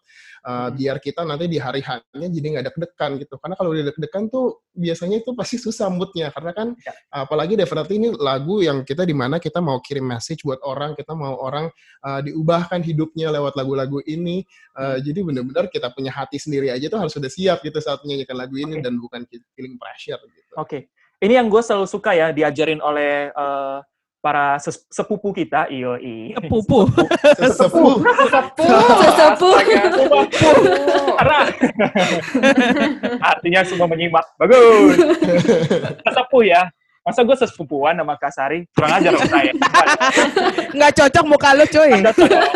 Uh, 0.43 0.67
Hmm. 0.67 0.75
biar 0.75 0.99
kita 0.99 1.23
nanti 1.23 1.47
di 1.47 1.55
hari 1.55 1.79
hanya 1.87 2.27
jadi 2.27 2.47
nggak 2.59 2.67
deg-degan 2.75 3.15
gitu 3.23 3.39
karena 3.39 3.55
kalau 3.55 3.71
udah 3.79 3.95
deg-degan 3.95 4.27
tuh 4.27 4.59
biasanya 4.75 5.23
itu 5.23 5.31
pasti 5.39 5.55
susah 5.55 5.87
moodnya 5.87 6.35
karena 6.35 6.51
kan 6.51 6.75
Ya. 6.83 6.91
apalagi 7.15 7.55
definitely 7.55 8.03
ini 8.03 8.11
lagu 8.19 8.59
yang 8.59 8.83
kita 8.83 9.07
di 9.07 9.15
mana 9.15 9.39
kita 9.39 9.63
mau 9.63 9.79
kirim 9.79 10.03
message 10.03 10.43
buat 10.43 10.59
orang 10.67 10.99
kita 10.99 11.15
mau 11.15 11.39
orang 11.39 11.71
uh, 12.03 12.19
diubahkan 12.27 12.83
hidupnya 12.83 13.31
lewat 13.31 13.55
lagu-lagu 13.55 14.03
ini 14.03 14.43
Uh, 14.75 14.97
Hmm. 14.97 15.05
jadi 15.05 15.21
benar-benar 15.23 15.65
kita 15.71 15.93
punya 15.95 16.11
hati 16.11 16.41
sendiri 16.41 16.73
aja 16.73 16.89
tuh 16.91 16.97
harus 16.99 17.13
sudah 17.15 17.29
siap 17.31 17.61
gitu 17.63 17.77
saat 17.79 18.01
menyanyikan 18.03 18.35
lagu 18.35 18.57
ini 18.59 18.81
Oke. 18.81 18.83
dan 18.83 18.97
bukan 18.99 19.21
feeling 19.55 19.77
pressure 19.79 20.19
gitu. 20.33 20.53
Oke. 20.59 20.89
Ini 21.23 21.39
yang 21.39 21.47
gue 21.53 21.63
selalu 21.63 21.87
suka 21.87 22.17
ya, 22.19 22.35
diajarin 22.35 22.83
oleh 22.83 23.31
eh, 23.31 23.79
para 24.23 24.55
ses- 24.63 24.87
sepupu 24.87 25.35
kita, 25.35 25.67
iyo 25.67 25.99
i. 25.99 26.31
Sepupu. 26.39 26.87
Astaga. 27.43 29.35
Karena 31.19 31.39
artinya 33.35 33.61
semua 33.67 33.91
menyimak. 33.91 34.23
Bagus. 34.39 34.95
Sesepuh 36.07 36.43
ya. 36.47 36.71
Masa 37.03 37.27
gue 37.27 37.35
sesepupuan 37.35 37.99
sama 37.99 38.15
Kasari? 38.15 38.63
Kurang 38.79 38.95
ajar 38.95 39.11
dong 39.11 39.27
saya. 39.27 39.51
Nggak 40.71 40.93
cocok 41.03 41.25
muka 41.27 41.51
lu 41.59 41.67
cuy. 41.67 41.91
Tolong. 41.99 42.47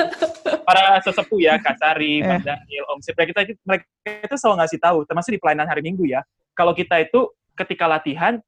Para 0.62 1.02
sesepuh 1.02 1.38
ya, 1.42 1.59
Kasari, 1.59 2.22
Eh. 2.22 2.31
Mas 2.31 2.46
Daniel, 2.46 2.87
Om 2.94 3.02
Sip. 3.02 3.18
Itu- 3.18 3.59
mereka 3.66 3.83
itu 4.07 4.37
selalu 4.38 4.62
ngasih 4.62 4.79
tahu, 4.79 5.02
termasuk 5.02 5.35
di 5.35 5.42
pelayanan 5.42 5.66
hari 5.66 5.83
Minggu 5.83 6.07
ya. 6.07 6.22
Kalau 6.55 6.79
kita 6.79 7.02
itu 7.02 7.26
ketika 7.59 7.90
latihan, 7.90 8.38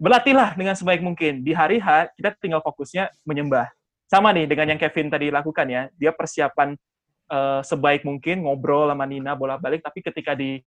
berlatihlah 0.00 0.54
dengan 0.56 0.76
sebaik 0.76 1.00
mungkin. 1.04 1.42
Di 1.44 1.52
hari 1.52 1.80
H, 1.80 2.12
kita 2.16 2.36
tinggal 2.38 2.60
fokusnya 2.64 3.10
menyembah. 3.24 3.68
Sama 4.08 4.28
nih 4.32 4.44
dengan 4.44 4.76
yang 4.76 4.80
Kevin 4.80 5.08
tadi 5.08 5.32
lakukan 5.32 5.66
ya. 5.68 5.88
Dia 5.96 6.12
persiapan 6.12 6.76
eh, 7.32 7.60
sebaik 7.64 8.04
mungkin, 8.04 8.44
ngobrol 8.44 8.92
sama 8.92 9.04
Nina 9.08 9.32
bolak-balik, 9.32 9.80
tapi 9.80 10.04
ketika 10.04 10.36
di 10.36 10.60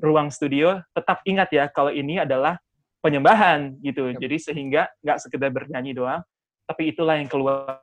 ruang 0.00 0.32
studio, 0.32 0.80
tetap 0.96 1.20
ingat 1.28 1.48
ya, 1.52 1.64
kalau 1.68 1.92
ini 1.92 2.20
adalah 2.20 2.56
penyembahan 3.00 3.80
gitu. 3.80 4.12
Yep. 4.12 4.20
Jadi 4.20 4.36
sehingga 4.40 4.82
nggak 5.00 5.18
sekedar 5.24 5.50
bernyanyi 5.52 5.96
doang, 5.96 6.20
tapi 6.68 6.92
itulah 6.92 7.16
yang 7.16 7.28
keluar 7.28 7.80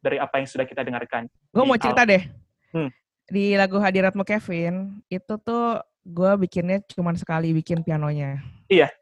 dari 0.00 0.20
apa 0.20 0.40
yang 0.40 0.48
sudah 0.48 0.68
kita 0.68 0.84
dengarkan. 0.84 1.28
Gue 1.52 1.64
mau 1.64 1.80
cerita 1.80 2.04
deh. 2.04 2.24
Hmm. 2.72 2.90
Di 3.24 3.56
lagu 3.56 3.80
Hadiratmu 3.80 4.24
Kevin, 4.24 5.00
itu 5.08 5.34
tuh 5.40 5.80
gue 6.04 6.32
bikinnya 6.44 6.84
cuma 6.92 7.16
sekali 7.16 7.56
bikin 7.56 7.80
pianonya. 7.80 8.44
Iya. 8.68 8.92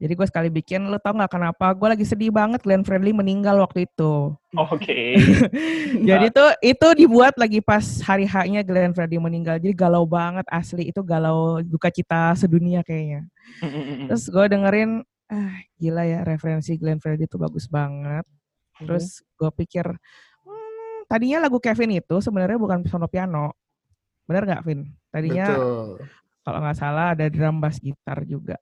Jadi 0.00 0.16
gue 0.16 0.26
sekali 0.32 0.48
bikin, 0.48 0.88
lo 0.88 0.96
tau 0.96 1.12
nggak 1.12 1.28
kenapa? 1.28 1.76
Gue 1.76 1.92
lagi 1.92 2.08
sedih 2.08 2.32
banget 2.32 2.64
Glenn 2.64 2.88
Fredly 2.88 3.12
meninggal 3.12 3.60
waktu 3.60 3.84
itu. 3.84 4.32
Oke. 4.56 5.20
Jadi 6.08 6.32
itu 6.32 6.44
itu 6.64 6.88
dibuat 7.04 7.36
lagi 7.36 7.60
pas 7.60 7.84
hari 8.00 8.24
haknya 8.24 8.64
Glenn 8.64 8.96
Fredly 8.96 9.20
meninggal. 9.20 9.60
Jadi 9.60 9.76
galau 9.76 10.08
banget 10.08 10.48
asli. 10.48 10.88
Itu 10.88 11.04
galau 11.04 11.60
duka 11.60 11.92
cita 11.92 12.32
sedunia 12.32 12.80
kayaknya. 12.80 13.28
Terus 14.08 14.32
gue 14.32 14.46
dengerin, 14.48 15.04
ah 15.28 15.52
gila 15.76 16.08
ya 16.08 16.24
referensi 16.24 16.80
Glenn 16.80 16.96
Fredly 16.96 17.28
itu 17.28 17.36
bagus 17.36 17.68
banget. 17.68 18.24
Terus 18.80 19.20
gue 19.36 19.52
pikir, 19.52 19.84
hmm, 19.84 21.12
tadinya 21.12 21.44
lagu 21.44 21.60
Kevin 21.60 22.00
itu 22.00 22.24
sebenarnya 22.24 22.56
bukan 22.56 22.88
sono 22.88 23.04
piano. 23.04 23.52
Bener 24.24 24.48
nggak, 24.48 24.64
Vin? 24.64 24.88
Tadinya 25.12 25.44
Betul. 25.52 26.08
kalau 26.40 26.58
nggak 26.64 26.78
salah 26.80 27.12
ada 27.12 27.28
drum 27.28 27.60
bass 27.60 27.76
gitar 27.76 28.24
juga. 28.24 28.56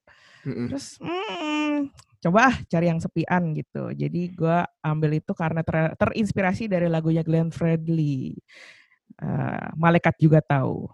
Mm-mm. 0.46 0.66
Terus 0.70 0.98
hmm, 1.00 1.90
coba 2.18 2.50
ah 2.50 2.56
cari 2.66 2.86
yang 2.90 3.00
sepian 3.02 3.54
gitu. 3.54 3.90
Jadi 3.94 4.34
gue 4.34 4.58
ambil 4.82 5.10
itu 5.18 5.32
karena 5.34 5.62
ter- 5.62 5.94
terinspirasi 5.98 6.66
dari 6.70 6.86
lagunya 6.90 7.22
Glenn 7.22 7.54
Fredly. 7.54 8.34
Eh, 9.18 9.66
Malaikat 9.74 10.14
juga 10.20 10.38
tahu. 10.42 10.86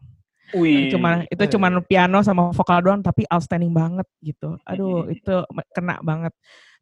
Wih. 0.55 0.93
Cuma 0.93 1.25
itu 1.27 1.45
cuman 1.57 1.83
piano 1.83 2.23
sama 2.23 2.53
vokal 2.55 2.79
doang 2.85 3.01
tapi 3.03 3.27
outstanding 3.27 3.73
banget 3.75 4.07
gitu. 4.23 4.61
Aduh 4.69 5.09
itu 5.11 5.43
kena 5.75 5.99
banget. 6.05 6.33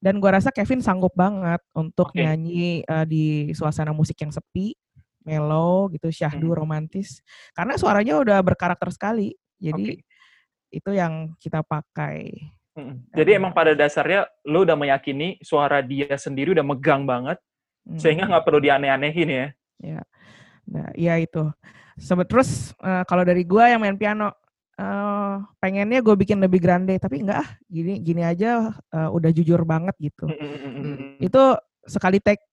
Dan 0.02 0.18
gua 0.18 0.36
rasa 0.36 0.50
Kevin 0.50 0.82
sanggup 0.82 1.14
banget 1.14 1.62
untuk 1.72 2.10
Oke. 2.10 2.20
nyanyi 2.20 2.82
eh, 2.82 3.06
di 3.06 3.24
suasana 3.54 3.94
musik 3.94 4.18
yang 4.18 4.34
sepi, 4.34 4.74
mellow 5.22 5.86
gitu, 5.94 6.10
syahdu, 6.10 6.50
Hmm. 6.50 6.58
romantis. 6.58 7.22
Karena 7.54 7.78
suaranya 7.78 8.18
udah 8.18 8.38
berkarakter 8.42 8.90
sekali. 8.90 9.32
Jadi. 9.62 10.02
Itu 10.72 10.90
yang 10.96 11.36
kita 11.36 11.60
pakai. 11.60 12.32
Mm-mm. 12.72 13.04
Jadi 13.12 13.30
emang 13.36 13.52
pada 13.52 13.76
dasarnya 13.76 14.24
lo 14.48 14.64
udah 14.64 14.72
meyakini 14.72 15.36
suara 15.44 15.84
dia 15.84 16.16
sendiri 16.16 16.56
udah 16.56 16.64
megang 16.64 17.04
banget, 17.04 17.36
Hmm. 17.82 17.98
sehingga 17.98 18.30
nggak 18.30 18.46
perlu 18.46 18.62
dianeh-anehin 18.62 19.28
ya. 19.28 19.46
Nah, 20.70 20.88
iya 20.94 21.18
itu. 21.18 21.50
Sebe- 21.98 22.24
terus 22.30 22.70
eh, 22.78 23.02
kalau 23.10 23.26
dari 23.26 23.42
gua 23.42 23.68
yang 23.68 23.82
main 23.82 23.98
piano, 23.98 24.30
eh, 24.78 25.34
pengennya 25.58 25.98
gue 25.98 26.14
bikin 26.14 26.38
lebih 26.38 26.62
grande, 26.62 26.94
tapi 27.02 27.26
enggak 27.26 27.42
ah, 27.42 27.50
gini 27.66 27.98
gini 27.98 28.22
aja 28.22 28.70
eh, 28.70 29.10
udah 29.10 29.30
jujur 29.34 29.66
banget 29.66 29.98
gitu. 29.98 30.30
Mm-mm. 30.30 31.18
Itu 31.18 31.58
sekali 31.84 32.22
take. 32.22 32.46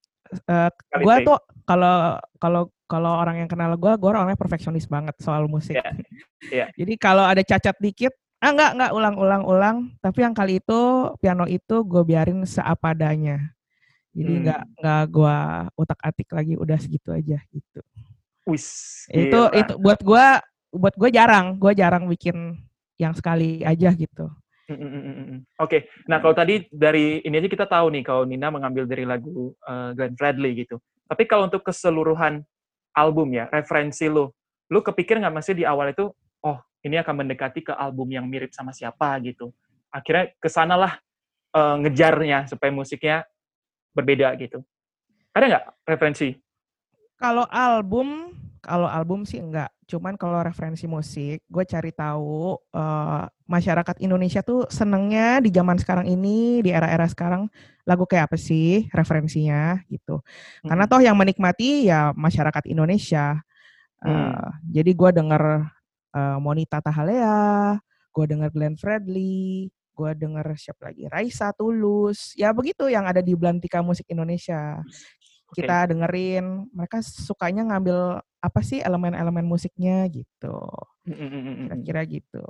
gua 1.02 1.22
take. 1.22 1.26
tuh 1.30 1.40
kalau 1.66 2.18
kalau 2.42 2.62
kalau 2.90 3.14
orang 3.22 3.46
yang 3.46 3.50
kenal 3.50 3.78
gua, 3.78 3.94
gua 4.02 4.18
orangnya 4.18 4.34
perfeksionis 4.34 4.90
banget 4.90 5.14
soal 5.22 5.46
musik. 5.46 5.78
Iya, 5.78 5.94
iya. 6.50 6.66
Jadi 6.80 6.98
kalau 6.98 7.22
ada 7.22 7.46
cacat 7.46 7.78
dikit, 7.78 8.12
ah 8.42 8.50
enggak 8.50 8.74
enggak 8.74 8.92
ulang-ulang-ulang. 8.98 9.94
Tapi 10.02 10.20
yang 10.26 10.34
kali 10.34 10.58
itu 10.58 10.80
piano 11.22 11.46
itu 11.46 11.86
gue 11.86 12.02
biarin 12.02 12.42
seapa 12.50 12.98
adanya. 12.98 13.38
Jadi 14.10 14.34
Hmm. 14.34 14.42
enggak 14.42 14.62
enggak 14.82 15.04
gua 15.14 15.36
utak-atik 15.78 16.30
lagi, 16.34 16.54
udah 16.58 16.78
segitu 16.82 17.14
aja 17.14 17.38
gitu 17.54 17.82
Wis, 18.50 19.06
itu 19.14 19.38
gila. 19.38 19.54
itu 19.54 19.74
buat 19.78 20.00
gua 20.02 20.42
buat 20.74 20.98
gua 20.98 21.10
jarang 21.14 21.54
gua 21.62 21.78
jarang 21.78 22.10
bikin 22.10 22.58
yang 22.98 23.14
sekali 23.14 23.62
aja 23.62 23.94
gitu 23.94 24.26
Mm-mm-mm-mm. 24.70 25.50
Oke, 25.58 25.90
nah 26.06 26.22
kalau 26.22 26.38
tadi 26.38 26.70
dari 26.70 27.26
ini 27.26 27.42
aja 27.42 27.50
kita 27.50 27.66
tahu 27.66 27.90
nih 27.90 28.06
kalau 28.06 28.22
Nina 28.22 28.54
mengambil 28.54 28.86
dari 28.86 29.02
lagu 29.02 29.58
eh, 29.66 29.98
Glenn 29.98 30.14
Fredly 30.14 30.62
gitu. 30.62 30.78
Tapi 31.10 31.26
kalau 31.26 31.50
untuk 31.50 31.66
keseluruhan 31.66 32.46
album 33.00 33.32
ya, 33.32 33.48
referensi 33.48 34.12
lo, 34.12 34.36
lo 34.68 34.80
kepikir 34.84 35.24
nggak 35.24 35.36
masih 35.36 35.54
di 35.56 35.64
awal 35.64 35.96
itu, 35.96 36.12
oh 36.44 36.58
ini 36.84 37.00
akan 37.00 37.24
mendekati 37.24 37.64
ke 37.64 37.72
album 37.72 38.12
yang 38.12 38.28
mirip 38.28 38.52
sama 38.52 38.76
siapa 38.76 39.16
gitu. 39.24 39.56
Akhirnya 39.88 40.36
ke 40.36 40.52
sanalah 40.52 41.00
eh, 41.56 41.76
ngejarnya 41.88 42.52
supaya 42.52 42.72
musiknya 42.76 43.24
berbeda 43.96 44.36
gitu. 44.38 44.60
Ada 45.32 45.46
nggak 45.48 45.66
referensi? 45.88 46.36
kalau 47.20 47.44
album 47.52 48.32
kalau 48.62 48.86
album 48.86 49.26
sih 49.26 49.42
enggak 49.42 49.72
cuman 49.90 50.16
kalau 50.20 50.40
referensi 50.46 50.86
musik 50.86 51.42
gue 51.48 51.64
cari 51.66 51.90
tahu 51.92 52.56
eh, 52.76 53.24
masyarakat 53.50 53.98
Indonesia 54.06 54.46
tuh 54.46 54.70
senengnya 54.70 55.42
di 55.42 55.50
zaman 55.50 55.80
sekarang 55.82 56.06
ini 56.06 56.62
di 56.62 56.70
era-era 56.70 57.10
sekarang 57.10 57.50
lagu 57.88 58.06
kayak 58.06 58.30
apa 58.30 58.38
sih 58.38 58.86
referensinya 58.94 59.82
gitu 59.90 60.22
karena 60.62 60.86
Mm-mm. 60.86 60.94
toh 60.94 61.02
yang 61.02 61.18
menikmati 61.18 61.90
ya 61.90 62.14
masyarakat 62.14 62.70
Indonesia 62.70 63.42
Eh, 64.00 64.08
Hmm. 64.08 64.56
jadi 64.64 64.96
gue 64.96 65.10
denger 65.12 65.44
eh, 66.16 66.38
Monita 66.40 66.80
Tahalea 66.80 67.76
gue 68.16 68.26
denger 68.32 68.50
Glenn 68.56 68.80
Fredly 68.80 69.68
gue 69.92 70.12
denger 70.16 70.56
siapa 70.56 70.88
lagi 70.88 71.12
Raisa 71.12 71.52
Tulus 71.52 72.32
ya 72.40 72.56
begitu 72.56 72.88
yang 72.88 73.04
ada 73.04 73.20
di 73.20 73.36
Belantika 73.36 73.84
Musik 73.84 74.08
Indonesia 74.08 74.80
Kita 75.56 75.90
dengerin 75.90 76.70
mereka 76.72 77.02
sukanya 77.02 77.66
ngambil 77.74 78.22
apa 78.40 78.60
sih 78.64 78.80
elemen-elemen 78.80 79.44
musiknya 79.44 80.08
gitu 80.08 80.56
Mm-mm-mm-mm. 81.04 81.84
kira-kira 81.84 82.02
gitu 82.08 82.46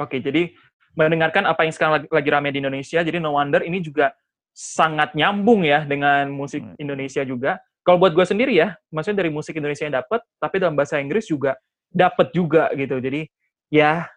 Oke, 0.00 0.18
jadi 0.18 0.50
mendengarkan 0.96 1.44
apa 1.44 1.62
yang 1.62 1.72
sekarang 1.76 1.92
lagi, 2.00 2.06
lagi 2.08 2.28
rame 2.32 2.48
di 2.50 2.58
Indonesia, 2.64 3.04
jadi 3.04 3.20
no 3.20 3.36
wonder 3.36 3.60
ini 3.60 3.84
juga 3.84 4.16
sangat 4.50 5.12
nyambung 5.12 5.62
ya 5.62 5.84
dengan 5.84 6.32
musik 6.32 6.64
Hmm. 6.64 6.74
Indonesia 6.80 7.22
juga. 7.22 7.60
Kalau 7.84 8.00
buat 8.00 8.16
gue 8.16 8.24
sendiri 8.24 8.56
ya, 8.56 8.76
maksudnya 8.88 9.24
dari 9.24 9.30
musik 9.32 9.56
Indonesia 9.56 9.84
yang 9.84 10.00
dapat, 10.00 10.24
tapi 10.40 10.56
dalam 10.56 10.72
bahasa 10.72 10.96
Inggris 11.00 11.28
juga 11.28 11.56
dapat 11.92 12.32
juga 12.32 12.72
gitu. 12.72 12.96
Jadi 12.96 13.28
ya 13.68 14.08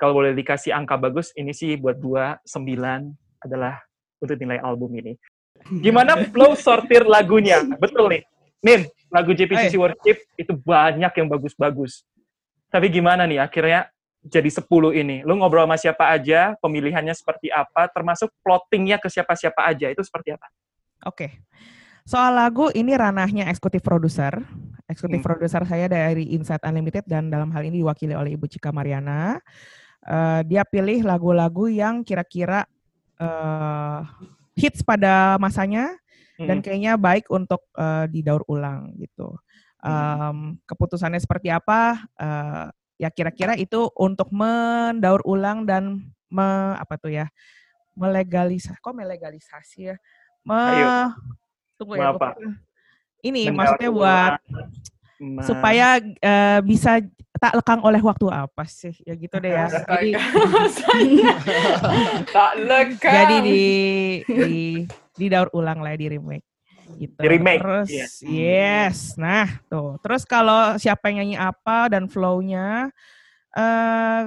kalau 0.00 0.16
boleh 0.16 0.32
dikasih 0.32 0.72
angka 0.72 0.96
bagus, 0.96 1.28
ini 1.36 1.52
sih 1.52 1.76
buat 1.76 2.00
gua 2.00 2.40
9 2.48 3.12
adalah 3.44 3.80
untuk 4.20 4.36
nilai 4.40 4.56
album 4.60 4.96
ini. 4.96 5.16
Gimana 5.68 6.16
flow 6.30 6.56
sortir 6.56 7.04
lagunya? 7.04 7.60
Betul 7.76 8.08
nih. 8.08 8.22
Nin, 8.60 8.80
lagu 9.12 9.32
JPCC 9.32 9.76
Worship 9.76 10.18
itu 10.36 10.52
banyak 10.56 11.12
yang 11.12 11.28
bagus-bagus. 11.28 12.04
Tapi 12.70 12.86
gimana 12.88 13.26
nih 13.26 13.42
akhirnya 13.42 13.90
jadi 14.20 14.46
10 14.46 14.92
ini? 14.94 15.24
Lu 15.24 15.34
ngobrol 15.36 15.64
sama 15.64 15.76
siapa 15.80 16.12
aja, 16.12 16.54
pemilihannya 16.60 17.12
seperti 17.16 17.48
apa, 17.48 17.88
termasuk 17.88 18.28
plottingnya 18.44 19.00
ke 19.00 19.08
siapa-siapa 19.08 19.64
aja, 19.64 19.88
itu 19.88 20.04
seperti 20.04 20.36
apa? 20.36 20.46
Oke. 21.08 21.40
Soal 22.04 22.36
lagu 22.36 22.68
ini 22.76 22.92
ranahnya 22.96 23.48
eksekutif 23.48 23.80
produser. 23.80 24.44
Eksekutif 24.90 25.22
Hmm. 25.22 25.28
produser 25.30 25.62
saya 25.64 25.86
dari 25.86 26.34
Insight 26.34 26.60
Unlimited 26.66 27.06
dan 27.06 27.30
dalam 27.30 27.48
hal 27.54 27.62
ini 27.64 27.80
diwakili 27.80 28.12
oleh 28.12 28.34
Ibu 28.34 28.50
Cika 28.50 28.74
Mariana. 28.74 29.38
Eh, 30.00 30.40
dia 30.48 30.64
pilih 30.64 31.04
lagu-lagu 31.04 31.68
yang 31.68 32.02
kira-kira 32.04 32.64
eh, 33.20 34.00
hits 34.58 34.82
pada 34.82 35.38
masanya 35.38 35.94
dan 36.40 36.58
Mm-mm. 36.58 36.64
kayaknya 36.64 36.92
baik 36.96 37.28
untuk 37.28 37.62
eh, 37.76 38.06
didaur 38.08 38.42
ulang 38.48 38.96
gitu. 38.96 39.36
Em, 39.80 40.60
keputusannya 40.68 41.20
seperti 41.20 41.48
apa? 41.48 42.04
Eh, 42.20 42.66
ya 43.00 43.08
kira-kira 43.08 43.56
itu 43.56 43.88
untuk 43.96 44.28
mendaur 44.28 45.24
ulang 45.24 45.64
dan 45.64 46.04
me, 46.28 46.76
apa 46.76 47.00
tuh 47.00 47.12
ya? 47.12 47.28
melegalisasi. 48.00 48.80
Kok 48.80 48.94
melegalisasi 48.96 49.78
ya? 49.92 49.96
Me, 50.46 50.56
Ayo. 50.56 50.88
tunggu 51.76 52.00
ya. 52.00 52.16
Apa? 52.16 52.32
Ini 53.20 53.52
Mendaur 53.52 53.76
maksudnya 53.76 53.90
buat 53.92 54.32
ulang, 54.40 54.40
supaya 55.44 56.00
eh, 56.00 56.60
bisa 56.64 57.04
tak 57.36 57.52
lekang 57.56 57.80
oleh 57.84 58.00
waktu 58.00 58.26
apa 58.28 58.64
sih? 58.64 58.96
Ya 59.04 59.14
gitu 59.14 59.36
deh 59.36 59.52
ya. 59.52 59.68
Jadi 59.68 60.16
tak 62.34 62.52
lekang. 62.58 63.12
jadi 63.14 63.36
di 63.44 63.62
di 64.24 64.54
didaur 65.16 65.52
ulang 65.52 65.84
lah 65.84 65.94
di 65.96 66.08
remake 66.08 66.44
gitu. 66.98 67.20
Di 67.22 67.28
remake, 67.30 67.62
Terus 67.62 67.88
iya. 67.92 68.06
yes. 68.88 69.14
Nah, 69.14 69.46
tuh. 69.70 69.94
Terus 70.02 70.26
kalau 70.26 70.74
siapa 70.74 71.06
yang 71.12 71.22
nyanyi 71.22 71.36
apa 71.38 71.86
dan 71.92 72.10
flow-nya 72.10 72.90
eh 73.54 74.20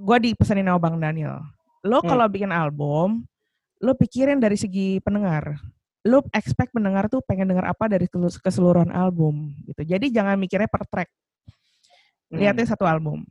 gua 0.00 0.16
dipesanin 0.16 0.64
sama 0.64 0.80
Bang 0.80 0.96
Daniel. 1.02 1.40
Lo 1.82 2.00
Hmm. 2.00 2.08
kalau 2.14 2.26
bikin 2.28 2.52
album, 2.52 3.24
lo 3.80 3.92
pikirin 3.96 4.38
dari 4.38 4.56
segi 4.56 5.00
pendengar. 5.00 5.56
Lo 6.08 6.24
expect 6.32 6.72
pendengar 6.72 7.12
tuh 7.12 7.20
pengen 7.20 7.52
denger 7.52 7.66
apa 7.68 7.84
dari 7.90 8.08
keseluruhan 8.40 8.88
album 8.88 9.52
gitu. 9.68 9.84
Jadi 9.84 10.08
jangan 10.08 10.40
mikirnya 10.40 10.68
per 10.70 10.88
track. 10.88 11.10
Lihatnya 12.32 12.64
Hmm. 12.64 12.72
satu 12.72 12.84
album. 12.86 13.26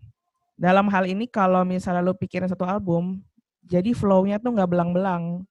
Dalam 0.59 0.91
hal 0.91 1.07
ini 1.07 1.25
kalau 1.25 1.63
misalnya 1.63 2.03
lo 2.03 2.13
pikirin 2.13 2.51
satu 2.51 2.67
album, 2.67 3.23
jadi 3.63 3.95
flow-nya 3.95 4.37
tuh 4.43 4.53
nggak 4.53 4.69
belang-belang. 4.69 5.47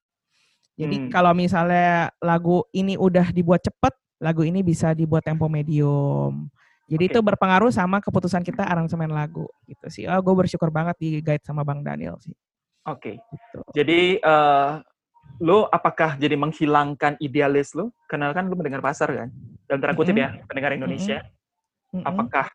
Jadi 0.79 0.95
Hmm. 0.95 1.09
kalau 1.11 1.35
misalnya 1.35 2.13
lagu 2.23 2.63
ini 2.71 2.95
udah 2.95 3.35
dibuat 3.35 3.59
cepet, 3.65 3.91
lagu 4.21 4.47
ini 4.47 4.63
bisa 4.63 4.95
dibuat 4.95 5.25
tempo 5.27 5.51
medium. 5.51 6.47
Jadi 6.87 7.03
Oke. 7.05 7.11
itu 7.13 7.19
berpengaruh 7.21 7.69
sama 7.69 7.99
keputusan 7.99 8.41
kita 8.41 8.63
aransemen 8.65 9.11
lagu 9.11 9.45
gitu 9.67 9.85
sih. 9.91 10.03
Oh, 10.07 10.17
gue 10.23 10.33
bersyukur 10.33 10.71
banget 10.71 10.95
di 10.97 11.19
guide 11.19 11.43
sama 11.43 11.61
Bang 11.67 11.83
Daniel 11.83 12.15
sih. 12.17 12.33
Oke. 12.87 13.19
Gitu. 13.19 13.59
Jadi 13.75 13.99
eh 14.17 14.69
lo 15.37 15.69
apakah 15.69 16.17
jadi 16.17 16.33
menghilangkan 16.33 17.21
idealis 17.21 17.77
lo? 17.77 17.93
Karena 18.09 18.33
kan 18.33 18.49
lo 18.49 18.57
mendengar 18.57 18.81
pasar 18.81 19.13
kan? 19.13 19.29
Dalam 19.69 19.79
tanda 19.85 19.93
kutip 19.93 20.17
ya, 20.17 20.33
pendengar 20.49 20.73
Indonesia. 20.73 21.21
Mm-mm. 21.93 22.01
Apakah 22.01 22.49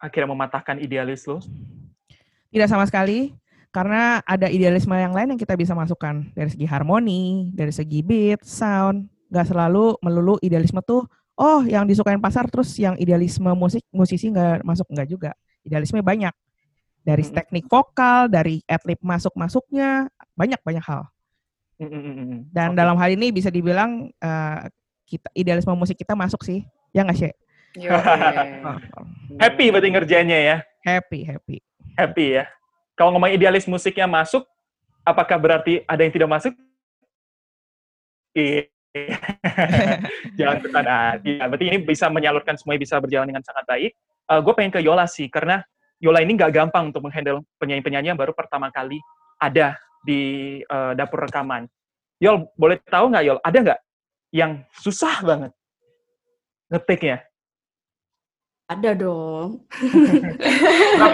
akhirnya 0.00 0.32
mematahkan 0.32 0.80
idealis 0.80 1.28
lo? 1.28 1.44
Tidak 2.48 2.68
sama 2.68 2.88
sekali. 2.88 3.36
karena 3.76 4.24
ada 4.24 4.48
idealisme 4.48 4.96
yang 4.96 5.12
lain 5.12 5.36
yang 5.36 5.40
kita 5.40 5.52
bisa 5.52 5.76
masukkan 5.76 6.24
dari 6.32 6.48
segi 6.48 6.64
harmoni, 6.64 7.52
dari 7.52 7.68
segi 7.68 8.00
beat, 8.00 8.40
sound. 8.40 9.04
Gak 9.28 9.52
selalu 9.52 10.00
melulu 10.00 10.40
idealisme 10.40 10.80
tuh, 10.80 11.04
oh 11.36 11.60
yang 11.68 11.84
disukain 11.84 12.16
pasar 12.16 12.48
terus 12.48 12.72
yang 12.80 12.96
idealisme 12.96 13.52
musik 13.52 13.84
musisi 13.92 14.32
nggak 14.32 14.64
masuk 14.64 14.88
nggak 14.88 15.08
juga. 15.12 15.30
Idealisme 15.60 16.00
banyak 16.00 16.32
dari 17.04 17.20
teknik 17.26 17.68
vokal, 17.68 18.32
dari 18.32 18.64
adlib 18.64 18.96
masuk 19.04 19.36
masuknya 19.36 20.08
banyak 20.32 20.56
banyak 20.64 20.80
hal. 20.80 21.04
Mm, 21.76 21.92
mm, 21.92 22.14
mm. 22.16 22.40
Dan 22.52 22.68
Oke. 22.72 22.76
dalam 22.80 22.96
hal 22.96 23.10
ini 23.12 23.28
bisa 23.28 23.52
dibilang 23.52 24.08
eh, 24.08 24.58
kita 25.04 25.28
idealisme 25.36 25.76
musik 25.76 25.96
kita 26.00 26.16
masuk 26.16 26.40
sih, 26.42 26.64
ya 26.90 27.04
nggak 27.04 27.18
sih? 27.20 27.32
Yo, 27.76 27.92
happy 29.42 29.68
berarti 29.68 29.88
ngerjainnya 29.92 30.38
ya. 30.40 30.56
Happy 30.80 31.28
happy. 31.28 31.60
Happy 31.94 32.40
ya. 32.40 32.48
Kalau 32.96 33.12
ngomong 33.12 33.28
idealis 33.28 33.68
musiknya 33.68 34.08
masuk, 34.08 34.48
apakah 35.04 35.36
berarti 35.36 35.84
ada 35.84 36.00
yang 36.00 36.12
tidak 36.16 36.30
masuk? 36.32 36.52
Iya. 38.32 38.72
Jangan 40.40 40.56
bertanda 40.64 40.92
hati. 41.12 41.36
Ya, 41.36 41.44
berarti 41.44 41.66
ini 41.68 41.78
bisa 41.84 42.08
menyalurkan 42.08 42.56
semuanya 42.56 42.80
bisa 42.80 42.96
berjalan 42.96 43.28
dengan 43.28 43.44
sangat 43.44 43.68
baik. 43.68 43.92
gue 44.26 44.54
pengen 44.58 44.72
ke 44.74 44.80
Yola 44.80 45.04
sih, 45.04 45.28
karena 45.28 45.60
Yola 46.00 46.24
ini 46.24 46.34
nggak 46.34 46.50
gampang 46.50 46.90
untuk 46.90 47.04
menghandle 47.04 47.44
penyanyi-penyanyi 47.60 48.16
yang 48.16 48.18
baru 48.18 48.32
pertama 48.32 48.72
kali 48.72 48.98
ada 49.36 49.76
di 50.06 50.20
eh, 50.62 50.92
dapur 50.94 51.26
rekaman. 51.26 51.66
Yol, 52.22 52.46
boleh 52.54 52.78
tahu 52.86 53.10
nggak 53.10 53.24
Yol, 53.26 53.38
ada 53.42 53.58
nggak 53.58 53.80
yang 54.30 54.62
susah 54.78 55.20
banget 55.26 55.52
ngetiknya? 56.70 57.26
Ada 58.66 58.98
dong. 58.98 59.62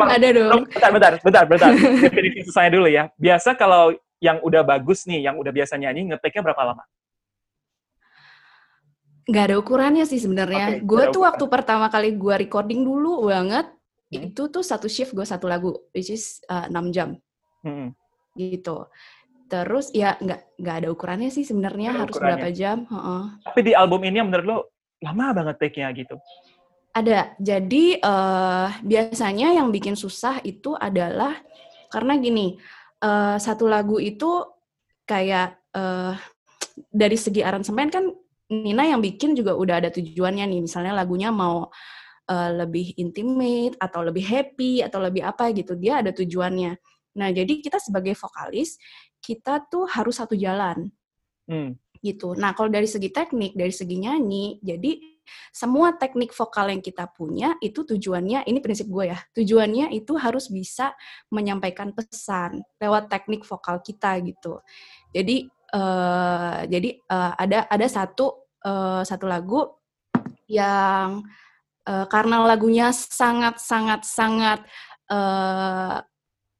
Ada 0.08 0.28
dong. 0.32 0.64
Bentar, 0.72 0.90
bentar, 0.92 1.12
bentar, 1.20 1.44
bentar. 1.44 1.70
Definisi 1.76 2.48
susahnya 2.48 2.72
dulu 2.72 2.88
ya. 2.88 3.12
Biasa 3.20 3.52
kalau 3.60 3.92
yang 4.24 4.40
udah 4.40 4.64
bagus 4.64 5.04
nih, 5.04 5.28
yang 5.28 5.36
udah 5.36 5.52
biasa 5.52 5.76
nyanyi, 5.76 6.08
ngeteknya 6.08 6.40
berapa 6.48 6.62
lama? 6.72 6.84
Nggak 9.28 9.44
ada 9.52 9.56
ukurannya 9.60 10.04
sih 10.08 10.16
sebenarnya. 10.16 10.80
Oke, 10.80 10.88
gue 10.88 11.02
tuh 11.12 11.20
ukuran. 11.20 11.26
waktu 11.28 11.44
pertama 11.52 11.86
kali 11.92 12.16
gue 12.16 12.34
recording 12.40 12.80
dulu 12.88 13.28
banget, 13.28 13.68
Hmm. 14.12 14.28
itu 14.28 14.44
tuh 14.52 14.60
satu 14.60 14.92
shift 14.92 15.16
gue 15.16 15.24
satu 15.24 15.48
lagu, 15.48 15.72
which 15.96 16.12
is 16.12 16.44
uh, 16.52 16.68
6 16.68 16.92
jam 16.92 17.16
Hmm. 17.64 17.96
Gitu. 18.36 18.88
Terus 19.52 19.92
ya 19.92 20.16
nggak 20.16 20.56
nggak 20.56 20.76
ada 20.80 20.88
ukurannya 20.88 21.28
sih 21.28 21.44
sebenarnya 21.44 21.92
harus 21.92 22.16
ukurannya. 22.16 22.40
berapa 22.40 22.48
jam. 22.56 22.78
heeh. 22.88 23.22
Tapi 23.44 23.60
di 23.60 23.72
album 23.76 24.00
ini 24.08 24.16
yang 24.16 24.28
menurut 24.32 24.46
lo 24.48 24.58
lama 25.04 25.44
banget 25.44 25.56
take-nya 25.60 25.92
gitu. 25.92 26.16
Ada. 26.96 27.36
Jadi 27.36 28.00
eh 28.00 28.68
biasanya 28.80 29.52
yang 29.52 29.68
bikin 29.68 29.92
susah 29.92 30.40
itu 30.40 30.72
adalah 30.72 31.36
karena 31.92 32.16
gini, 32.16 32.56
eh 33.04 33.36
satu 33.36 33.68
lagu 33.68 34.00
itu 34.00 34.40
kayak 35.04 35.60
eh 35.76 36.16
dari 36.88 37.16
segi 37.20 37.44
aransemen 37.44 37.92
kan 37.92 38.04
Nina 38.52 38.84
yang 38.84 39.00
bikin 39.00 39.32
juga 39.32 39.56
udah 39.56 39.84
ada 39.84 39.90
tujuannya 39.92 40.48
nih. 40.48 40.60
Misalnya 40.64 40.96
lagunya 40.96 41.28
mau 41.28 41.68
eh, 42.28 42.50
lebih 42.56 42.96
intimate 42.96 43.76
atau 43.76 44.00
lebih 44.00 44.24
happy 44.24 44.80
atau 44.80 45.00
lebih 45.00 45.24
apa 45.24 45.52
gitu. 45.52 45.76
Dia 45.76 46.00
ada 46.00 46.12
tujuannya. 46.12 46.91
Nah, 47.18 47.28
jadi 47.30 47.60
kita 47.60 47.78
sebagai 47.82 48.16
vokalis 48.16 48.80
kita 49.22 49.62
tuh 49.70 49.86
harus 49.86 50.18
satu 50.18 50.34
jalan 50.34 50.90
Hmm. 51.42 51.74
gitu. 52.02 52.34
Nah, 52.38 52.54
kalau 52.54 52.70
dari 52.70 52.86
segi 52.86 53.10
teknik, 53.10 53.54
dari 53.58 53.74
segi 53.74 53.98
nyanyi, 53.98 54.62
jadi 54.62 54.98
semua 55.54 55.94
teknik 55.94 56.34
vokal 56.34 56.70
yang 56.74 56.82
kita 56.82 57.06
punya 57.10 57.54
itu 57.62 57.86
tujuannya, 57.86 58.46
ini 58.46 58.58
prinsip 58.58 58.90
gue 58.90 59.10
ya, 59.14 59.18
tujuannya 59.34 59.94
itu 59.94 60.14
harus 60.18 60.50
bisa 60.50 60.94
menyampaikan 61.30 61.94
pesan 61.94 62.62
lewat 62.82 63.06
teknik 63.10 63.46
vokal 63.46 63.78
kita 63.82 64.18
gitu. 64.22 64.62
Jadi, 65.14 65.46
eh, 65.50 66.58
jadi 66.66 66.90
eh, 66.98 67.32
ada 67.38 67.58
ada 67.70 67.86
satu 67.86 68.50
eh, 68.66 69.02
satu 69.06 69.26
lagu 69.30 69.62
yang 70.50 71.22
eh, 71.86 72.06
karena 72.10 72.42
lagunya 72.46 72.90
sangat 72.94 73.58
sangat 73.62 74.02
sangat 74.06 74.60
eh, 75.10 75.96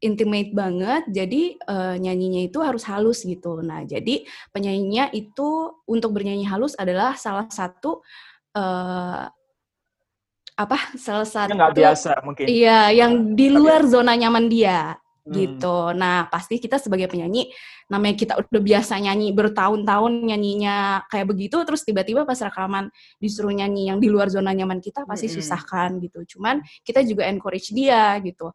intimate 0.03 0.51
banget, 0.51 1.07
jadi 1.07 1.43
eh, 1.57 1.95
nyanyinya 2.03 2.43
itu 2.51 2.59
harus 2.59 2.83
halus 2.91 3.23
gitu. 3.23 3.63
Nah, 3.63 3.87
jadi 3.87 4.27
penyanyinya 4.51 5.15
itu 5.15 5.79
untuk 5.87 6.11
bernyanyi 6.11 6.45
halus 6.51 6.75
adalah 6.75 7.15
salah 7.15 7.47
satu 7.47 8.03
eh, 8.59 9.25
apa? 10.53 10.79
Salah 10.99 11.25
satu 11.25 11.55
nggak 11.55 11.79
biasa 11.79 12.19
mungkin. 12.27 12.45
Iya, 12.51 12.91
yang 12.93 13.39
di 13.39 13.47
luar 13.49 13.87
zona 13.87 14.19
nyaman 14.19 14.51
dia 14.51 14.99
Hmm. 15.23 15.39
gitu. 15.39 15.95
Nah, 15.95 16.27
pasti 16.27 16.59
kita 16.59 16.83
sebagai 16.83 17.07
penyanyi, 17.07 17.47
namanya 17.87 18.19
kita 18.19 18.35
udah 18.43 18.59
biasa 18.59 18.99
nyanyi 18.99 19.31
bertahun-tahun 19.31 20.27
nyanyinya 20.27 21.07
kayak 21.07 21.31
begitu, 21.31 21.63
terus 21.63 21.87
tiba-tiba 21.87 22.27
pas 22.27 22.35
rekaman 22.43 22.91
disuruh 23.23 23.55
nyanyi 23.55 23.87
yang 23.87 24.03
di 24.03 24.11
luar 24.11 24.27
zona 24.35 24.51
nyaman 24.51 24.83
kita 24.83 25.07
pasti 25.07 25.31
Mm-mm. 25.31 25.39
susah 25.39 25.63
kan 25.63 26.03
gitu. 26.03 26.27
Cuman 26.27 26.59
kita 26.83 27.07
juga 27.07 27.31
encourage 27.31 27.71
dia 27.71 28.19
gitu. 28.19 28.51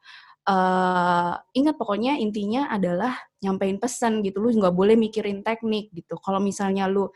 Eh 0.47 1.33
ingat 1.59 1.75
pokoknya 1.75 2.15
intinya 2.23 2.71
adalah 2.71 3.13
nyampein 3.43 3.77
pesan 3.77 4.23
gitu. 4.23 4.39
Lu 4.39 4.49
nggak 4.55 4.75
boleh 4.75 4.95
mikirin 4.95 5.43
teknik 5.43 5.91
gitu. 5.91 6.15
Kalau 6.23 6.39
misalnya 6.39 6.87
lu 6.87 7.11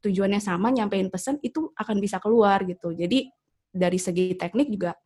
tujuannya 0.00 0.40
sama, 0.40 0.72
nyampein 0.72 1.12
pesan 1.12 1.36
itu 1.44 1.70
akan 1.76 1.96
bisa 2.00 2.16
keluar 2.18 2.64
gitu. 2.64 2.96
Jadi 2.96 3.28
dari 3.70 3.98
segi 4.00 4.34
teknik 4.34 4.68
juga 4.72 4.96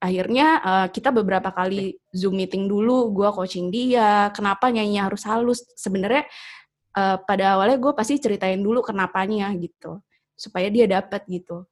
akhirnya 0.00 0.46
eh, 0.64 0.86
kita 0.90 1.12
beberapa 1.12 1.52
kali 1.52 1.92
zoom 2.12 2.40
meeting 2.40 2.64
dulu 2.66 3.12
gue 3.12 3.28
coaching 3.36 3.68
dia 3.68 4.32
kenapa 4.32 4.72
nyanyinya 4.72 5.12
harus 5.12 5.22
halus 5.28 5.60
sebenarnya 5.76 6.24
eh, 6.96 7.16
pada 7.20 7.56
awalnya 7.56 7.76
gue 7.76 7.92
pasti 7.92 8.16
ceritain 8.16 8.60
dulu 8.60 8.80
kenapanya 8.80 9.52
gitu 9.60 10.00
supaya 10.32 10.72
dia 10.72 10.88
dapat 10.88 11.28
gitu 11.28 11.68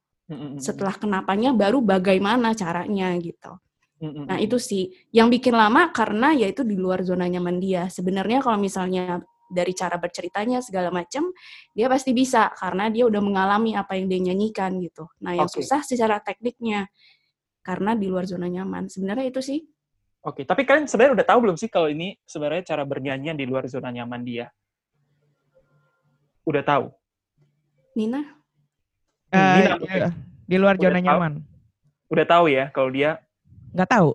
setelah 0.61 0.93
kenapanya 0.93 1.57
baru 1.57 1.81
bagaimana 1.81 2.53
caranya 2.53 3.17
gitu 3.17 3.57
Hmm, 3.99 4.15
hmm, 4.15 4.25
nah 4.31 4.39
hmm. 4.39 4.47
itu 4.47 4.57
sih 4.63 4.83
yang 5.11 5.27
bikin 5.27 5.51
lama 5.51 5.91
karena 5.91 6.31
ya 6.31 6.47
itu 6.47 6.63
di 6.63 6.79
luar 6.79 7.03
zona 7.03 7.27
nyaman 7.27 7.59
dia 7.59 7.91
sebenarnya 7.91 8.39
kalau 8.39 8.55
misalnya 8.55 9.19
dari 9.51 9.75
cara 9.75 9.99
berceritanya 9.99 10.63
segala 10.63 10.87
macam 10.87 11.27
dia 11.75 11.91
pasti 11.91 12.15
bisa 12.15 12.47
karena 12.55 12.87
dia 12.87 13.03
udah 13.03 13.19
mengalami 13.19 13.75
apa 13.75 13.99
yang 13.99 14.07
dia 14.07 14.31
nyanyikan 14.31 14.79
gitu 14.79 15.03
nah 15.19 15.35
yang 15.35 15.51
Oke. 15.51 15.59
susah 15.59 15.83
secara 15.83 16.23
tekniknya 16.23 16.87
karena 17.59 17.91
di 17.91 18.07
luar 18.07 18.23
zona 18.23 18.47
nyaman 18.47 18.87
sebenarnya 18.87 19.27
itu 19.35 19.43
sih 19.43 19.59
Oke, 20.19 20.43
tapi 20.43 20.67
kalian 20.67 20.83
sebenarnya 20.83 21.23
udah 21.23 21.27
tahu 21.31 21.39
belum 21.47 21.55
sih 21.55 21.71
kalau 21.71 21.87
ini 21.87 22.11
sebenarnya 22.27 22.75
cara 22.75 22.83
bernyanyi 22.83 23.31
yang 23.31 23.39
di 23.39 23.47
luar 23.47 23.63
zona 23.71 23.87
nyaman 23.87 24.19
dia? 24.27 24.51
Udah 26.43 26.59
tahu. 26.59 26.91
Nina 27.95 28.39
Eh, 29.29 29.37
Nina, 29.39 29.73
iya, 29.85 30.09
di 30.43 30.57
luar 30.57 30.75
Udah 30.75 30.83
zona 30.89 30.99
tahu? 30.99 31.05
nyaman. 31.05 31.33
Udah 32.09 32.25
tahu 32.25 32.45
ya 32.49 32.65
kalau 32.73 32.89
dia 32.89 33.21
Nggak 33.69 33.89
tahu. 33.89 34.09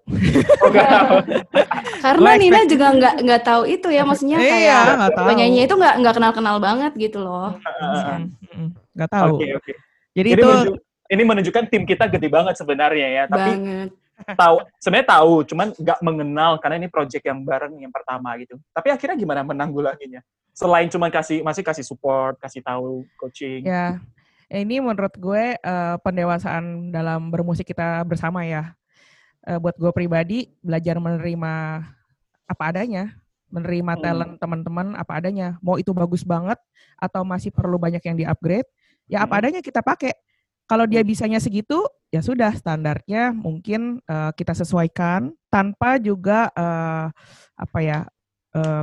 Oh, 0.60 0.68
nggak 0.68 0.88
tahu. 0.88 1.16
karena 2.04 2.20
Gua 2.20 2.34
Nina 2.36 2.60
juga 2.66 2.86
nggak 2.92 3.14
nggak 3.22 3.42
tahu 3.42 3.62
itu 3.64 3.88
ya 3.88 4.02
maksudnya 4.04 4.38
Iya, 4.38 4.50
kayak 4.50 4.80
tahu. 5.14 5.26
penyanyi 5.30 5.60
itu 5.64 5.74
nggak 5.74 5.94
nggak 6.00 6.14
kenal 6.14 6.32
kenal 6.32 6.56
banget 6.58 6.92
gitu 6.94 7.18
loh 7.18 7.56
Mm, 7.56 8.28
mm, 8.44 8.68
Nggak 8.92 9.10
tahu. 9.10 9.34
Oke, 9.36 9.46
oke. 9.56 9.72
Jadi 10.14 10.28
Ini, 10.30 10.36
itu 10.36 10.46
menunjuk- 10.46 10.80
ini 11.04 11.22
menunjukkan 11.22 11.64
tim 11.68 11.82
kita 11.84 12.04
gede 12.08 12.28
banget 12.28 12.54
sebenarnya 12.54 13.08
ya, 13.10 13.22
tapi 13.26 13.50
banget 13.56 13.88
tahu 14.40 14.56
sebenarnya 14.78 15.08
tahu, 15.10 15.34
cuman 15.44 15.66
nggak 15.74 15.98
mengenal 16.00 16.52
karena 16.62 16.76
ini 16.78 16.88
project 16.88 17.24
yang 17.24 17.42
bareng 17.42 17.74
yang 17.78 17.90
pertama 17.90 18.30
gitu. 18.38 18.54
Tapi 18.70 18.88
akhirnya 18.90 19.16
gimana 19.16 19.42
menanggulanginya? 19.42 20.22
Selain 20.54 20.86
cuma 20.86 21.10
kasih 21.10 21.42
masih 21.42 21.66
kasih 21.66 21.82
support, 21.82 22.38
kasih 22.38 22.62
tahu 22.62 23.02
coaching. 23.16 23.64
ya 23.64 23.98
ini 24.46 24.78
menurut 24.78 25.10
gue 25.16 25.58
eh, 25.58 25.96
pendewasaan 25.98 26.92
dalam 26.92 27.32
bermusik 27.32 27.66
kita 27.66 28.04
bersama 28.04 28.46
ya. 28.46 28.76
Eh, 29.44 29.60
buat 29.60 29.76
gue 29.76 29.92
pribadi 29.92 30.48
belajar 30.64 30.96
menerima 30.96 31.84
apa 32.48 32.64
adanya, 32.72 33.12
menerima 33.52 33.92
Hmm. 33.96 34.02
talent 34.02 34.32
teman-teman 34.40 34.86
apa 34.96 35.20
adanya. 35.20 35.60
Mau 35.60 35.76
itu 35.76 35.92
bagus 35.92 36.24
banget 36.24 36.56
atau 36.96 37.28
masih 37.28 37.52
perlu 37.52 37.76
banyak 37.76 38.00
yang 38.00 38.16
di-upgrade, 38.16 38.64
ya 39.04 39.28
apa 39.28 39.36
Hmm. 39.36 39.40
adanya 39.44 39.60
kita 39.60 39.84
pakai. 39.84 40.16
Kalau 40.64 40.88
dia 40.88 41.04
Hmm. 41.04 41.12
bisanya 41.12 41.36
segitu, 41.44 41.84
ya 42.08 42.24
sudah 42.24 42.56
standarnya 42.56 43.36
mungkin 43.36 44.00
eh, 44.08 44.32
kita 44.32 44.56
sesuaikan 44.56 45.36
tanpa 45.52 46.00
juga 46.00 46.48
eh, 46.56 47.06
apa 47.60 47.80
ya 47.84 48.08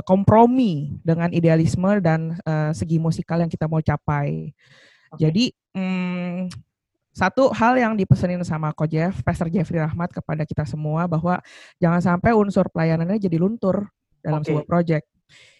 kompromi 0.04 1.00
dengan 1.00 1.32
idealisme 1.32 1.96
dan 2.04 2.36
eh, 2.44 2.76
segi 2.76 3.00
musikal 3.00 3.40
yang 3.40 3.48
kita 3.48 3.64
mau 3.64 3.80
capai. 3.80 4.52
Oke. 5.10 5.16
Jadi 5.24 5.44
mm, 5.72 6.52
satu 7.12 7.52
hal 7.52 7.76
yang 7.76 7.92
dipesenin 7.92 8.40
sama 8.40 8.72
Coach 8.72 8.96
Jeff, 8.96 9.20
Pastor 9.20 9.52
Jeffrey 9.52 9.78
Rahmat 9.78 10.10
kepada 10.16 10.48
kita 10.48 10.64
semua 10.64 11.04
bahwa 11.04 11.38
jangan 11.76 12.00
sampai 12.00 12.32
unsur 12.32 12.66
pelayanannya 12.72 13.20
jadi 13.20 13.36
luntur 13.36 13.92
dalam 14.24 14.40
Oke. 14.40 14.48
sebuah 14.48 14.64
project. 14.64 15.04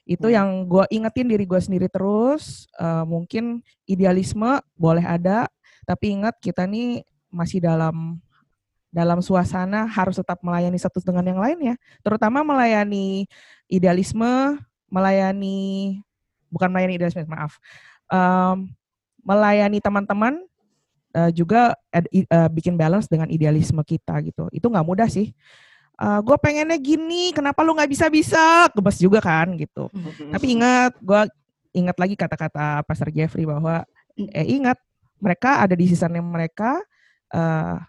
Itu 0.09 0.32
Hmm. 0.32 0.34
yang 0.34 0.48
gue 0.66 0.84
ingetin 0.90 1.28
diri 1.28 1.44
gue 1.44 1.61
sendiri 1.61 1.86
terus. 1.92 2.66
eh, 2.80 3.05
mungkin 3.05 3.61
idealisme 3.84 4.59
boleh 4.74 5.05
ada, 5.05 5.46
tapi 5.84 6.16
ingat 6.16 6.40
kita 6.40 6.64
nih 6.66 7.05
masih 7.28 7.61
dalam 7.62 8.18
dalam 8.92 9.20
suasana 9.24 9.88
harus 9.88 10.20
tetap 10.20 10.40
melayani 10.44 10.76
satu 10.76 11.00
dengan 11.00 11.24
yang 11.24 11.40
lainnya, 11.40 11.74
terutama 12.05 12.44
melayani 12.44 13.24
idealisme 13.70 14.61
melayani 14.92 15.96
bukan 16.53 16.68
melayani 16.68 17.00
idealisme 17.00 17.24
maaf 17.24 17.57
um, 18.12 18.68
melayani 19.24 19.80
teman-teman 19.80 20.36
uh, 21.14 21.30
juga 21.32 21.76
ed, 21.92 22.08
uh, 22.28 22.48
bikin 22.48 22.74
balance 22.76 23.06
dengan 23.06 23.28
idealisme 23.28 23.80
kita 23.84 24.18
gitu 24.24 24.48
itu 24.52 24.66
nggak 24.66 24.86
mudah 24.86 25.08
sih 25.08 25.32
uh, 26.00 26.20
gue 26.20 26.36
pengennya 26.40 26.76
gini 26.76 27.32
kenapa 27.32 27.62
lu 27.64 27.76
nggak 27.76 27.90
bisa 27.90 28.06
bisa 28.12 28.68
gebes 28.72 28.98
juga 28.98 29.22
kan 29.22 29.54
gitu 29.56 29.88
tapi 30.32 30.46
ingat 30.58 30.96
gue 30.98 31.20
ingat 31.72 31.96
lagi 31.96 32.14
kata-kata 32.16 32.84
Pastor 32.84 33.08
Jeffrey 33.08 33.48
bahwa 33.48 33.84
eh 34.16 34.46
ingat 34.48 34.76
mereka 35.16 35.64
ada 35.64 35.72
di 35.72 35.88
sisanya 35.88 36.20
mereka 36.20 36.80
uh, 37.32 37.80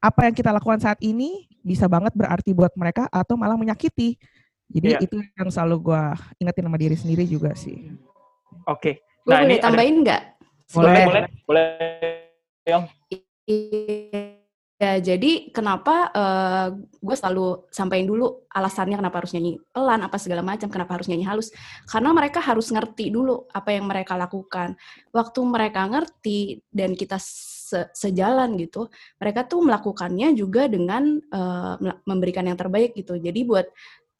apa 0.00 0.20
yang 0.26 0.34
kita 0.34 0.50
lakukan 0.50 0.80
saat 0.80 0.98
ini 1.04 1.46
bisa 1.60 1.84
banget 1.86 2.16
berarti 2.16 2.56
buat 2.56 2.72
mereka 2.74 3.06
atau 3.12 3.36
malah 3.36 3.54
menyakiti 3.54 4.16
jadi 4.70 4.98
yeah. 4.98 5.04
itu 5.04 5.20
yang 5.36 5.50
selalu 5.52 5.92
gue 5.92 6.02
ingetin 6.40 6.66
sama 6.66 6.78
diri 6.80 6.96
sendiri 6.96 7.24
juga 7.28 7.52
sih 7.54 7.94
oke 8.64 8.80
okay. 8.80 8.94
Gue 9.24 9.36
nah, 9.36 9.42
boleh 9.44 9.60
tambahin 9.60 9.96
nggak? 10.00 10.22
Boleh, 10.72 11.04
boleh, 11.04 11.22
boleh. 11.44 12.29
Yong. 12.68 12.84
Ya, 14.80 14.96
jadi 14.96 15.52
kenapa 15.52 16.08
uh, 16.08 16.72
eh, 16.72 16.88
gue 17.04 17.12
selalu 17.12 17.68
sampaikan 17.68 18.08
dulu 18.08 18.48
alasannya 18.48 18.96
kenapa 18.96 19.20
harus 19.20 19.36
nyanyi 19.36 19.60
pelan, 19.76 20.00
apa 20.00 20.16
segala 20.16 20.40
macam, 20.40 20.72
kenapa 20.72 20.96
harus 20.96 21.04
nyanyi 21.12 21.28
halus. 21.28 21.52
Karena 21.84 22.16
mereka 22.16 22.40
harus 22.40 22.72
ngerti 22.72 23.12
dulu 23.12 23.44
apa 23.52 23.76
yang 23.76 23.84
mereka 23.84 24.16
lakukan. 24.16 24.80
Waktu 25.12 25.40
mereka 25.44 25.84
ngerti 25.84 26.64
dan 26.72 26.96
kita 26.96 27.20
se 27.20 27.92
sejalan 27.92 28.56
gitu, 28.56 28.88
mereka 29.20 29.44
tuh 29.44 29.60
melakukannya 29.68 30.32
juga 30.32 30.64
dengan 30.64 31.12
uh, 31.28 31.76
memberikan 32.08 32.48
yang 32.48 32.56
terbaik 32.56 32.96
gitu. 32.96 33.20
Jadi 33.20 33.44
buat 33.44 33.68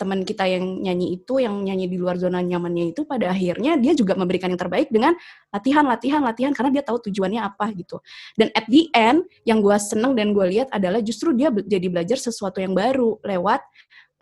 teman 0.00 0.24
kita 0.24 0.48
yang 0.48 0.80
nyanyi 0.80 1.20
itu, 1.20 1.44
yang 1.44 1.60
nyanyi 1.60 1.92
di 1.92 2.00
luar 2.00 2.16
zona 2.16 2.40
nyamannya 2.40 2.96
itu, 2.96 3.04
pada 3.04 3.28
akhirnya 3.28 3.76
dia 3.76 3.92
juga 3.92 4.16
memberikan 4.16 4.48
yang 4.48 4.56
terbaik 4.56 4.88
dengan 4.88 5.12
latihan, 5.52 5.84
latihan, 5.84 6.24
latihan, 6.24 6.52
karena 6.56 6.80
dia 6.80 6.80
tahu 6.80 7.12
tujuannya 7.12 7.44
apa 7.44 7.68
gitu. 7.76 8.00
Dan 8.40 8.48
at 8.56 8.64
the 8.72 8.88
end, 8.96 9.28
yang 9.44 9.60
gue 9.60 9.76
seneng 9.76 10.16
dan 10.16 10.32
gue 10.32 10.46
lihat 10.56 10.72
adalah 10.72 11.04
justru 11.04 11.36
dia 11.36 11.52
jadi 11.52 11.92
belajar 11.92 12.16
sesuatu 12.16 12.64
yang 12.64 12.72
baru 12.72 13.20
lewat 13.20 13.60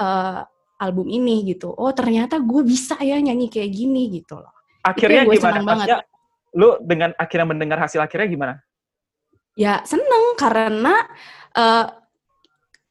uh, 0.02 0.42
album 0.82 1.06
ini 1.06 1.46
gitu. 1.54 1.70
Oh 1.74 1.94
ternyata 1.94 2.42
gue 2.42 2.62
bisa 2.66 2.98
ya 2.98 3.18
nyanyi 3.18 3.46
kayak 3.46 3.70
gini 3.70 4.10
gitu 4.18 4.38
loh. 4.38 4.54
Akhirnya 4.82 5.26
gimana? 5.26 5.62
Maksudnya, 5.62 5.98
lu 6.54 6.78
dengan 6.82 7.10
akhirnya 7.18 7.46
mendengar 7.46 7.78
hasil 7.82 8.02
akhirnya 8.02 8.28
gimana? 8.30 8.54
Ya 9.58 9.82
seneng 9.82 10.38
karena 10.38 11.06
uh, 11.58 11.86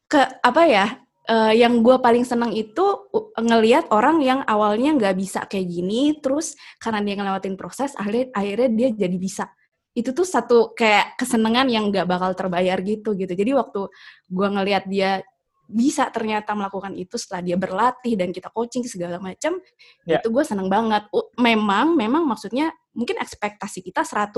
ke 0.08 0.20
apa 0.44 0.62
ya 0.68 0.86
uh, 1.28 1.52
yang 1.52 1.84
gue 1.84 1.96
paling 2.00 2.24
seneng 2.24 2.50
itu 2.56 3.08
ngelihat 3.36 3.92
orang 3.92 4.24
yang 4.24 4.40
awalnya 4.48 4.96
nggak 4.96 5.14
bisa 5.14 5.44
kayak 5.44 5.68
gini, 5.68 6.16
terus 6.18 6.56
karena 6.80 7.04
dia 7.04 7.14
ngelewatin 7.20 7.54
proses, 7.54 7.92
akhirnya, 7.94 8.32
akhirnya 8.32 8.68
dia 8.72 8.88
jadi 9.06 9.16
bisa. 9.20 9.44
Itu 9.92 10.16
tuh 10.16 10.26
satu 10.26 10.72
kayak 10.72 11.20
kesenangan 11.20 11.68
yang 11.68 11.92
nggak 11.92 12.08
bakal 12.08 12.32
terbayar 12.32 12.80
gitu 12.80 13.12
gitu. 13.14 13.32
Jadi 13.36 13.50
waktu 13.54 13.80
gue 14.26 14.48
ngelihat 14.48 14.84
dia 14.88 15.20
bisa 15.68 16.08
ternyata 16.08 16.56
melakukan 16.56 16.96
itu 16.96 17.20
setelah 17.20 17.44
dia 17.44 17.56
berlatih 17.60 18.16
dan 18.16 18.32
kita 18.32 18.48
coaching 18.48 18.88
segala 18.88 19.20
macam 19.20 19.60
yeah. 20.08 20.16
itu 20.16 20.32
gue 20.32 20.40
seneng 20.40 20.72
banget 20.72 21.04
memang 21.36 21.92
memang 21.92 22.24
maksudnya 22.24 22.72
mungkin 22.98 23.22
ekspektasi 23.22 23.86
kita 23.86 24.02
100 24.02 24.34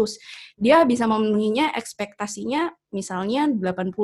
dia 0.61 0.85
bisa 0.85 1.09
memenuhinya 1.09 1.73
ekspektasinya 1.73 2.69
misalnya 2.93 3.49
85 3.49 3.97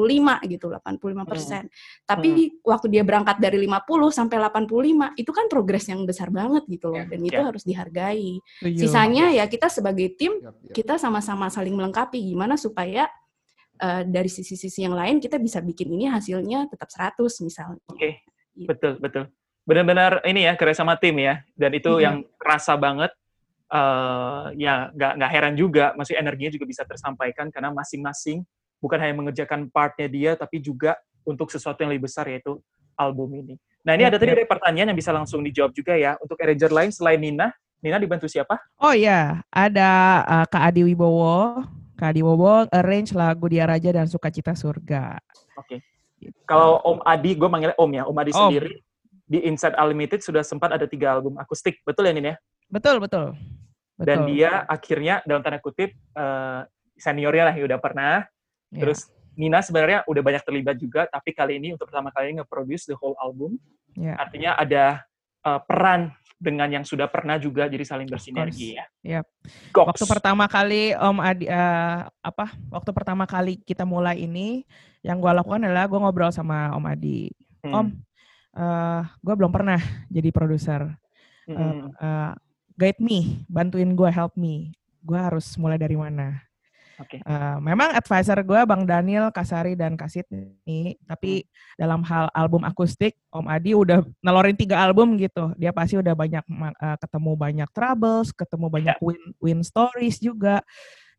gitu 0.48 0.72
85 0.72 1.28
persen 1.28 1.68
hmm. 1.68 2.09
tapi 2.09 2.28
hmm. 2.32 2.64
waktu 2.64 2.86
dia 2.88 3.04
berangkat 3.04 3.36
dari 3.36 3.61
50 3.61 3.84
sampai 4.09 4.36
85 4.40 5.20
itu 5.20 5.30
kan 5.36 5.46
progres 5.52 5.84
yang 5.92 6.09
besar 6.09 6.32
banget 6.32 6.64
gitu 6.64 6.88
loh 6.88 7.04
yeah. 7.04 7.11
dan 7.12 7.20
itu 7.20 7.36
yeah. 7.36 7.46
harus 7.52 7.62
dihargai 7.68 8.32
sisanya 8.72 9.28
ya 9.36 9.44
kita 9.44 9.68
sebagai 9.68 10.16
tim 10.16 10.40
kita 10.72 10.96
sama-sama 10.96 11.52
saling 11.52 11.76
melengkapi 11.76 12.16
gimana 12.16 12.57
supaya 12.57 13.12
uh, 13.80 14.02
dari 14.04 14.30
sisi-sisi 14.30 14.84
yang 14.84 14.96
lain 14.96 15.20
kita 15.20 15.36
bisa 15.36 15.61
bikin 15.61 15.92
ini 15.92 16.09
hasilnya 16.09 16.68
tetap 16.70 16.88
100 16.88 17.20
misalnya. 17.44 17.82
Oke, 17.88 17.96
okay. 17.96 18.12
gitu. 18.57 18.68
betul 18.68 18.92
betul. 19.00 19.24
Benar-benar 19.66 20.22
ini 20.22 20.46
ya 20.46 20.54
kerja 20.54 20.86
sama 20.86 20.94
tim 20.96 21.18
ya, 21.18 21.42
dan 21.59 21.74
itu 21.74 21.90
hmm. 21.90 22.02
yang 22.02 22.16
kerasa 22.38 22.78
banget. 22.78 23.11
Uh, 23.67 24.55
ya 24.55 24.95
nggak 24.95 25.12
nggak 25.19 25.31
heran 25.35 25.55
juga, 25.59 25.91
masih 25.99 26.14
energinya 26.14 26.55
juga 26.55 26.71
bisa 26.71 26.87
tersampaikan 26.87 27.51
karena 27.51 27.75
masing-masing 27.75 28.47
bukan 28.79 28.99
hanya 29.03 29.14
mengerjakan 29.19 29.67
partnya 29.75 30.07
dia, 30.07 30.31
tapi 30.39 30.62
juga 30.62 30.95
untuk 31.27 31.51
sesuatu 31.51 31.83
yang 31.83 31.91
lebih 31.91 32.07
besar 32.07 32.31
yaitu 32.31 32.62
album 32.95 33.35
ini. 33.35 33.59
Nah 33.83 33.99
ini 33.99 34.07
ada 34.07 34.23
tadi 34.23 34.31
ada 34.35 34.47
pertanyaan 34.47 34.95
yang 34.95 34.99
bisa 34.99 35.11
langsung 35.11 35.43
dijawab 35.43 35.75
juga 35.75 35.99
ya. 35.99 36.14
Untuk 36.23 36.39
arranger 36.39 36.71
lain 36.71 36.91
selain 36.95 37.19
Nina, 37.19 37.51
Nina 37.83 37.99
dibantu 37.99 38.31
siapa? 38.31 38.55
Oh 38.79 38.95
iya, 38.95 39.43
ada 39.51 40.23
uh, 40.23 40.47
Kak 40.47 40.62
Adi 40.71 40.87
Wibowo, 40.87 41.67
Kak 41.99 42.14
Wobo 42.23 42.71
arrange 42.71 43.17
lagu 43.19 43.51
Dia 43.51 43.67
Raja 43.67 43.91
dan 43.91 44.07
Sukacita 44.07 44.55
Surga. 44.55 45.19
Oke. 45.59 45.67
Okay. 45.67 45.79
Gitu. 46.17 46.39
Kalau 46.49 46.81
Om 46.81 47.05
Adi, 47.05 47.37
gue 47.37 47.49
manggilnya 47.51 47.77
Om 47.77 47.91
ya, 47.93 48.03
Om 48.09 48.17
Adi 48.21 48.33
om. 48.33 48.39
sendiri 48.47 48.86
di 49.27 49.43
Inside 49.43 49.74
Unlimited 49.74 50.22
sudah 50.22 50.47
sempat 50.47 50.70
ada 50.70 50.87
tiga 50.87 51.18
album 51.18 51.35
akustik, 51.37 51.83
betul 51.83 52.07
ya 52.07 52.14
Nin 52.14 52.33
ya? 52.33 52.37
Betul, 52.70 53.03
betul. 53.03 53.35
betul. 53.99 54.07
Dan 54.07 54.31
dia 54.31 54.62
akhirnya 54.70 55.20
dalam 55.27 55.43
tanda 55.43 55.59
kutip 55.59 55.93
uh, 56.14 56.62
seniornya 56.95 57.51
lah 57.51 57.55
ya 57.55 57.64
udah 57.66 57.79
pernah. 57.83 58.14
Yeah. 58.70 58.87
Terus 58.87 59.11
Nina 59.37 59.61
sebenarnya 59.61 60.07
udah 60.09 60.22
banyak 60.24 60.43
terlibat 60.49 60.77
juga, 60.81 61.05
tapi 61.11 61.37
kali 61.37 61.61
ini 61.61 61.77
untuk 61.77 61.93
pertama 61.93 62.09
kali 62.09 62.41
nge-produce 62.41 62.89
the 62.89 62.97
whole 62.97 63.18
album. 63.20 63.61
Yeah. 63.93 64.16
Artinya 64.16 64.57
ada 64.57 65.05
uh, 65.45 65.61
peran 65.61 66.14
dengan 66.37 66.68
yang 66.68 66.85
sudah 66.85 67.09
pernah 67.09 67.41
juga 67.41 67.64
jadi 67.64 67.81
saling 67.81 68.09
bersinergi 68.09 68.77
ya. 68.77 68.85
Yep. 69.05 69.24
Waktu 69.72 70.05
pertama 70.05 70.45
kali 70.45 70.93
Om 70.93 71.18
Adi 71.20 71.49
uh, 71.49 72.05
apa? 72.20 72.53
Waktu 72.68 72.91
pertama 72.93 73.24
kali 73.24 73.57
kita 73.64 73.89
mulai 73.89 74.20
ini 74.20 74.68
yang 75.01 75.16
gue 75.16 75.33
lakukan 75.33 75.64
adalah 75.64 75.89
gue 75.89 75.97
ngobrol 75.97 76.33
sama 76.33 76.77
Om 76.77 76.85
Adi. 76.93 77.33
Hmm. 77.64 77.72
Om, 77.72 77.87
uh, 78.57 78.62
eh, 78.62 79.00
gue 79.20 79.34
belum 79.36 79.52
pernah 79.52 79.78
jadi 80.09 80.30
produser. 80.32 80.88
Uh, 81.46 81.92
uh, 82.00 82.32
guide 82.74 82.98
me, 82.98 83.46
bantuin 83.46 83.92
gue, 83.94 84.11
help 84.11 84.34
me. 84.34 84.74
Gue 85.04 85.20
harus 85.20 85.54
mulai 85.61 85.78
dari 85.78 85.94
mana? 85.94 86.42
Okay. 86.96 87.20
Uh, 87.28 87.61
memang 87.61 87.92
advisor 87.92 88.40
gue 88.40 88.61
Bang 88.64 88.88
Daniel, 88.88 89.28
Kasari 89.28 89.76
dan 89.76 90.00
Kasit 90.00 90.24
nih, 90.32 90.96
tapi 91.04 91.44
hmm. 91.44 91.76
dalam 91.76 92.00
hal 92.09 92.32
album 92.32 92.64
akustik 92.64 93.20
Om 93.28 93.52
Adi 93.52 93.76
udah 93.76 94.00
nelorin 94.24 94.57
tiga 94.57 94.80
album 94.80 95.20
gitu. 95.20 95.52
Dia 95.61 95.76
pasti 95.76 96.00
udah 96.00 96.16
banyak 96.16 96.40
uh, 96.48 96.96
ketemu 96.96 97.32
banyak 97.36 97.68
troubles, 97.76 98.32
ketemu 98.32 98.66
banyak 98.72 98.96
yeah. 98.96 99.04
win 99.04 99.22
win 99.44 99.61
stories 99.61 100.16
juga. 100.16 100.64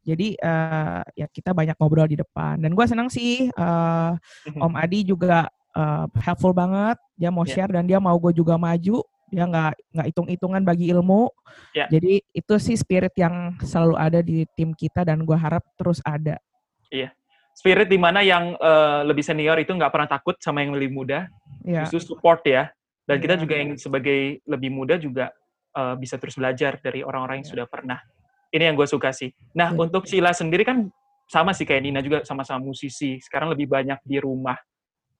Jadi 0.01 0.33
uh, 0.41 1.05
ya 1.13 1.29
kita 1.29 1.53
banyak 1.53 1.77
ngobrol 1.77 2.09
di 2.09 2.17
depan. 2.17 2.57
Dan 2.57 2.73
gue 2.73 2.85
senang 2.89 3.13
sih 3.13 3.53
uh, 3.53 4.17
Om 4.57 4.73
Adi 4.73 5.05
juga 5.05 5.45
uh, 5.77 6.09
helpful 6.17 6.57
banget. 6.57 6.97
Dia 7.13 7.29
mau 7.29 7.45
yeah. 7.45 7.53
share 7.53 7.71
dan 7.71 7.85
dia 7.85 8.01
mau 8.01 8.17
gue 8.17 8.33
juga 8.33 8.57
maju 8.57 9.05
dia 9.27 9.43
nggak 9.43 9.73
nggak 9.91 10.07
hitung-hitungan 10.13 10.63
bagi 10.63 10.87
ilmu. 10.91 11.27
Yeah. 11.75 11.91
Jadi 11.91 12.23
itu 12.31 12.53
sih 12.59 12.79
spirit 12.79 13.11
yang 13.19 13.59
selalu 13.59 13.95
ada 13.99 14.19
di 14.23 14.47
tim 14.55 14.71
kita 14.71 15.03
dan 15.03 15.27
gue 15.27 15.35
harap 15.35 15.63
terus 15.75 15.99
ada. 16.07 16.39
Iya, 16.87 17.11
spirit 17.51 17.91
di 17.91 17.99
mana 17.99 18.23
yang 18.23 18.55
uh, 18.55 19.03
lebih 19.03 19.23
senior 19.23 19.59
itu 19.59 19.75
nggak 19.75 19.91
pernah 19.91 20.07
takut 20.07 20.39
sama 20.39 20.63
yang 20.63 20.71
lebih 20.71 20.95
muda, 20.95 21.27
yeah. 21.67 21.83
justru 21.87 22.15
support 22.15 22.39
ya. 22.47 22.71
Dan 23.03 23.19
yeah. 23.19 23.23
kita 23.23 23.35
juga 23.39 23.55
yang 23.59 23.69
sebagai 23.75 24.19
lebih 24.47 24.71
muda 24.71 24.95
juga 24.95 25.31
uh, 25.75 25.95
bisa 25.99 26.15
terus 26.15 26.39
belajar 26.39 26.79
dari 26.79 27.03
orang-orang 27.03 27.43
yang 27.43 27.47
yeah. 27.51 27.55
sudah 27.59 27.67
pernah. 27.67 27.99
Ini 28.47 28.71
yang 28.71 28.79
gue 28.79 28.87
suka 28.87 29.11
sih. 29.11 29.27
Nah 29.59 29.75
yeah. 29.75 29.83
untuk 29.83 30.07
Sila 30.07 30.31
sendiri 30.31 30.63
kan 30.63 30.87
sama 31.27 31.51
sih 31.51 31.67
kayak 31.67 31.83
Nina 31.83 31.99
juga 31.99 32.23
sama-sama 32.23 32.63
musisi. 32.63 33.19
Sekarang 33.19 33.51
lebih 33.51 33.67
banyak 33.67 33.99
di 34.07 34.23
rumah. 34.23 34.55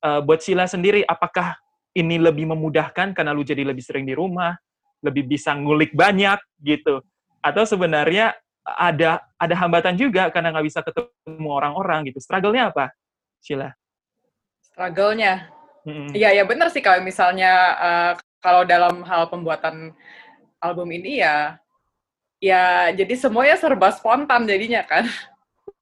Uh, 0.08 0.24
buat 0.24 0.40
Sila 0.40 0.64
sendiri, 0.64 1.04
apakah 1.04 1.60
ini 1.92 2.16
lebih 2.16 2.48
memudahkan 2.48 3.12
karena 3.12 3.36
lu 3.36 3.44
jadi 3.44 3.68
lebih 3.68 3.84
sering 3.84 4.08
di 4.08 4.16
rumah, 4.16 4.56
lebih 5.04 5.28
bisa 5.28 5.52
ngulik 5.52 5.92
banyak 5.92 6.40
gitu. 6.64 7.04
Atau 7.44 7.68
sebenarnya 7.68 8.40
ada 8.64 9.20
ada 9.36 9.56
hambatan 9.60 10.00
juga 10.00 10.32
karena 10.32 10.56
nggak 10.56 10.68
bisa 10.68 10.80
ketemu 10.80 11.50
orang-orang 11.52 12.08
gitu. 12.08 12.24
Struggle-nya 12.24 12.72
apa, 12.72 12.96
Sheila? 13.44 13.76
Struggle-nya? 14.64 15.52
Iya, 16.16 16.30
hmm. 16.32 16.38
ya 16.40 16.44
benar 16.44 16.68
sih 16.72 16.84
kalau 16.84 17.04
misalnya 17.04 17.52
uh, 17.80 18.12
kalau 18.40 18.64
dalam 18.64 19.04
hal 19.04 19.28
pembuatan 19.28 19.92
album 20.64 20.88
ini 20.96 21.20
ya 21.20 21.60
ya 22.38 22.94
jadi 22.94 23.14
semuanya 23.18 23.60
serba 23.60 23.92
spontan 23.92 24.48
jadinya 24.48 24.84
kan. 24.84 25.08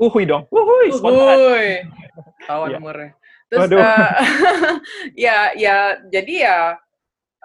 Uhui 0.02 0.28
dong. 0.28 0.46
Uhui, 0.50 0.94
spontan. 0.94 1.38
Uhui. 1.38 1.70
Kawan 2.48 2.70
yeah. 2.70 2.80
umurnya. 2.80 3.12
Terus 3.56 3.72
uh, 3.80 4.12
ya 5.28 5.56
ya 5.56 5.78
jadi 6.12 6.34
ya 6.36 6.60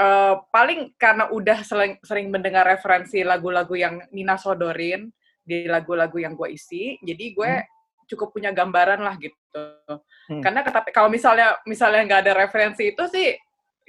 uh, 0.01 0.35
paling 0.49 0.97
karena 0.97 1.29
udah 1.29 1.61
sering, 1.63 2.01
sering 2.01 2.33
mendengar 2.33 2.65
referensi 2.65 3.21
lagu-lagu 3.21 3.77
yang 3.77 4.01
Nina 4.11 4.41
sodorin 4.41 5.13
di 5.45 5.69
lagu-lagu 5.69 6.17
yang 6.21 6.37
gue 6.39 6.55
isi, 6.55 6.97
jadi 7.03 7.25
gue 7.35 7.53
hmm. 7.61 8.07
cukup 8.09 8.33
punya 8.33 8.55
gambaran 8.55 9.03
lah 9.03 9.15
gitu. 9.19 9.65
Hmm. 10.31 10.41
Karena 10.41 10.63
tapi 10.65 10.95
kalau 10.95 11.11
misalnya 11.11 11.59
misalnya 11.67 12.07
nggak 12.07 12.23
ada 12.29 12.35
referensi 12.47 12.93
itu 12.95 13.05
sih 13.11 13.35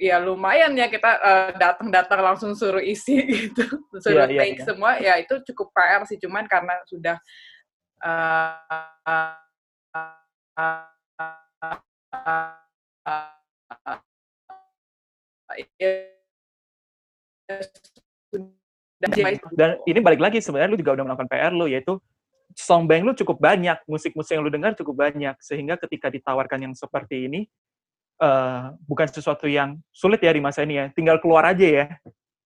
ya 0.02 0.18
lumayan 0.18 0.74
ya 0.74 0.90
kita 0.90 1.10
uh, 1.22 1.50
datang-datang 1.54 2.20
langsung 2.24 2.58
suruh 2.58 2.82
isi 2.82 3.22
gitu, 3.46 3.62
suruh 4.02 4.26
yeah, 4.26 4.40
take 4.42 4.58
yeah. 4.58 4.66
semua, 4.66 4.90
ya 4.98 5.14
itu 5.22 5.38
cukup 5.52 5.70
PR 5.70 6.02
sih, 6.10 6.18
cuman 6.18 6.50
karena 6.50 6.74
sudah 6.90 7.16
uh, 8.02 8.58
uh, 9.06 9.38
uh, 10.58 11.78
dan, 19.52 19.70
ini 19.84 19.98
balik 19.98 20.20
lagi 20.22 20.38
sebenarnya 20.38 20.70
lu 20.72 20.78
juga 20.78 20.94
udah 20.94 21.04
melakukan 21.08 21.28
PR 21.28 21.52
lu 21.52 21.66
yaitu 21.66 21.98
song 22.54 22.84
bank 22.84 23.02
lu 23.04 23.12
cukup 23.16 23.40
banyak, 23.40 23.78
musik-musik 23.88 24.36
yang 24.36 24.44
lu 24.44 24.52
dengar 24.52 24.76
cukup 24.76 25.08
banyak. 25.08 25.36
Sehingga 25.40 25.80
ketika 25.80 26.12
ditawarkan 26.12 26.70
yang 26.70 26.74
seperti 26.76 27.26
ini 27.28 27.40
uh, 28.20 28.76
bukan 28.84 29.08
sesuatu 29.08 29.48
yang 29.48 29.80
sulit 29.90 30.20
ya 30.20 30.32
di 30.32 30.42
masa 30.44 30.62
ini 30.62 30.78
ya, 30.78 30.86
tinggal 30.92 31.18
keluar 31.18 31.48
aja 31.48 31.66
ya. 31.66 31.86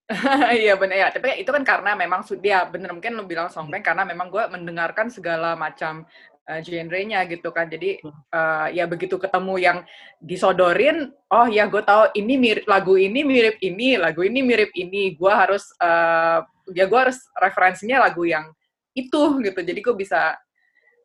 Iya 0.62 0.78
benar 0.78 0.96
ya, 1.02 1.08
tapi 1.10 1.42
itu 1.42 1.50
kan 1.50 1.66
karena 1.66 1.98
memang 1.98 2.22
dia 2.38 2.62
bener. 2.62 2.94
Mungkin 2.94 3.18
lu 3.18 3.26
bilang 3.26 3.50
songbank 3.50 3.82
karena 3.82 4.06
memang 4.06 4.30
gue 4.30 4.44
mendengarkan 4.46 5.10
segala 5.10 5.58
macam 5.58 6.06
uh, 6.46 6.60
genrenya 6.62 7.26
gitu 7.26 7.50
kan. 7.50 7.66
Jadi 7.66 8.00
uh, 8.32 8.66
ya 8.70 8.86
begitu 8.86 9.18
ketemu 9.18 9.54
yang 9.58 9.78
disodorin, 10.22 11.10
oh 11.30 11.46
ya 11.50 11.66
gue 11.66 11.82
tahu 11.82 12.14
ini 12.14 12.34
mirip 12.38 12.64
lagu 12.70 12.94
ini 12.96 13.20
mirip 13.26 13.58
ini, 13.60 13.98
lagu 13.98 14.22
ini 14.22 14.40
mirip 14.40 14.70
ini. 14.78 15.14
Gue 15.18 15.32
harus 15.34 15.66
uh, 15.82 16.40
ya 16.72 16.86
gue 16.86 16.98
harus 16.98 17.18
referensinya 17.36 18.06
lagu 18.06 18.24
yang 18.24 18.48
itu 18.96 19.42
gitu. 19.42 19.60
Jadi 19.60 19.80
gue 19.82 19.94
bisa 19.94 20.38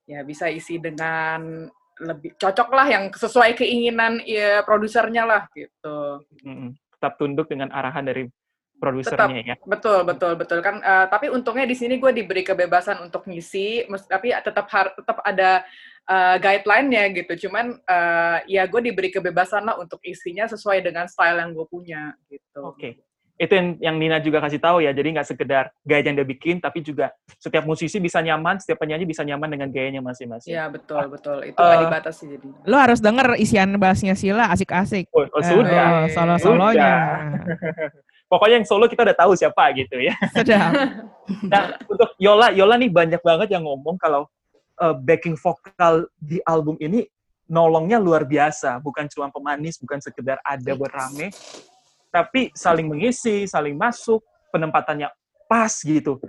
ya 0.05 0.25
bisa 0.25 0.49
isi 0.49 0.81
dengan 0.81 1.69
lebih 2.01 2.33
cocok 2.33 2.69
lah 2.73 2.87
yang 2.89 3.03
sesuai 3.13 3.53
keinginan 3.53 4.25
ya 4.25 4.65
produsernya 4.65 5.23
lah 5.23 5.41
gitu. 5.53 6.25
Hmm, 6.41 6.73
tetap 6.97 7.21
tunduk 7.21 7.45
dengan 7.45 7.69
arahan 7.69 8.09
dari 8.09 8.25
produsernya 8.81 9.41
ya. 9.45 9.55
Betul, 9.61 10.01
betul, 10.01 10.33
betul 10.33 10.59
kan. 10.65 10.81
Uh, 10.81 11.05
tapi 11.05 11.29
untungnya 11.29 11.69
di 11.69 11.77
sini 11.77 12.01
gue 12.01 12.09
diberi 12.09 12.41
kebebasan 12.41 13.05
untuk 13.05 13.29
ngisi, 13.29 13.85
tapi 14.09 14.33
tetap 14.33 14.65
har 14.73 14.97
tetap 14.97 15.21
ada 15.21 15.61
uh, 16.09 16.35
guideline-nya 16.41 17.13
gitu. 17.13 17.47
Cuman 17.47 17.77
uh, 17.85 18.37
ya 18.49 18.65
gue 18.65 18.81
diberi 18.81 19.13
kebebasan 19.13 19.69
lah 19.69 19.77
untuk 19.77 20.01
isinya 20.01 20.49
sesuai 20.49 20.81
dengan 20.81 21.05
style 21.05 21.37
yang 21.37 21.53
gue 21.53 21.65
punya 21.69 22.17
gitu. 22.25 22.61
Oke. 22.65 22.77
Okay. 22.81 22.93
Itu 23.41 23.57
yang, 23.57 23.69
yang 23.81 23.95
Nina 23.97 24.21
juga 24.21 24.37
kasih 24.37 24.61
tahu 24.61 24.85
ya. 24.85 24.93
Jadi 24.93 25.17
nggak 25.17 25.25
sekedar 25.25 25.73
gaya 25.81 26.05
yang 26.05 26.13
dia 26.13 26.27
bikin, 26.29 26.61
tapi 26.61 26.85
juga 26.85 27.09
setiap 27.41 27.65
musisi 27.65 27.97
bisa 27.97 28.21
nyaman, 28.21 28.61
setiap 28.61 28.77
penyanyi 28.85 29.09
bisa 29.09 29.25
nyaman 29.25 29.49
dengan 29.49 29.73
gayanya 29.73 29.97
masing-masing. 29.97 30.53
Iya 30.53 30.69
betul, 30.69 31.01
ah, 31.01 31.09
betul. 31.09 31.37
Itu 31.49 31.57
uh, 31.57 31.65
gak 31.65 31.81
dibatasi 31.89 32.23
jadi. 32.37 32.47
Lo 32.69 32.77
harus 32.77 33.01
denger 33.01 33.41
isian 33.41 33.73
bassnya 33.81 34.13
Sila, 34.13 34.45
asik-asik. 34.53 35.09
Oh, 35.09 35.25
oh 35.25 35.41
sudah. 35.41 36.05
Uh, 36.05 36.13
solo-solonya. 36.13 36.93
pokoknya 38.31 38.63
yang 38.63 38.67
solo 38.67 38.87
kita 38.87 39.03
udah 39.03 39.17
tahu 39.19 39.35
siapa 39.35 39.75
gitu 39.75 39.99
ya. 39.99 40.15
Sudah. 40.31 40.71
nah, 41.51 41.75
untuk 41.83 42.15
Yola, 42.15 42.55
Yola 42.55 42.79
nih 42.79 42.87
banyak 42.87 43.19
banget 43.19 43.51
yang 43.51 43.67
ngomong 43.67 43.99
kalau 43.99 44.31
uh, 44.79 44.95
backing 44.95 45.35
vokal 45.35 46.07
di 46.15 46.39
album 46.47 46.79
ini 46.79 47.03
nolongnya 47.51 47.99
luar 47.99 48.23
biasa, 48.23 48.79
bukan 48.79 49.11
cuma 49.11 49.27
pemanis, 49.27 49.75
bukan 49.75 49.99
sekedar 49.99 50.39
ada 50.39 50.71
buat 50.71 50.87
rame, 50.87 51.35
tapi 52.07 52.47
saling 52.55 52.87
mengisi, 52.87 53.43
saling 53.43 53.75
masuk, 53.75 54.23
penempatannya 54.55 55.11
pas 55.51 55.71
gitu. 55.83 56.23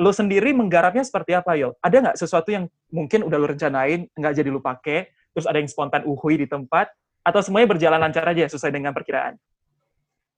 Lo 0.00 0.08
sendiri 0.16 0.56
menggarapnya 0.56 1.04
seperti 1.04 1.36
apa, 1.36 1.52
Yol? 1.60 1.76
Ada 1.84 1.96
nggak 2.00 2.16
sesuatu 2.16 2.48
yang 2.48 2.64
mungkin 2.88 3.28
udah 3.28 3.36
lo 3.36 3.52
rencanain, 3.52 4.08
nggak 4.16 4.32
jadi 4.32 4.48
lo 4.48 4.64
pakai, 4.64 5.12
terus 5.36 5.44
ada 5.44 5.60
yang 5.60 5.68
spontan 5.68 6.08
uhui 6.08 6.40
di 6.40 6.48
tempat, 6.48 6.88
atau 7.20 7.44
semuanya 7.44 7.76
berjalan 7.76 8.00
lancar 8.00 8.24
aja 8.24 8.48
sesuai 8.48 8.72
dengan 8.72 8.96
perkiraan? 8.96 9.36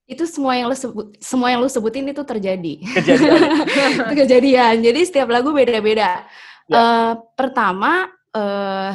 Itu 0.05 0.23
semua 0.29 0.53
yang 0.53 0.69
lu 0.69 0.77
sebut 0.77 1.17
semua 1.17 1.49
yang 1.49 1.65
lu 1.65 1.69
sebutin 1.69 2.05
itu 2.05 2.21
terjadi 2.21 2.73
kejadian 3.01 3.41
kejadian 4.21 4.75
jadi 4.85 4.99
setiap 5.01 5.33
lagu 5.33 5.49
beda-beda 5.49 6.21
ya. 6.69 6.77
uh, 6.77 7.13
pertama 7.33 8.05
uh, 8.37 8.93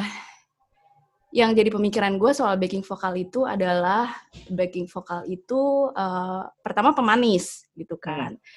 yang 1.31 1.51
jadi 1.51 1.67
pemikiran 1.71 2.15
gue 2.15 2.31
soal 2.31 2.55
backing 2.55 2.83
vokal 2.83 3.15
itu 3.19 3.43
adalah 3.43 4.07
backing 4.51 4.87
vokal 4.87 5.27
itu 5.27 5.91
uh, 5.91 6.47
pertama 6.63 6.95
pemanis 6.95 7.67
gitu 7.75 7.99
hmm. 7.99 8.03
kan 8.03 8.31
hmm. 8.31 8.47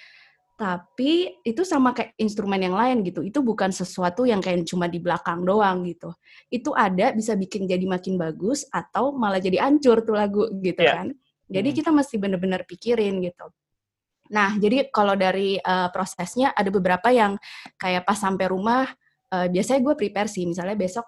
tapi 0.55 1.35
itu 1.43 1.67
sama 1.67 1.91
kayak 1.91 2.15
instrumen 2.23 2.63
yang 2.63 2.79
lain 2.79 3.03
gitu 3.03 3.27
itu 3.27 3.43
bukan 3.43 3.75
sesuatu 3.75 4.23
yang 4.31 4.39
kayak 4.39 4.63
cuma 4.63 4.87
di 4.87 5.03
belakang 5.03 5.43
doang 5.43 5.83
gitu 5.91 6.15
itu 6.55 6.71
ada 6.71 7.11
bisa 7.11 7.35
bikin 7.35 7.67
jadi 7.67 7.83
makin 7.83 8.15
bagus 8.15 8.63
atau 8.71 9.11
malah 9.11 9.43
jadi 9.43 9.59
hancur 9.59 10.07
tuh 10.07 10.15
lagu 10.15 10.47
gitu 10.63 10.87
yeah. 10.87 11.03
kan 11.03 11.19
jadi 11.49 11.69
hmm. 11.71 11.77
kita 11.81 11.91
mesti 11.93 12.17
benar-benar 12.17 12.65
pikirin 12.65 13.21
gitu. 13.21 13.47
Nah, 14.33 14.57
jadi 14.57 14.89
kalau 14.89 15.13
dari 15.19 15.61
uh, 15.61 15.93
prosesnya 15.93 16.57
ada 16.57 16.73
beberapa 16.73 17.13
yang 17.13 17.37
kayak 17.77 18.09
pas 18.09 18.17
sampai 18.17 18.49
rumah, 18.49 18.89
uh, 19.29 19.47
biasanya 19.53 19.85
gue 19.85 19.95
prepare 20.01 20.33
sih, 20.33 20.49
misalnya 20.49 20.77
besok 20.79 21.05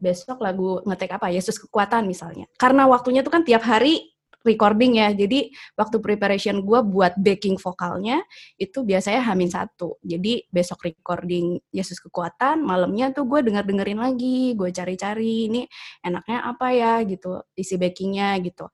besok 0.00 0.40
lagu 0.40 0.80
ngetek 0.84 1.16
apa, 1.20 1.32
Yesus 1.32 1.56
Kekuatan 1.60 2.08
misalnya. 2.08 2.48
Karena 2.56 2.88
waktunya 2.88 3.20
tuh 3.20 3.32
kan 3.32 3.44
tiap 3.44 3.64
hari 3.64 4.12
recording 4.40 4.96
ya, 4.96 5.12
jadi 5.12 5.52
waktu 5.76 6.00
preparation 6.00 6.64
gue 6.64 6.80
buat 6.80 7.12
backing 7.20 7.60
vokalnya 7.60 8.24
itu 8.56 8.80
biasanya 8.80 9.20
hamin 9.20 9.52
satu. 9.52 10.00
Jadi 10.00 10.48
besok 10.48 10.88
recording 10.88 11.60
Yesus 11.68 12.00
Kekuatan, 12.00 12.64
malamnya 12.64 13.12
tuh 13.12 13.28
gue 13.28 13.44
denger 13.44 13.68
dengerin 13.68 14.00
lagi, 14.00 14.56
gue 14.56 14.72
cari-cari 14.72 15.52
ini 15.52 15.62
enaknya 16.00 16.48
apa 16.48 16.72
ya 16.72 17.04
gitu, 17.04 17.44
isi 17.52 17.76
backingnya 17.76 18.40
gitu 18.40 18.72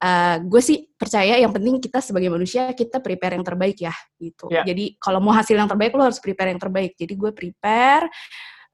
uh, 0.00 0.36
gue 0.40 0.62
sih 0.64 0.88
percaya 0.96 1.36
yang 1.36 1.52
penting 1.52 1.78
kita 1.78 2.00
sebagai 2.00 2.32
manusia 2.32 2.72
kita 2.72 2.98
prepare 2.98 3.36
yang 3.36 3.44
terbaik 3.46 3.78
ya 3.78 3.94
gitu. 4.16 4.48
Yeah. 4.48 4.64
Jadi 4.64 4.96
kalau 4.96 5.20
mau 5.20 5.36
hasil 5.36 5.54
yang 5.54 5.68
terbaik 5.68 5.92
lo 5.94 6.08
harus 6.08 6.18
prepare 6.18 6.50
yang 6.52 6.60
terbaik. 6.60 6.96
Jadi 6.96 7.12
gue 7.14 7.30
prepare 7.30 8.08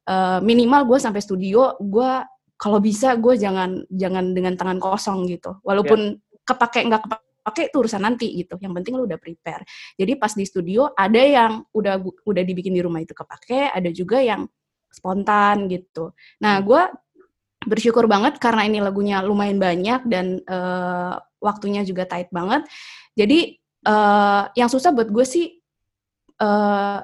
uh, 0.08 0.38
minimal 0.40 0.86
gue 0.86 0.98
sampai 1.02 1.20
studio 1.20 1.74
gue 1.82 2.12
kalau 2.56 2.80
bisa 2.80 3.12
gue 3.20 3.36
jangan 3.36 3.84
jangan 3.92 4.32
dengan 4.32 4.54
tangan 4.56 4.78
kosong 4.80 5.28
gitu. 5.28 5.60
Walaupun 5.66 6.16
yeah. 6.16 6.42
kepake 6.46 6.88
nggak 6.88 7.02
kepake 7.04 7.62
itu 7.70 7.76
urusan 7.78 8.02
nanti 8.02 8.26
gitu. 8.42 8.56
Yang 8.62 8.72
penting 8.82 8.92
lo 8.96 9.04
udah 9.04 9.20
prepare. 9.20 9.62
Jadi 9.98 10.12
pas 10.16 10.32
di 10.32 10.44
studio 10.46 10.90
ada 10.94 11.20
yang 11.20 11.62
udah 11.74 12.00
udah 12.02 12.42
dibikin 12.42 12.72
di 12.72 12.82
rumah 12.82 13.02
itu 13.02 13.12
kepake, 13.12 13.70
ada 13.70 13.90
juga 13.92 14.22
yang 14.22 14.48
spontan 14.90 15.68
gitu. 15.68 16.16
Nah, 16.40 16.56
hmm. 16.56 16.64
gue 16.64 16.82
bersyukur 17.66 18.06
banget 18.06 18.38
karena 18.38 18.64
ini 18.64 18.78
lagunya 18.78 19.20
lumayan 19.20 19.58
banyak 19.58 20.06
dan 20.06 20.40
uh, 20.46 21.18
waktunya 21.42 21.82
juga 21.82 22.06
tight 22.06 22.30
banget. 22.30 22.64
Jadi 23.18 23.58
uh, 23.84 24.48
yang 24.54 24.70
susah 24.70 24.94
buat 24.94 25.10
gue 25.10 25.26
sih 25.26 25.58
uh, 26.40 27.02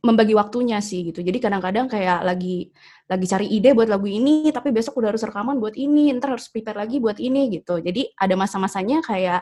membagi 0.00 0.32
waktunya 0.32 0.80
sih 0.80 1.12
gitu. 1.12 1.20
Jadi 1.20 1.38
kadang-kadang 1.38 1.86
kayak 1.86 2.24
lagi 2.24 2.72
lagi 3.10 3.26
cari 3.28 3.46
ide 3.52 3.76
buat 3.76 3.88
lagu 3.90 4.08
ini, 4.08 4.48
tapi 4.48 4.72
besok 4.72 5.00
udah 5.02 5.12
harus 5.12 5.22
rekaman 5.22 5.60
buat 5.60 5.76
ini, 5.76 6.14
ntar 6.16 6.34
harus 6.36 6.48
prepare 6.48 6.80
lagi 6.80 6.98
buat 7.02 7.20
ini 7.20 7.60
gitu. 7.60 7.78
Jadi 7.78 8.14
ada 8.16 8.34
masa-masanya 8.38 9.04
kayak 9.04 9.40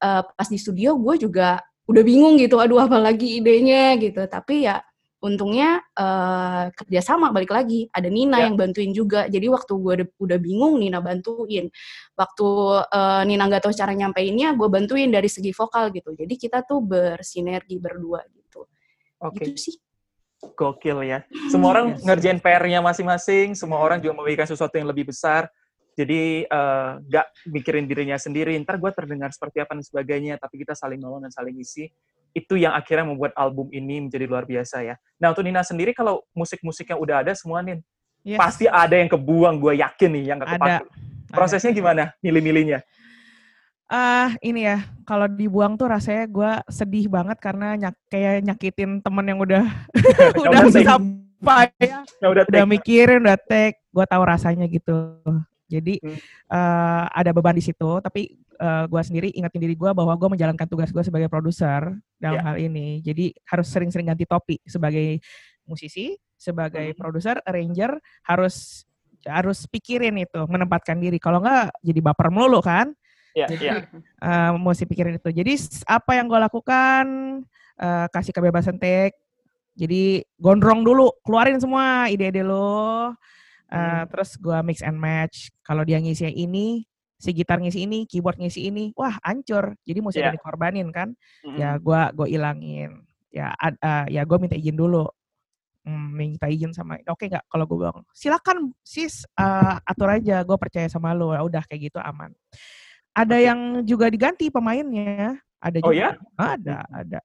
uh, 0.00 0.22
pas 0.24 0.48
di 0.48 0.56
studio 0.56 0.96
gue 0.96 1.28
juga 1.28 1.60
udah 1.90 2.02
bingung 2.06 2.38
gitu, 2.38 2.56
aduh 2.62 2.80
apa 2.86 2.96
lagi 2.96 3.42
idenya 3.42 3.98
gitu. 4.00 4.24
Tapi 4.24 4.64
ya 4.70 4.80
untungnya 5.20 5.84
uh, 5.94 6.72
kerjasama 6.72 7.30
balik 7.30 7.52
lagi. 7.52 7.86
Ada 7.92 8.08
Nina 8.08 8.40
ya. 8.40 8.48
yang 8.48 8.56
bantuin 8.56 8.90
juga. 8.96 9.28
Jadi 9.28 9.46
waktu 9.52 9.72
gue 9.76 9.92
udah, 10.00 10.08
udah 10.16 10.38
bingung 10.40 10.80
Nina 10.80 10.98
bantuin. 11.04 11.68
Waktu 12.16 12.48
uh, 12.88 13.22
Nina 13.28 13.44
nggak 13.46 13.68
tahu 13.68 13.74
cara 13.76 13.92
nyampeinnya 13.92 14.56
gue 14.56 14.68
bantuin 14.72 15.12
dari 15.12 15.28
segi 15.28 15.52
vokal 15.52 15.92
gitu. 15.92 16.16
Jadi 16.16 16.34
kita 16.40 16.64
tuh 16.64 16.80
bersinergi 16.80 17.76
berdua 17.76 18.24
gitu. 18.32 18.64
Oke. 19.20 19.44
Okay. 19.44 19.46
gitu 19.52 19.60
sih. 19.70 19.76
Gokil 20.40 21.04
ya. 21.04 21.20
Semua 21.52 21.76
orang 21.76 21.86
yes. 21.92 22.00
ngerjain 22.00 22.40
PR-nya 22.40 22.80
masing-masing 22.80 23.52
semua 23.52 23.76
orang 23.84 24.00
juga 24.00 24.24
memikirkan 24.24 24.48
sesuatu 24.48 24.72
yang 24.80 24.88
lebih 24.88 25.12
besar. 25.12 25.52
Jadi 25.92 26.48
uh, 26.48 26.96
eh, 26.96 27.12
gak 27.12 27.26
mikirin 27.52 27.84
dirinya 27.84 28.16
sendiri. 28.16 28.56
Ntar 28.64 28.80
gue 28.80 28.88
terdengar 28.88 29.28
seperti 29.36 29.60
apa 29.60 29.76
dan 29.76 29.84
sebagainya 29.84 30.40
tapi 30.40 30.64
kita 30.64 30.72
saling 30.72 30.96
nolong 30.96 31.28
dan 31.28 31.32
saling 31.34 31.60
isi 31.60 31.92
itu 32.32 32.54
yang 32.58 32.72
akhirnya 32.74 33.06
membuat 33.10 33.34
album 33.34 33.70
ini 33.74 34.06
menjadi 34.06 34.24
luar 34.26 34.46
biasa 34.46 34.82
ya. 34.86 34.94
Nah 35.18 35.34
untuk 35.34 35.42
Nina 35.42 35.62
sendiri 35.66 35.90
kalau 35.94 36.22
musik-musik 36.34 36.90
yang 36.90 37.00
udah 37.02 37.26
ada 37.26 37.32
semua 37.34 37.60
nih, 37.62 37.82
yes. 38.22 38.38
pasti 38.38 38.70
ada 38.70 38.94
yang 38.94 39.10
kebuang, 39.10 39.58
gue 39.58 39.82
yakin 39.82 40.10
nih 40.14 40.24
yang 40.30 40.36
gak 40.40 40.56
kepake. 40.56 40.84
Prosesnya 41.30 41.70
ada. 41.70 41.78
gimana 41.78 42.04
milih-milihnya? 42.22 42.78
Ah 43.90 43.98
uh, 43.98 44.28
ini 44.46 44.70
ya, 44.70 44.86
kalau 45.02 45.26
dibuang 45.26 45.74
tuh 45.74 45.90
rasanya 45.90 46.30
gue 46.30 46.52
sedih 46.70 47.10
banget 47.10 47.42
karena 47.42 47.74
nyak, 47.74 47.94
kayak 48.06 48.46
nyakitin 48.46 49.02
temen 49.02 49.26
yang 49.26 49.38
udah 49.42 49.66
udah 50.46 50.60
susah 50.70 50.98
ya, 51.80 52.04
udah, 52.22 52.44
udah 52.46 52.64
mikirin, 52.68 53.24
udah 53.24 53.38
take, 53.40 53.82
gue 53.90 54.06
tahu 54.06 54.22
rasanya 54.22 54.70
gitu. 54.70 55.18
Jadi 55.70 56.02
hmm. 56.02 56.18
uh, 56.50 57.06
ada 57.14 57.30
beban 57.30 57.54
di 57.54 57.62
situ, 57.62 58.02
tapi 58.02 58.34
uh, 58.58 58.66
eh, 58.66 58.84
gue 58.90 59.02
sendiri 59.06 59.28
ingetin 59.38 59.62
diri 59.62 59.78
gue 59.78 59.90
bahwa 59.94 60.10
gue 60.18 60.28
menjalankan 60.34 60.66
tugas 60.66 60.90
gue 60.90 61.06
sebagai 61.06 61.30
produser 61.30 61.94
dalam 62.18 62.42
yeah. 62.42 62.44
hal 62.44 62.56
ini. 62.58 62.98
Jadi 63.06 63.30
harus 63.46 63.70
sering-sering 63.70 64.10
ganti 64.10 64.26
topi 64.26 64.58
sebagai 64.66 65.22
musisi, 65.64 66.18
sebagai 66.34 66.90
hmm. 66.92 66.98
produser, 66.98 67.38
arranger 67.46 67.94
harus 68.26 68.82
harus 69.28 69.68
pikirin 69.68 70.16
itu 70.18 70.40
menempatkan 70.48 70.96
diri. 70.96 71.20
Kalau 71.20 71.44
enggak 71.44 71.70
jadi 71.84 72.00
baper 72.00 72.28
melulu 72.32 72.58
kan. 72.64 72.90
Iya, 73.30 73.46
Jadi, 73.46 73.66
iya. 73.70 73.74
eh, 74.26 74.50
mesti 74.58 74.84
pikirin 74.90 75.14
itu. 75.22 75.30
Jadi 75.30 75.52
apa 75.86 76.18
yang 76.18 76.26
gue 76.26 76.40
lakukan 76.40 77.04
eh, 77.78 78.06
kasih 78.10 78.34
kebebasan 78.34 78.80
take. 78.82 79.14
Jadi 79.78 80.20
gondrong 80.34 80.82
dulu, 80.82 81.14
keluarin 81.22 81.62
semua 81.62 82.10
ide-ide 82.10 82.42
lo. 82.42 83.14
Eh, 83.70 83.78
Hmm. 83.78 84.06
Terus 84.10 84.30
gue 84.36 84.58
mix 84.66 84.82
and 84.82 84.98
match. 84.98 85.54
Kalau 85.62 85.86
dia 85.86 86.02
ngisi 86.02 86.26
yang 86.26 86.34
ini, 86.36 86.82
si 87.16 87.30
gitar 87.30 87.62
ngisi 87.62 87.86
ini, 87.86 88.02
keyboard 88.04 88.36
ngisi 88.42 88.66
ini, 88.66 88.90
wah 88.98 89.14
hancur. 89.22 89.78
Jadi 89.86 89.98
mesti 90.02 90.20
Iya. 90.20 90.34
dikorbanin 90.34 90.90
kan. 90.90 91.14
Mm-mm. 91.46 91.54
Ya 91.54 91.78
gue 91.78 92.00
gue 92.18 92.26
ilangin. 92.34 93.06
Ya 93.30 93.54
ad- 93.54 93.78
eh, 93.78 94.18
ya 94.18 94.26
gue 94.26 94.36
minta 94.36 94.58
izin 94.58 94.74
dulu. 94.74 95.06
Hmm, 95.80 96.12
minta 96.12 96.44
izin 96.44 96.76
sama 96.76 97.00
oke 97.08 97.24
nggak 97.24 97.48
kalau 97.48 97.64
gue 97.64 97.80
bilang 97.80 98.04
silakan 98.12 98.68
sis 98.84 99.24
eh, 99.32 99.74
atur 99.88 100.12
aja 100.12 100.44
gue 100.44 100.52
percaya 100.60 100.84
sama 100.92 101.16
lo 101.16 101.32
Ya 101.32 101.40
udah 101.40 101.64
kayak 101.64 101.88
gitu 101.88 101.96
aman 102.04 102.36
ada 103.16 103.36
Oke. 103.40 103.48
yang 103.48 103.60
juga 103.88 104.12
diganti 104.12 104.52
pemainnya 104.52 105.40
ada 105.56 105.78
Oh 105.80 105.88
juga 105.88 105.96
ya? 105.96 106.10
ada 106.36 106.84
ada 106.84 107.20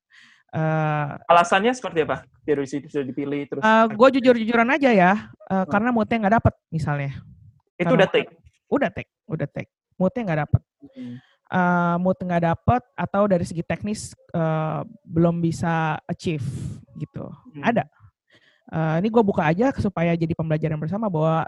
Eh, 0.55 1.07
Alasannya 1.27 1.75
seperti 1.75 2.07
apa? 2.07 2.23
Dari 2.47 2.63
situ 2.63 2.87
sudah 2.87 3.03
dipilih 3.03 3.43
terus. 3.51 3.61
gue 3.91 4.07
jujur-jujuran 4.19 4.69
aja 4.71 4.89
ya 4.95 5.11
eh, 5.51 5.65
karena 5.67 5.91
moodnya 5.91 6.17
nggak 6.23 6.35
dapet 6.39 6.53
misalnya 6.71 7.11
itu 7.75 7.83
karena 7.83 7.97
udah 7.99 8.07
take. 8.07 8.29
udah 8.71 8.89
take 8.95 9.11
udah 9.27 9.47
take 9.51 9.71
moodnya 9.99 10.21
nggak 10.23 10.41
dapet 10.47 10.61
Hmm. 10.85 11.17
Eh, 11.45 11.95
mood 11.97 12.17
nggak 12.21 12.43
dapet 12.45 12.81
atau 12.93 13.25
dari 13.25 13.41
segi 13.41 13.65
teknis 13.65 14.13
eh, 14.31 14.81
belum 15.03 15.41
bisa 15.41 15.97
achieve 16.05 16.45
gitu 16.95 17.25
Hmm. 17.51 17.63
ada 17.65 17.83
Eh, 18.65 18.95
ini 18.97 19.13
gue 19.13 19.21
buka 19.21 19.45
aja 19.45 19.69
supaya 19.77 20.17
jadi 20.17 20.33
pembelajaran 20.33 20.81
bersama 20.81 21.05
bahwa 21.05 21.45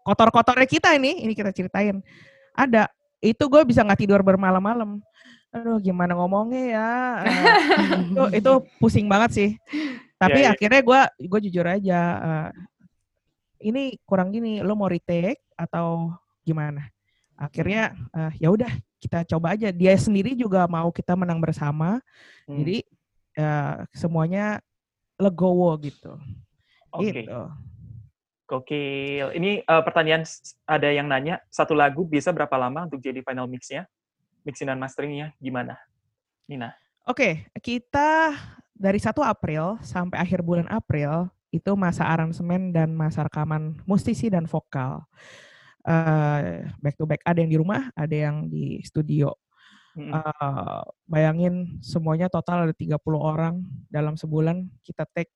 kotor-kotornya 0.00 0.64
kita 0.64 0.96
ini 0.96 1.20
ini 1.20 1.36
kita 1.36 1.52
ceritain 1.52 2.00
ada 2.56 2.88
itu 3.20 3.44
gue 3.44 3.60
bisa 3.68 3.84
nggak 3.84 4.00
tidur 4.00 4.24
bermalam-malam 4.24 5.00
aduh 5.54 5.78
gimana 5.78 6.18
ngomongnya 6.18 6.62
ya 6.74 6.90
itu 8.10 8.24
itu 8.42 8.52
pusing 8.82 9.06
banget 9.06 9.30
sih 9.30 9.50
tapi 10.18 10.42
Iya, 10.42 10.50
iya. 10.50 10.54
akhirnya 10.58 10.80
gue 10.82 11.00
gue 11.30 11.40
jujur 11.46 11.66
aja 11.66 12.00
eh, 12.18 12.50
ini 13.70 13.94
kurang 14.02 14.34
gini 14.34 14.58
lo 14.66 14.74
mau 14.74 14.90
retake 14.90 15.38
atau 15.54 16.10
gimana 16.42 16.90
akhirnya 17.38 17.94
eh, 18.10 18.32
ya 18.42 18.50
udah 18.50 18.70
kita 18.98 19.22
coba 19.30 19.54
aja 19.54 19.70
dia 19.70 19.94
sendiri 19.94 20.34
juga 20.34 20.66
mau 20.66 20.90
kita 20.90 21.14
menang 21.14 21.38
bersama 21.38 22.02
Hmm. 22.44 22.60
jadi 22.60 22.76
eh, 23.40 23.74
semuanya 23.96 24.60
legowo 25.16 25.72
gitu 25.80 26.18
Oke. 26.92 27.24
gitu 27.24 27.40
Gokil. 28.44 29.32
Ini 29.40 29.64
eh, 29.64 29.82
pertanyaan 29.88 30.28
ada 30.68 30.88
yang 30.92 31.08
nanya, 31.08 31.40
satu 31.48 31.72
lagu 31.72 32.04
bisa 32.04 32.28
berapa 32.28 32.52
lama 32.60 32.84
untuk 32.84 33.00
jadi 33.00 33.24
final 33.24 33.48
mix-nya? 33.48 33.88
Mixing 34.44 34.68
dan 34.68 34.78
masteringnya 34.78 35.32
gimana? 35.40 35.80
Nina. 36.44 36.76
Oke, 37.08 37.48
kita 37.64 38.36
dari 38.76 39.00
1 39.00 39.12
April 39.24 39.80
sampai 39.80 40.20
akhir 40.20 40.44
bulan 40.44 40.68
April 40.68 41.32
itu 41.48 41.72
masa 41.78 42.04
aransemen 42.08 42.74
dan 42.74 42.92
masa 42.92 43.24
rekaman 43.24 43.78
musisi 43.88 44.28
dan 44.28 44.44
vokal. 44.44 45.04
Eh, 45.84 46.64
back 46.80 46.96
to 46.96 47.04
back 47.04 47.20
ada 47.24 47.38
yang 47.44 47.50
di 47.52 47.58
rumah, 47.60 47.92
ada 47.92 48.12
yang 48.12 48.48
di 48.48 48.80
studio. 48.84 49.32
Eh, 49.94 50.82
bayangin 51.06 51.78
semuanya 51.78 52.26
total 52.26 52.66
ada 52.66 52.74
30 52.74 52.98
orang 53.20 53.62
dalam 53.86 54.18
sebulan 54.18 54.66
kita 54.82 55.06
take 55.14 55.30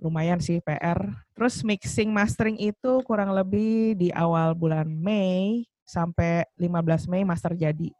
lumayan 0.00 0.40
sih 0.40 0.58
PR. 0.64 0.98
Terus 1.36 1.62
mixing 1.62 2.10
mastering 2.10 2.58
itu 2.58 3.02
kurang 3.04 3.30
lebih 3.36 3.94
di 3.94 4.08
awal 4.10 4.56
bulan 4.56 4.88
Mei 4.88 5.68
sampai 5.84 6.48
15 6.56 7.06
Mei 7.06 7.22
master 7.22 7.52
jadi. 7.54 7.92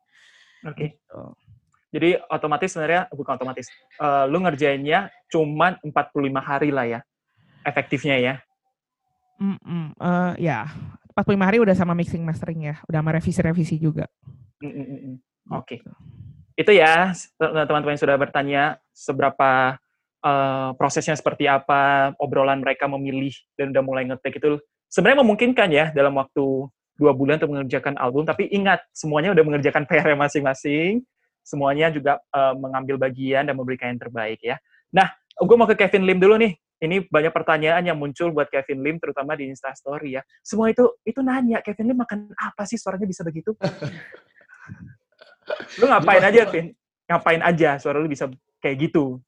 Oke. 0.65 0.97
Gitu. 0.97 1.21
Jadi 1.95 2.19
otomatis 2.27 2.75
sebenarnya 2.75 3.07
bukan 3.15 3.39
otomatis. 3.39 3.71
eh, 4.03 4.25
lu 4.27 4.43
ngerjainnya 4.43 5.15
cuman 5.31 5.79
45 5.85 6.43
hari 6.43 6.75
lah 6.75 6.87
ya. 6.91 7.01
Efektifnya 7.63 8.17
ya. 8.19 8.35
Mm-mm, 9.39 9.95
eh, 9.99 10.33
ya, 10.43 10.67
45 11.15 11.47
hari 11.47 11.59
udah 11.63 11.75
sama 11.75 11.95
mixing 11.95 12.23
mastering 12.27 12.75
ya, 12.75 12.75
udah 12.91 12.99
sama 13.03 13.15
revisi-revisi 13.15 13.79
juga. 13.79 14.11
Mm, 14.59 14.71
mm, 14.71 14.87
mm, 14.87 15.01
mm. 15.01 15.17
Oke. 15.55 15.79
Gitu. 15.79 15.91
Itu 16.55 16.71
ya 16.71 17.11
teman-teman 17.39 17.95
yang 17.95 18.03
sudah 18.03 18.17
bertanya 18.19 18.63
seberapa 18.91 19.79
eh, 20.23 20.71
prosesnya 20.75 21.15
seperti 21.15 21.47
apa, 21.47 22.15
obrolan 22.19 22.59
mereka 22.63 22.91
memilih 22.91 23.35
dan 23.55 23.71
udah 23.71 23.83
mulai 23.87 24.03
ngetik 24.07 24.43
itu 24.43 24.59
sebenarnya 24.91 25.23
memungkinkan 25.27 25.69
ya 25.71 25.87
dalam 25.91 26.15
waktu 26.15 26.71
dua 26.95 27.13
bulan 27.15 27.43
untuk 27.43 27.55
mengerjakan 27.55 27.95
album. 27.99 28.27
Tapi 28.27 28.51
ingat 28.51 28.83
semuanya 28.95 29.35
udah 29.35 29.45
mengerjakan 29.45 29.85
PR 29.91 30.15
masing-masing, 30.15 31.03
semuanya 31.45 31.91
juga 31.91 32.19
eh, 32.33 32.55
mengambil 32.57 32.97
bagian 32.99 33.47
dan 33.47 33.55
memberikan 33.55 33.95
yang 33.95 34.01
terbaik 34.01 34.41
ya. 34.41 34.57
Nah, 34.95 35.11
gue 35.35 35.57
mau 35.59 35.67
ke 35.67 35.75
Kevin 35.75 36.07
Lim 36.07 36.23
dulu 36.23 36.39
nih. 36.39 36.55
Ini 36.85 37.09
banyak 37.09 37.33
pertanyaan 37.33 37.87
yang 37.87 37.97
muncul 37.97 38.29
buat 38.35 38.51
Kevin 38.51 38.85
Lim, 38.85 38.97
terutama 39.01 39.39
di 39.39 39.49
Instastory 39.49 40.21
ya. 40.21 40.23
Semua 40.45 40.69
itu 40.69 41.01
itu 41.07 41.23
nanya, 41.25 41.65
Kevin 41.65 41.95
Lim 41.95 41.99
makan 42.03 42.29
apa 42.37 42.69
sih 42.69 42.77
suaranya 42.77 43.09
bisa 43.09 43.25
begitu? 43.25 43.57
lu 45.81 45.85
ngapain 45.89 46.21
aja, 46.21 46.45
Vin? 46.51 46.77
Ngapain 47.09 47.41
aja 47.41 47.81
suara 47.81 48.01
lu 48.01 48.09
bisa 48.11 48.29
kayak 48.61 48.91
gitu? 48.91 49.23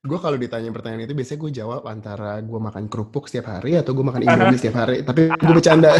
Gue 0.00 0.16
kalau 0.16 0.40
ditanya 0.40 0.72
pertanyaan 0.72 1.04
itu 1.04 1.12
biasanya 1.12 1.38
gue 1.44 1.52
jawab 1.52 1.82
antara 1.84 2.40
gue 2.40 2.56
makan 2.56 2.88
kerupuk 2.88 3.28
setiap 3.28 3.52
hari 3.52 3.76
atau 3.76 3.92
gue 3.92 4.00
makan 4.00 4.24
indomie 4.24 4.56
setiap 4.56 4.80
hari. 4.80 5.04
Tapi 5.04 5.28
gue 5.28 5.52
bercanda. 5.52 5.92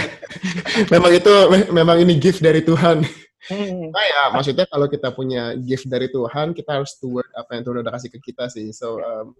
memang 0.95 1.13
itu 1.13 1.33
memang 1.69 2.01
ini 2.01 2.17
gift 2.17 2.41
dari 2.41 2.65
Tuhan. 2.65 3.05
Hmm. 3.49 3.89
Nah 3.89 4.05
ya, 4.05 4.23
maksudnya 4.37 4.69
kalau 4.69 4.85
kita 4.85 5.09
punya 5.17 5.57
gift 5.57 5.89
dari 5.89 6.13
Tuhan, 6.13 6.53
kita 6.53 6.77
harus 6.77 6.93
steward 6.93 7.25
apa 7.33 7.57
yang 7.57 7.63
Tuhan 7.65 7.81
udah 7.81 7.93
kasih 7.97 8.11
ke 8.13 8.21
kita 8.21 8.53
sih. 8.53 8.69
So, 8.77 9.01
um, 9.01 9.33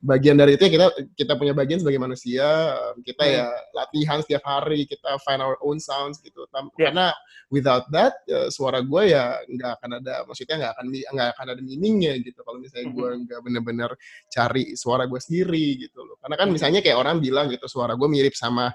bagian 0.00 0.40
dari 0.40 0.56
itu 0.56 0.64
ya 0.66 0.72
kita 0.72 0.86
kita 1.14 1.32
punya 1.36 1.52
bagian 1.52 1.78
sebagai 1.78 2.00
manusia, 2.00 2.44
um, 2.74 3.04
kita 3.04 3.22
Hmm. 3.22 3.34
ya 3.36 3.46
latihan 3.76 4.18
setiap 4.24 4.42
hari, 4.48 4.88
kita 4.88 5.20
find 5.20 5.44
our 5.44 5.60
own 5.60 5.76
sounds 5.76 6.16
gitu. 6.24 6.48
Tam- 6.48 6.72
Yeah. 6.80 6.90
Karena 6.90 7.06
without 7.52 7.84
that, 7.92 8.24
ya, 8.24 8.48
suara 8.48 8.80
gue 8.80 9.02
ya 9.12 9.36
nggak 9.44 9.70
akan 9.78 9.90
ada, 10.00 10.14
maksudnya 10.24 10.56
nggak 10.56 10.72
akan 10.72 10.86
nggak 11.12 11.28
akan 11.36 11.46
ada 11.52 11.60
meaningnya 11.60 12.12
gitu. 12.24 12.40
Kalau 12.40 12.56
misalnya 12.56 12.88
gue 12.88 13.08
Mhm. 13.12 13.20
nggak 13.28 13.40
bener-bener 13.44 13.90
cari 14.32 14.64
suara 14.74 15.04
gue 15.04 15.20
sendiri 15.20 15.76
gitu 15.76 16.00
loh. 16.02 16.16
Karena 16.24 16.40
kan 16.40 16.48
Mhm. 16.48 16.54
misalnya 16.56 16.80
kayak 16.80 16.96
orang 16.96 17.20
bilang 17.20 17.52
gitu, 17.52 17.68
suara 17.68 17.92
gue 17.92 18.08
mirip 18.08 18.32
sama 18.32 18.72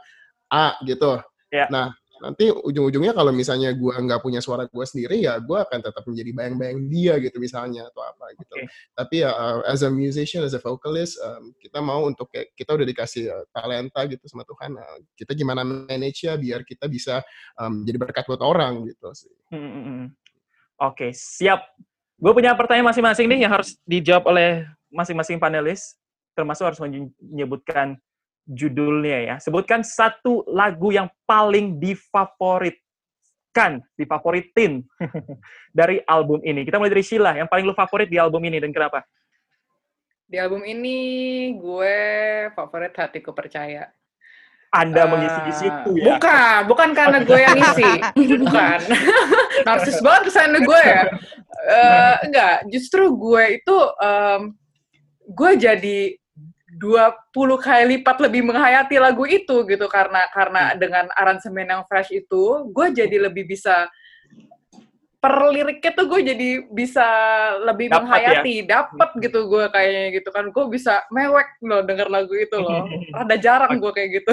A 0.53 0.77
gitu. 0.85 1.17
Yeah. 1.49 1.67
Nah, 1.71 1.91
nanti 2.21 2.49
ujung-ujungnya 2.51 3.13
kalau 3.13 3.31
misalnya 3.33 3.73
gue 3.73 3.93
nggak 3.93 4.21
punya 4.21 4.43
suara 4.43 4.69
gue 4.69 4.85
sendiri 4.85 5.23
ya 5.23 5.41
gue 5.41 5.57
akan 5.57 5.79
tetap 5.81 6.03
menjadi 6.05 6.31
bayang-bayang 6.33 6.79
dia 6.89 7.13
gitu 7.23 7.37
misalnya 7.41 7.87
atau 7.89 8.03
apa 8.05 8.25
gitu 8.37 8.55
Oke. 8.57 8.69
tapi 8.93 9.15
ya 9.25 9.31
uh, 9.33 9.61
as 9.65 9.81
a 9.81 9.89
musician 9.89 10.45
as 10.45 10.53
a 10.53 10.61
vocalist 10.61 11.17
um, 11.23 11.55
kita 11.57 11.81
mau 11.81 12.05
untuk 12.05 12.29
kayak 12.29 12.53
kita 12.53 12.75
udah 12.77 12.85
dikasih 12.85 13.23
uh, 13.29 13.45
talenta 13.53 14.01
gitu 14.05 14.23
sama 14.29 14.45
Tuhan 14.45 14.77
uh, 14.77 14.97
kita 15.17 15.31
gimana 15.33 15.65
manage 15.65 16.25
ya 16.25 16.37
biar 16.37 16.61
kita 16.67 16.85
bisa 16.85 17.25
um, 17.57 17.81
jadi 17.81 17.97
berkat 17.97 18.25
buat 18.29 18.41
orang 18.45 18.85
gitu 18.89 19.09
sih 19.15 19.33
Hmm, 19.47 19.63
hmm, 19.63 19.83
hmm. 19.83 20.07
Oke, 20.83 21.15
siap. 21.15 21.73
Gue 22.17 22.33
punya 22.33 22.53
pertanyaan 22.57 22.91
masing-masing 22.91 23.25
nih 23.29 23.39
yang 23.47 23.51
harus 23.53 23.77
dijawab 23.87 24.29
oleh 24.33 24.65
masing-masing 24.91 25.37
panelis, 25.39 25.95
termasuk 26.35 26.67
harus 26.67 26.81
menyebutkan 26.81 27.97
judulnya 28.47 29.19
ya. 29.27 29.35
Sebutkan 29.43 29.83
satu 29.83 30.47
lagu 30.47 30.95
yang 30.95 31.11
paling 31.27 31.75
difavoritkan, 31.77 33.83
difavoritin 33.99 34.87
dari 35.77 35.99
album 36.07 36.39
ini. 36.47 36.63
Kita 36.63 36.79
mulai 36.79 36.95
dari 36.95 37.03
Sheila, 37.03 37.35
yang 37.35 37.51
paling 37.51 37.67
lu 37.67 37.75
favorit 37.75 38.07
di 38.07 38.15
album 38.15 38.39
ini 38.47 38.63
dan 38.63 38.71
kenapa? 38.71 39.03
Di 40.27 40.39
album 40.39 40.63
ini 40.63 40.97
gue 41.55 41.95
favorit 42.55 42.95
Hatiku 42.95 43.35
Percaya. 43.35 43.91
Anda 44.67 45.07
Eh, 45.07 45.07
mengisi 45.07 45.39
di 45.47 45.53
situ 45.55 45.89
ya. 45.95 46.19
Bukan, 46.19 46.59
bukan 46.67 46.89
karena 46.91 47.23
gue 47.23 47.39
yang 47.39 47.55
ngisi. 47.55 47.91
bukan. 48.43 48.79
Narsis 49.67 50.03
banget 50.03 50.21
kesannya 50.27 50.59
gue 50.67 50.81
ya. 50.83 51.03
Eh, 51.67 52.15
enggak, 52.27 52.55
justru 52.67 53.15
gue 53.15 53.63
itu 53.63 53.77
em, 54.03 54.51
gue 55.31 55.51
jadi 55.55 55.99
20 56.77 57.57
kali 57.57 57.83
lipat 57.97 58.17
lebih 58.21 58.45
menghayati 58.45 59.01
lagu 59.01 59.25
itu 59.25 59.65
gitu. 59.65 59.85
Karena 59.89 60.29
karena 60.29 60.77
dengan 60.77 61.09
aransemen 61.17 61.67
yang 61.67 61.83
fresh 61.89 62.13
itu 62.13 62.69
gue 62.69 62.87
jadi 62.93 63.17
lebih 63.29 63.49
bisa 63.49 63.89
per 65.27 65.51
liriknya 65.51 65.91
tuh 65.91 66.07
gue 66.07 66.21
jadi 66.23 66.49
bisa 66.71 67.03
lebih 67.67 67.91
Dapet 67.91 67.99
menghayati, 68.07 68.55
dapet 68.63 69.09
gitu 69.19 69.51
gue 69.51 69.67
kayaknya 69.67 70.03
gitu 70.15 70.29
kan, 70.31 70.47
gue 70.55 70.65
bisa 70.71 71.03
mewek 71.11 71.43
loh 71.67 71.83
denger 71.83 72.07
lagu 72.07 72.31
itu 72.31 72.55
loh, 72.55 72.87
rada 73.19 73.35
jarang 73.35 73.75
gue 73.75 73.91
kayak 73.91 74.23
gitu, 74.23 74.31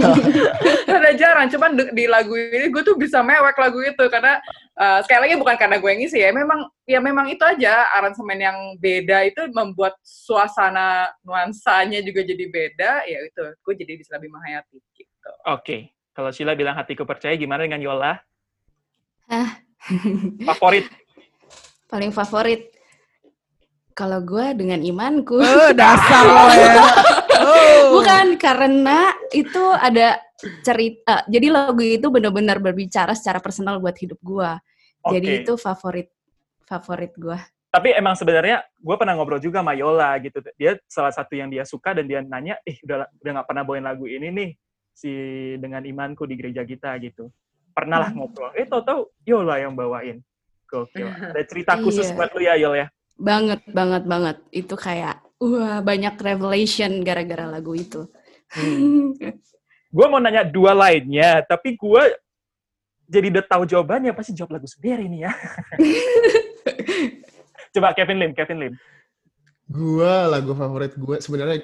rada 0.96 1.12
jarang, 1.20 1.52
cuman 1.52 1.92
di, 1.92 2.08
lagu 2.08 2.32
ini 2.32 2.72
gue 2.72 2.80
tuh 2.80 2.96
bisa 2.96 3.20
mewek 3.20 3.60
lagu 3.60 3.76
itu 3.84 4.04
karena 4.08 4.40
uh, 4.80 5.04
sekali 5.04 5.28
lagi 5.28 5.34
bukan 5.36 5.60
karena 5.60 5.76
gue 5.76 5.90
yang 5.92 6.00
ngisi 6.00 6.18
ya, 6.24 6.32
memang 6.32 6.64
ya 6.88 7.04
memang 7.04 7.28
itu 7.28 7.44
aja 7.44 7.92
aransemen 7.92 8.40
yang 8.40 8.56
beda 8.80 9.28
itu 9.28 9.52
membuat 9.52 10.00
suasana 10.00 11.12
nuansanya 11.20 12.00
juga 12.00 12.24
jadi 12.24 12.44
beda, 12.48 13.04
ya 13.04 13.20
itu. 13.20 13.44
Gue 13.60 13.76
jadi 13.76 14.00
bisa 14.00 14.16
lebih 14.16 14.32
menghayati 14.32 14.80
gitu. 14.96 15.30
Oke, 15.44 15.92
kalau 16.16 16.32
Sheila 16.32 16.56
bilang 16.56 16.80
hatiku 16.80 17.04
percaya, 17.04 17.36
gimana 17.36 17.68
dengan 17.68 17.84
Yola? 17.84 18.16
Hah? 19.28 19.60
Favorit? 20.56 20.88
Paling 21.92 22.12
favorit. 22.12 22.72
Kalau 23.96 24.20
gue 24.24 24.54
dengan 24.56 24.80
imanku. 24.80 25.40
Oh, 25.40 25.70
dasar 25.76 26.24
lo 26.24 26.46
ya. 26.52 26.74
Oh. 27.38 28.02
Bukan 28.02 28.34
karena 28.34 29.14
itu 29.30 29.62
ada 29.70 30.18
cerita. 30.66 31.22
Jadi 31.30 31.54
lagu 31.54 31.78
itu 31.78 32.10
benar-benar 32.10 32.58
berbicara 32.58 33.14
secara 33.14 33.38
personal 33.38 33.78
buat 33.78 33.94
hidup 33.94 34.18
gue. 34.18 34.50
Jadi 35.06 35.28
Oke. 35.30 35.38
itu 35.46 35.52
favorit 35.54 36.10
favorit 36.66 37.14
gue. 37.14 37.38
Tapi 37.70 37.94
emang 37.94 38.18
sebenarnya 38.18 38.66
gue 38.74 38.96
pernah 38.98 39.14
ngobrol 39.14 39.38
juga 39.38 39.62
sama 39.62 39.78
Yola 39.78 40.18
gitu. 40.18 40.42
Dia 40.58 40.76
salah 40.90 41.14
satu 41.14 41.38
yang 41.38 41.46
dia 41.46 41.62
suka 41.62 41.94
dan 41.94 42.10
dia 42.10 42.26
nanya, 42.26 42.58
eh 42.66 42.74
udah 42.82 43.06
udah 43.22 43.30
nggak 43.38 43.48
pernah 43.48 43.62
bawain 43.62 43.86
lagu 43.86 44.10
ini 44.10 44.28
nih 44.34 44.50
si 44.90 45.12
dengan 45.62 45.86
imanku 45.86 46.26
di 46.26 46.34
gereja 46.34 46.66
kita 46.66 46.90
gitu. 46.98 47.30
Pernah 47.78 47.98
lah 48.02 48.10
ngobrol. 48.10 48.50
Eh 48.58 48.66
tau-tau 48.66 49.14
Yola 49.22 49.62
yang 49.62 49.78
bawain. 49.78 50.18
Gokil. 50.66 51.06
Ada 51.30 51.42
cerita 51.46 51.78
khusus 51.78 52.10
Iya. 52.10 52.14
buat 52.18 52.30
lu 52.34 52.42
ya 52.42 52.54
Yol 52.58 52.74
ya. 52.74 52.86
Banget, 53.14 53.62
banget, 53.70 54.02
banget. 54.02 54.36
Itu 54.50 54.74
kayak, 54.74 55.22
wah 55.38 55.78
banyak 55.78 56.18
revelation 56.18 57.06
gara-gara 57.06 57.46
lagu 57.46 57.78
itu. 57.78 58.10
Gue 59.88 60.06
mau 60.10 60.18
nanya 60.18 60.42
dua 60.42 60.74
lainnya, 60.74 61.42
tapi 61.46 61.78
gue 61.78 62.02
jadi 63.08 63.26
udah 63.32 63.44
tahu 63.46 63.62
jawabannya 63.64 64.12
pasti 64.12 64.34
jawab 64.34 64.58
lagu 64.58 64.66
sendiri 64.66 65.06
nih 65.06 65.30
ya. 65.30 65.32
Coba 67.74 67.94
Kevin 67.94 68.18
Lim, 68.20 68.32
Kevin 68.34 68.58
Lim. 68.58 68.74
Gua 69.68 70.24
lagu 70.28 70.56
favorit 70.56 70.96
gue 70.96 71.16
sebenarnya 71.20 71.60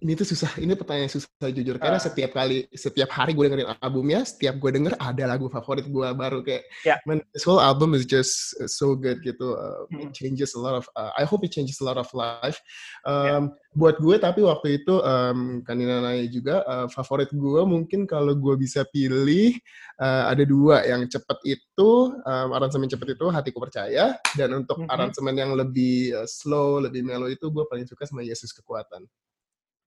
ini 0.00 0.18
tuh 0.18 0.26
susah. 0.26 0.58
Ini 0.58 0.74
pertanyaan 0.74 1.06
yang 1.06 1.14
susah 1.14 1.48
jujur 1.54 1.76
karena 1.78 2.00
Ah. 2.00 2.02
setiap 2.02 2.34
kali 2.34 2.66
setiap 2.74 3.06
hari 3.14 3.38
gue 3.38 3.46
dengerin 3.46 3.70
albumnya, 3.78 4.26
setiap 4.26 4.58
gue 4.58 4.70
denger 4.74 4.98
ada 4.98 5.24
lagu 5.30 5.46
favorit 5.46 5.86
gue 5.86 6.08
baru 6.10 6.42
kayak 6.42 6.66
Ya. 6.82 6.96
man 7.06 7.22
this 7.30 7.46
whole 7.46 7.62
album 7.62 7.94
is 7.94 8.02
just 8.02 8.50
so 8.66 8.98
good 8.98 9.22
gitu. 9.22 9.54
Uh, 9.54 9.86
Hmm. 9.90 10.06
It 10.06 10.16
changes 10.16 10.58
a 10.58 10.60
lot 10.60 10.74
of 10.74 10.90
uh, 10.98 11.14
I 11.14 11.22
hope 11.22 11.46
it 11.46 11.54
changes 11.54 11.78
a 11.78 11.86
lot 11.86 11.94
of 11.96 12.10
life. 12.10 12.58
Ya. 13.06 13.38
Um, 13.38 13.54
Buat 13.70 14.02
gue 14.02 14.18
tapi 14.18 14.42
waktu 14.42 14.82
itu 14.82 14.98
um, 14.98 15.62
Kanina 15.62 16.02
nanya 16.02 16.26
juga 16.26 16.66
uh, 16.66 16.90
favorit 16.90 17.30
gue 17.30 17.62
mungkin 17.62 18.02
kalau 18.02 18.34
gue 18.34 18.58
bisa 18.58 18.82
pilih 18.82 19.54
uh, 20.02 20.26
ada 20.26 20.42
dua 20.42 20.82
yang 20.82 21.06
cepet 21.06 21.38
itu 21.46 21.90
um, 22.18 22.48
aransemen 22.50 22.90
cepet 22.90 23.14
itu 23.14 23.30
hatiku 23.30 23.62
percaya 23.62 24.18
dan 24.34 24.50
untuk 24.58 24.82
Mhm. 24.82 24.90
aransemen 24.90 25.34
yang 25.38 25.54
lebih 25.54 26.18
uh, 26.18 26.26
slow 26.26 26.82
lebih 26.82 27.06
mellow 27.06 27.30
itu 27.30 27.46
gue 27.46 27.62
paling 27.70 27.86
suka 27.86 28.02
sama 28.10 28.26
Yesus 28.26 28.50
kekuatan 28.50 29.06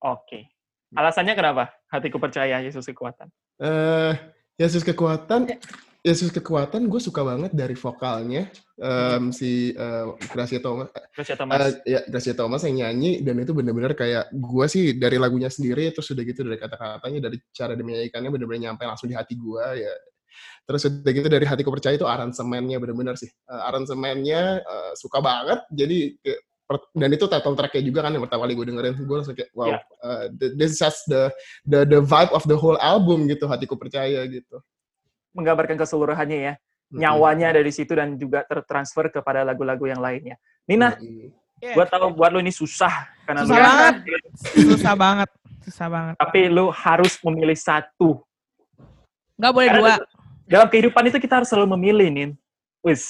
Oke. 0.04 0.52
Alasannya 0.94 1.34
kenapa? 1.34 1.74
Hatiku 1.90 2.20
percaya 2.22 2.60
Yesus 2.62 2.86
kekuatan. 2.86 3.32
eh 3.62 4.14
Yesus 4.60 4.86
kekuatan 4.86 5.50
Yesus 6.04 6.36
kekuatan 6.36 6.92
gue 6.92 7.00
suka 7.00 7.24
banget 7.24 7.56
dari 7.56 7.80
vokalnya 7.80 8.52
um, 8.76 9.32
si 9.32 9.72
uh, 9.72 10.12
Gracia 10.36 10.60
Thomas 10.60 10.92
ya 11.16 11.36
Thomas. 11.40 11.56
Uh, 11.56 11.72
ya 11.88 12.00
Gracia 12.12 12.36
Thomas 12.36 12.62
yang 12.68 12.84
nyanyi 12.84 13.24
dan 13.24 13.40
itu 13.40 13.56
bener-bener 13.56 13.96
kayak 13.96 14.28
gue 14.36 14.66
sih 14.68 15.00
dari 15.00 15.16
lagunya 15.16 15.48
sendiri 15.48 15.96
terus 15.96 16.12
udah 16.12 16.24
gitu 16.28 16.44
dari 16.44 16.60
kata-katanya 16.60 17.32
dari 17.32 17.40
cara 17.56 17.72
dia 17.80 17.88
menyanyikannya 17.88 18.30
bener-bener 18.36 18.62
nyampe 18.68 18.84
langsung 18.84 19.08
di 19.08 19.16
hati 19.16 19.40
gue 19.40 19.66
ya 19.80 19.94
terus 20.68 20.82
udah 20.92 21.12
gitu 21.16 21.28
dari 21.32 21.46
hatiku 21.48 21.72
percaya 21.72 21.96
itu 21.96 22.04
aransemennya 22.04 22.78
bener-bener 22.84 23.16
sih 23.16 23.32
Uh, 23.44 23.64
aransemennya 23.72 24.64
uh, 24.64 24.92
suka 24.96 25.20
banget 25.24 25.64
jadi 25.72 26.16
dan 26.92 27.10
itu 27.10 27.26
title 27.26 27.54
tracknya 27.54 27.84
juga 27.84 28.00
kan 28.02 28.12
yang 28.12 28.24
pertama 28.24 28.46
kali 28.46 28.54
gue 28.54 28.66
dengerin 28.70 28.94
gue 28.98 29.16
langsung 29.16 29.36
kayak 29.36 29.50
wow 29.52 29.68
Ya. 29.68 29.80
uh, 30.02 30.26
th- 30.32 30.54
this 30.56 30.78
sets 30.78 31.04
the 31.06 31.30
the 31.64 31.84
the 31.84 32.00
vibe 32.00 32.32
of 32.32 32.44
the 32.46 32.56
whole 32.56 32.78
album 32.78 33.26
gitu 33.26 33.46
hatiku 33.46 33.76
percaya 33.76 34.24
gitu 34.26 34.62
Menggambarkan 35.34 35.76
keseluruhannya 35.76 36.40
ya. 36.40 36.54
Nyawanya 36.94 37.58
dari 37.58 37.74
situ 37.74 37.98
dan 37.98 38.14
juga 38.16 38.46
tertransfer 38.46 39.10
kepada 39.10 39.42
lagu-lagu 39.42 39.90
yang 39.90 39.98
lainnya. 39.98 40.38
Nina, 40.70 40.94
Mm-mm. 40.94 41.34
gue 41.58 41.86
tahu 41.90 42.14
buat 42.14 42.30
lu 42.30 42.38
ini 42.38 42.54
susah 42.54 43.10
karena 43.26 43.42
Susah 43.42 43.58
lu 43.58 43.64
banget. 43.66 43.94
Susah 44.54 44.94
banget. 44.94 45.30
Susah 45.66 45.88
banget. 45.90 46.16
tapi 46.22 46.40
lu 46.54 46.70
harus 46.70 47.18
memilih 47.26 47.58
satu. 47.58 48.22
Nggak 49.34 49.52
boleh 49.52 49.70
Karena 49.74 49.82
dua. 49.98 50.06
Dalam 50.46 50.68
kehidupan 50.70 51.04
itu 51.10 51.18
kita 51.18 51.42
harus 51.42 51.50
selalu 51.50 51.74
memilih, 51.74 52.08
Nin. 52.14 52.32
Wis, 52.86 53.02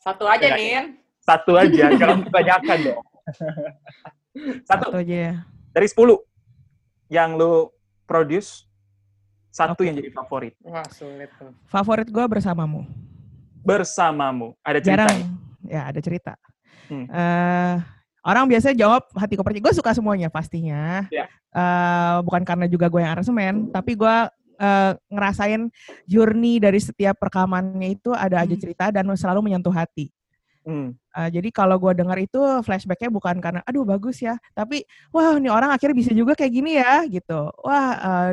Satu 0.00 0.24
aja 0.26 0.42
Ya, 0.42 0.56
nih. 0.56 0.96
Satu 1.20 1.52
aja, 1.54 1.92
jangan 1.94 2.24
kebanyakan 2.24 2.78
dong. 2.82 3.04
Satu 4.64 4.94
Satu 4.94 4.96
aja 4.96 5.16
ya. 5.30 5.34
dari 5.70 5.86
sepuluh 5.86 6.22
yang 7.10 7.34
lu 7.34 7.66
produce, 8.06 8.62
satu 9.50 9.74
Oke. 9.74 9.90
yang 9.90 9.98
jadi 9.98 10.10
favorit. 10.14 10.54
Wah, 10.62 10.86
sulit 10.86 11.26
tuh. 11.34 11.50
Favorit 11.66 12.06
gue 12.06 12.24
bersamamu. 12.30 12.86
Bersamamu. 13.60 14.54
Ada 14.62 14.78
Jarang. 14.78 15.10
ceritanya. 15.10 15.26
Ya, 15.66 15.82
ada 15.90 16.00
cerita. 16.00 16.32
Hmm. 16.86 17.06
Eh, 17.10 17.74
orang 18.22 18.46
biasanya 18.46 18.76
jawab 18.78 19.02
hatiku 19.14 19.42
percaya. 19.42 19.62
Gue 19.62 19.74
suka 19.74 19.90
semuanya 19.94 20.30
pastinya. 20.30 21.06
Ya. 21.10 21.26
Eh, 21.50 22.16
bukan 22.22 22.46
karena 22.46 22.70
juga 22.70 22.86
gue 22.86 23.02
yang 23.02 23.12
aransemen, 23.18 23.68
tapi 23.70 23.98
gue 23.98 24.14
eh, 24.60 24.92
ngerasain 25.10 25.72
journey 26.04 26.62
dari 26.62 26.78
setiap 26.78 27.18
rekamannya 27.18 27.98
itu 27.98 28.14
ada 28.14 28.46
aja 28.46 28.54
Hmm. 28.54 28.62
cerita 28.62 28.94
dan 28.94 29.10
selalu 29.18 29.50
menyentuh 29.50 29.74
hati. 29.74 30.12
Hmm. 30.60 30.92
Eh, 30.92 31.28
jadi 31.40 31.48
kalau 31.50 31.80
gue 31.80 31.92
dengar 31.96 32.20
itu 32.20 32.36
flashbacknya 32.60 33.08
bukan 33.08 33.40
karena 33.40 33.60
aduh 33.64 33.82
bagus 33.88 34.20
ya, 34.20 34.36
tapi 34.52 34.84
wah 35.08 35.40
ini 35.40 35.48
orang 35.48 35.72
akhirnya 35.72 35.96
bisa 35.96 36.12
juga 36.12 36.36
kayak 36.36 36.52
gini 36.52 36.76
ya 36.76 37.04
gitu. 37.08 37.48
Wah 37.64 37.88
eh, 37.96 38.30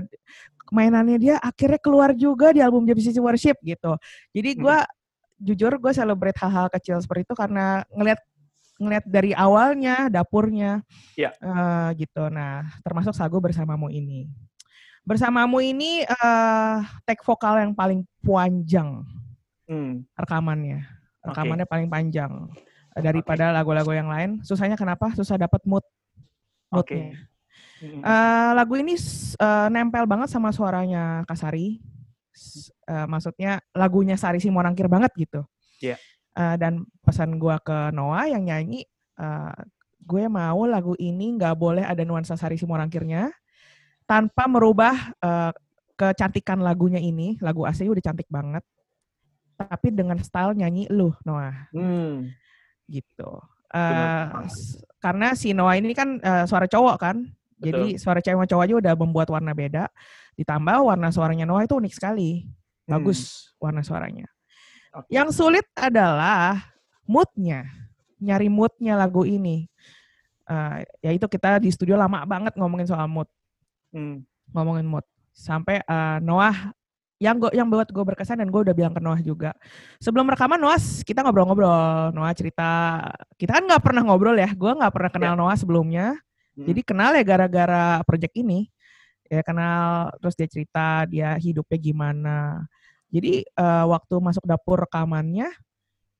mainannya 0.71 1.17
dia 1.17 1.35
akhirnya 1.39 1.79
keluar 1.79 2.11
juga 2.11 2.51
di 2.51 2.59
album 2.59 2.83
JPCC 2.83 3.23
Worship 3.23 3.55
gitu. 3.63 3.95
Jadi 4.35 4.49
Hmm. 4.55 4.61
gue 4.67 4.77
jujur 5.37 5.71
gue 5.79 5.91
celebrate 5.95 6.35
hal-hal 6.41 6.67
kecil 6.67 6.99
seperti 6.99 7.23
itu 7.23 7.35
karena 7.37 7.85
ngelihat 7.95 8.19
ngelihat 8.77 9.05
dari 9.09 9.31
awalnya 9.33 10.05
dapurnya 10.11 10.83
Ya. 11.15 11.31
eh, 11.39 11.89
gitu. 11.97 12.27
Nah 12.27 12.67
termasuk 12.83 13.15
sagu 13.15 13.39
bersamamu 13.39 13.87
ini. 13.87 14.27
Bersamamu 15.07 15.63
ini 15.63 16.03
eh 16.03 16.77
take 17.07 17.23
vokal 17.23 17.63
yang 17.63 17.71
paling 17.71 18.03
panjang 18.19 19.07
Hmm. 19.67 20.03
rekamannya. 20.19 20.83
Rekamannya 21.27 21.67
paling 21.67 21.87
panjang 21.91 22.31
eh, 22.95 23.01
daripada 23.03 23.51
lagu-lagu 23.51 23.91
yang 23.91 24.07
lain. 24.07 24.39
Susahnya 24.41 24.79
kenapa? 24.79 25.11
Susah 25.13 25.35
dapat 25.35 25.61
mood. 25.67 25.83
Oke. 26.71 26.95
Moodnya. 26.95 27.19
Hmm. 27.77 28.01
Eh, 28.01 28.51
lagu 28.57 28.73
ini 28.77 28.97
eh, 29.37 29.67
nempel 29.69 30.09
banget 30.09 30.33
sama 30.33 30.49
suaranya 30.49 31.21
Kasari. 31.29 31.77
Eh, 32.87 33.05
maksudnya 33.05 33.61
lagunya 33.73 34.17
Sari 34.17 34.41
Simorangkir 34.41 34.89
banget 34.89 35.13
gitu. 35.13 35.45
Iya. 35.81 35.97
Eh, 36.37 36.55
dan 36.57 36.85
pesan 37.05 37.37
gua 37.37 37.61
ke 37.61 37.93
Noah 37.93 38.29
yang 38.29 38.45
nyanyi, 38.45 38.85
eh, 39.17 39.59
gue 40.07 40.23
mau 40.31 40.63
lagu 40.63 40.95
ini 40.95 41.35
nggak 41.35 41.55
boleh 41.59 41.83
ada 41.83 41.99
nuansa 42.07 42.39
Sari 42.39 42.55
Simorangkirnya 42.55 43.29
tanpa 44.07 44.47
merubah 44.47 44.95
eh, 45.21 45.51
kecantikan 45.97 46.61
lagunya 46.61 47.01
ini. 47.01 47.37
Lagu 47.41 47.65
asli 47.65 47.89
udah 47.89 48.01
cantik 48.01 48.29
banget. 48.29 48.65
Tapi 49.57 49.89
dengan 49.89 50.21
style 50.21 50.53
nyanyi 50.53 50.85
lu, 50.93 51.09
Noah 51.25 51.67
Hmm. 51.73 52.29
gitu. 52.85 53.41
S- 54.47 54.79
karena 55.01 55.33
si 55.33 55.51
Noah 55.51 55.75
ini 55.75 55.91
kan 55.91 56.21
eh, 56.21 56.45
suara 56.45 56.69
cowok 56.69 56.95
kan, 57.01 57.17
jadi 57.57 57.97
suara 57.97 58.21
cewek 58.21 58.37
sama 58.37 58.47
cowok 58.47 58.63
aja 58.63 58.75
udah 58.77 58.93
membuat 58.95 59.27
warna 59.33 59.51
beda. 59.51 59.89
Ditambah 60.37 60.85
warna 60.85 61.09
suaranya 61.09 61.49
Noah 61.49 61.65
itu 61.65 61.73
unik 61.73 61.93
sekali, 61.97 62.45
bagus 62.85 63.51
warna 63.57 63.81
suaranya. 63.81 64.29
Hmm. 64.29 65.01
Oke. 65.03 65.09
Yang 65.11 65.29
sulit 65.35 65.65
adalah 65.73 66.63
moodnya, 67.03 67.65
nyari 68.21 68.47
moodnya 68.47 68.93
lagu 68.95 69.25
ini. 69.25 69.65
Eh, 70.47 70.77
ya 71.03 71.11
itu 71.11 71.27
kita 71.27 71.59
di 71.59 71.73
studio 71.73 71.97
lama 71.99 72.23
banget 72.23 72.55
ngomongin 72.55 72.87
soal 72.87 73.09
mood, 73.09 73.27
Hmm. 73.91 74.21
ngomongin 74.53 74.85
mood. 74.87 75.03
Sampai 75.33 75.81
eh, 75.81 76.17
Noah 76.23 76.71
yang 77.17 77.41
gue 77.41 77.49
yang 77.57 77.65
buat 77.65 77.89
gue 77.89 78.03
berkesan 78.13 78.45
dan 78.45 78.53
gue 78.53 78.61
udah 78.61 78.75
bilang 78.77 78.93
ke 78.93 79.01
Noah 79.01 79.21
juga. 79.25 79.51
Sebelum 79.97 80.29
rekaman 80.29 80.61
Noah 80.61 80.77
kita 81.01 81.25
ngobrol-ngobrol, 81.25 82.13
Noah 82.13 82.33
cerita. 82.37 83.01
Kita 83.33 83.57
kan 83.57 83.63
nggak 83.65 83.81
pernah 83.81 84.05
ngobrol 84.05 84.37
ya, 84.37 84.53
gue 84.53 84.71
nggak 84.71 84.93
pernah 84.93 85.11
kenal 85.11 85.33
Noah 85.33 85.57
sebelumnya. 85.57 86.13
Hmm. 86.53 86.65
Jadi 86.69 86.81
kenal 86.85 87.17
ya 87.17 87.23
gara-gara 87.25 88.01
project 88.05 88.33
ini. 88.37 88.69
Ya 89.27 89.43
kenal 89.43 90.13
terus 90.23 90.39
dia 90.39 90.47
cerita 90.47 91.03
dia 91.09 91.33
hidupnya 91.41 91.77
gimana. 91.81 92.37
Jadi 93.09 93.43
eh, 93.43 93.85
waktu 93.89 94.15
masuk 94.21 94.45
dapur 94.45 94.85
rekamannya 94.85 95.49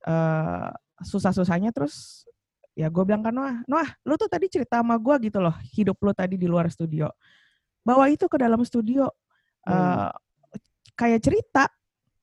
eh 0.06 0.70
susah-susahnya 0.98 1.70
terus 1.70 2.26
ya 2.74 2.90
gue 2.90 3.02
bilang 3.06 3.22
kan 3.22 3.34
Noah, 3.34 3.56
Noah 3.70 3.90
lu 4.02 4.14
tuh 4.18 4.26
tadi 4.26 4.50
cerita 4.50 4.82
sama 4.82 4.98
gue 4.98 5.30
gitu 5.30 5.38
loh, 5.38 5.54
hidup 5.74 5.98
lu 6.02 6.10
tadi 6.10 6.34
di 6.34 6.46
luar 6.50 6.66
studio. 6.70 7.06
Bawa 7.86 8.10
itu 8.10 8.26
ke 8.26 8.34
dalam 8.34 8.62
studio. 8.66 9.06
Hmm. 9.62 10.10
Kayak 10.98 11.22
cerita 11.22 11.70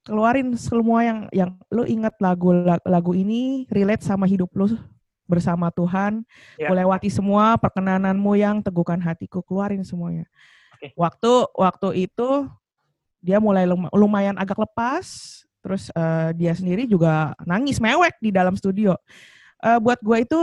keluarin 0.05 0.53
semua 0.59 1.01
yang 1.01 1.19
yang 1.34 1.51
lu 1.71 1.88
ingat 1.88 2.13
lagu 2.21 2.53
lagu 2.86 3.11
ini 3.15 3.65
relate 3.73 4.05
sama 4.05 4.28
hidup 4.30 4.51
lu 4.53 4.69
bersama 5.26 5.73
Tuhan 5.73 6.21
Ya. 6.61 6.69
Lewati 6.69 7.09
semua 7.09 7.57
perkenananmu 7.57 8.38
yang 8.38 8.61
teguhkan 8.61 9.01
hatiku, 9.01 9.41
keluarin 9.41 9.82
semuanya. 9.82 10.30
Oke. 10.78 10.93
Waktu 10.93 11.32
waktu 11.57 12.07
itu 12.07 12.45
dia 13.19 13.41
mulai 13.41 13.65
lum- 13.65 13.89
lumayan 13.89 14.38
agak 14.38 14.61
lepas, 14.61 15.41
terus 15.65 15.89
uh, 15.97 16.30
dia 16.38 16.53
sendiri 16.53 16.86
juga 16.86 17.34
nangis 17.41 17.82
mewek 17.82 18.13
di 18.21 18.30
dalam 18.30 18.53
studio. 18.53 18.93
Uh, 19.65 19.82
buat 19.82 19.97
gue 19.97 20.17
itu 20.21 20.39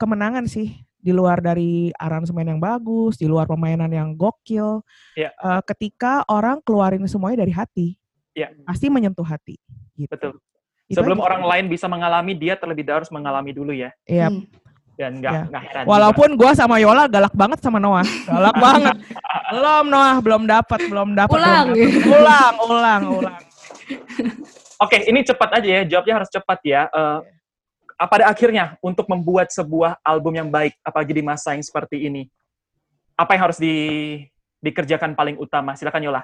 kemenangan 0.00 0.48
sih 0.48 0.72
di 1.04 1.12
luar 1.12 1.44
dari 1.44 1.92
aransemen 1.92 2.56
yang 2.56 2.60
bagus, 2.64 3.20
di 3.20 3.28
luar 3.28 3.44
permainan 3.44 3.92
yang 3.92 4.16
gokil. 4.16 4.80
Yeah. 5.12 5.36
Uh, 5.36 5.60
ketika 5.68 6.24
orang 6.32 6.64
keluarin 6.64 7.04
semuanya 7.04 7.44
dari 7.44 7.52
hati, 7.52 8.00
yeah. 8.32 8.48
pasti 8.64 8.88
menyentuh 8.88 9.28
hati. 9.28 9.60
Gitu. 9.92 10.08
Betul. 10.08 10.40
Itu 10.88 11.00
Sebelum 11.00 11.20
aja. 11.20 11.24
orang 11.28 11.42
lain 11.44 11.64
bisa 11.68 11.84
mengalami, 11.92 12.32
dia 12.32 12.56
terlebih 12.56 12.88
dahulu 12.88 13.04
harus 13.04 13.12
mengalami 13.12 13.52
dulu 13.52 13.72
ya. 13.76 13.92
Iya. 14.08 14.32
Hmm. 14.32 14.48
Dan 14.94 15.18
nggak 15.18 15.32
ya. 15.50 15.60
heran. 15.60 15.84
Walaupun 15.90 16.38
gue 16.38 16.50
sama 16.54 16.78
Yola 16.78 17.10
galak 17.10 17.34
banget 17.34 17.58
sama 17.60 17.82
Noah, 17.82 18.06
galak 18.24 18.56
banget. 18.64 18.96
belum 19.52 19.84
Noah, 19.90 20.16
belum 20.24 20.42
dapat, 20.46 20.80
belum 20.88 21.08
dapat. 21.18 21.36
Ulang. 21.36 21.66
Belum 21.74 21.90
dapet. 21.90 22.14
ulang, 22.14 22.54
ulang, 22.64 23.02
ulang. 23.20 23.40
Oke, 24.80 25.02
ini 25.04 25.20
cepat 25.26 25.60
aja 25.60 25.68
ya. 25.68 25.82
Jawabnya 25.84 26.14
harus 26.22 26.30
cepat 26.30 26.58
ya. 26.64 26.86
Uh, 26.94 27.20
pada 27.98 28.26
akhirnya 28.26 28.74
untuk 28.82 29.06
membuat 29.06 29.54
sebuah 29.54 30.02
album 30.02 30.34
yang 30.34 30.48
baik, 30.50 30.74
apalagi 30.82 31.12
di 31.14 31.22
masa 31.22 31.54
yang 31.54 31.62
seperti 31.62 32.10
ini, 32.10 32.26
apa 33.14 33.38
yang 33.38 33.42
harus 33.50 33.58
di, 33.58 33.74
dikerjakan 34.58 35.14
paling 35.14 35.38
utama? 35.38 35.78
Silakan 35.78 36.02
Yola. 36.02 36.22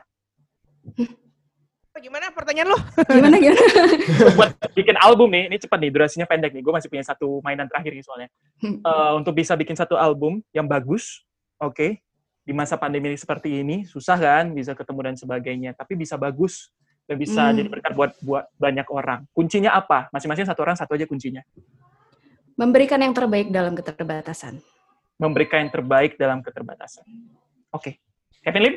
Gimana 2.00 2.32
pertanyaan 2.32 2.72
lo? 2.72 2.78
Gimana 3.12 3.36
gimana? 3.36 3.60
Buat 4.40 4.56
bikin 4.72 4.96
album 4.96 5.28
nih, 5.36 5.52
ini 5.52 5.56
cepat 5.60 5.78
nih, 5.84 5.90
durasinya 5.92 6.24
pendek 6.24 6.56
nih. 6.56 6.62
Gue 6.64 6.72
masih 6.72 6.88
punya 6.88 7.04
satu 7.04 7.44
mainan 7.44 7.68
terakhir 7.68 7.92
nih 7.92 8.04
soalnya. 8.06 8.28
Uh, 8.64 9.20
untuk 9.20 9.36
bisa 9.36 9.52
bikin 9.52 9.76
satu 9.76 10.00
album 10.00 10.40
yang 10.56 10.64
bagus, 10.64 11.28
oke, 11.60 11.76
okay, 11.76 12.00
di 12.40 12.56
masa 12.56 12.80
pandemi 12.80 13.12
seperti 13.20 13.60
ini 13.60 13.84
susah 13.84 14.16
kan, 14.16 14.48
bisa 14.56 14.72
ketemu 14.72 15.12
dan 15.12 15.16
sebagainya. 15.20 15.70
Tapi 15.76 15.92
bisa 15.92 16.16
bagus 16.16 16.72
dan 17.11 17.18
bisa 17.18 17.42
hmm. 17.50 17.56
jadi 17.58 17.68
berkat 17.74 17.92
buat 17.98 18.14
buat 18.22 18.46
banyak 18.54 18.86
orang. 18.86 19.26
Kuncinya 19.34 19.74
apa? 19.74 20.06
Masing-masing 20.14 20.46
satu 20.46 20.62
orang 20.62 20.78
satu 20.78 20.94
aja 20.94 21.11
kuncinya. 21.11 21.42
Memberikan 22.54 23.02
yang 23.02 23.11
terbaik 23.11 23.50
dalam 23.50 23.74
keterbatasan. 23.74 24.62
Memberikan 25.18 25.66
yang 25.66 25.74
terbaik 25.74 26.14
dalam 26.14 26.38
keterbatasan. 26.38 27.02
Oke. 27.74 27.98
Okay. 27.98 28.46
Kevin 28.46 28.62
Lim? 28.62 28.74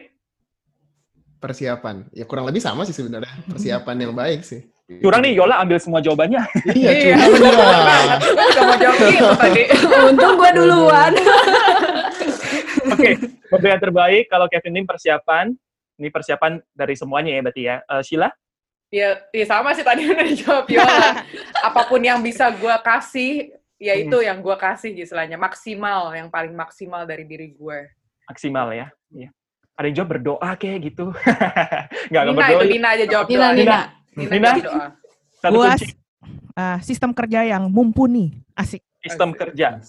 Persiapan. 1.38 2.09
Ya 2.09 2.25
kurang 2.25 2.49
lebih 2.49 2.57
sama 2.57 2.89
sih 2.89 2.95
sebenarnya. 2.97 3.29
Persiapan 3.53 3.95
yang 4.01 4.17
baik 4.17 4.41
sih. 4.41 4.65
Curang 4.84 5.23
nih, 5.23 5.38
Yola 5.38 5.61
ambil 5.61 5.77
semua 5.79 6.01
jawabannya. 6.01 6.43
iya, 6.73 7.15
curang. 7.15 8.17
Kamu 8.51 8.73
jawab 8.81 8.99
itu 9.13 9.27
tadi. 9.39 9.63
Untung 10.09 10.36
gue 10.41 10.51
duluan. 10.57 11.11
Oke, 12.84 12.97
okay. 12.97 13.13
memberikan 13.47 13.79
terbaik. 13.79 14.23
Kalau 14.27 14.49
Kevin 14.51 14.73
Lim 14.75 14.86
persiapan, 14.89 15.55
ini 15.97 16.09
persiapan 16.09 16.61
dari 16.73 16.95
semuanya 16.97 17.31
ya 17.33 17.41
berarti 17.41 17.61
ya. 17.65 17.75
Uh, 17.85 18.01
Sheila? 18.01 18.29
Ya, 18.93 19.17
ya 19.33 19.45
sama 19.49 19.73
sih 19.73 19.81
tadi 19.81 20.05
udah 20.13 20.25
dijawab 20.25 20.65
Yola. 20.69 21.25
Apa 21.67 21.89
pun 21.89 22.01
yang 22.01 22.21
bisa 22.21 22.53
gue 22.53 22.75
kasih, 22.85 23.57
ya 23.81 23.97
itu 23.97 24.17
hmm. 24.21 24.27
yang 24.29 24.37
gue 24.41 24.55
kasih 24.57 24.93
istilahnya. 24.93 25.37
Maksimal, 25.41 26.13
yang 26.13 26.29
paling 26.29 26.53
maksimal 26.53 27.09
dari 27.09 27.25
diri 27.25 27.57
gue. 27.57 27.89
Maksimal 28.29 28.69
ya? 28.73 28.87
Iya. 29.09 29.29
Ada 29.73 29.85
yang 29.89 29.95
jawab 29.97 30.09
berdoa 30.21 30.49
kayak 30.53 30.93
gitu. 30.93 31.09
Nggak, 32.13 32.23
Nina 32.29 32.37
berdoa. 32.37 32.53
itu 32.53 32.65
Nina 32.69 32.87
aja 32.93 33.05
jawab 33.09 33.25
Nina, 33.25 33.47
Nina. 33.49 33.79
Nina, 34.13 34.29
Nina. 34.29 34.49
Nina. 34.53 34.85
Gue 35.49 35.69
uh, 36.53 36.77
sistem 36.85 37.11
kerja 37.11 37.41
yang 37.49 37.73
mumpuni. 37.73 38.37
Asik. 38.53 38.85
Sistem 39.01 39.33
kerja. 39.33 39.81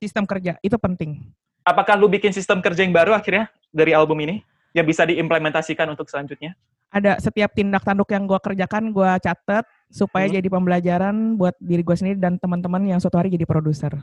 Sistem 0.00 0.24
kerja, 0.24 0.56
itu 0.62 0.76
penting. 0.78 1.20
Apakah 1.66 1.98
lu 1.98 2.08
bikin 2.08 2.32
sistem 2.32 2.62
kerja 2.62 2.86
yang 2.86 2.94
baru 2.94 3.12
akhirnya 3.12 3.50
dari 3.74 3.92
album 3.92 4.22
ini? 4.24 4.40
Yang 4.74 4.84
bisa 4.84 5.06
diimplementasikan 5.06 5.86
untuk 5.86 6.10
selanjutnya? 6.10 6.58
Ada 6.90 7.22
setiap 7.22 7.54
tindak 7.54 7.86
tanduk 7.86 8.10
yang 8.10 8.26
gue 8.26 8.38
kerjakan 8.38 8.90
gue 8.90 9.10
catet 9.22 9.64
supaya 9.86 10.26
hmm. 10.26 10.34
jadi 10.34 10.48
pembelajaran 10.50 11.14
buat 11.38 11.54
diri 11.62 11.82
gue 11.86 11.96
sendiri 11.96 12.18
dan 12.18 12.38
teman-teman 12.42 12.82
yang 12.82 12.98
suatu 12.98 13.18
hari 13.18 13.30
jadi 13.30 13.46
produser. 13.46 13.94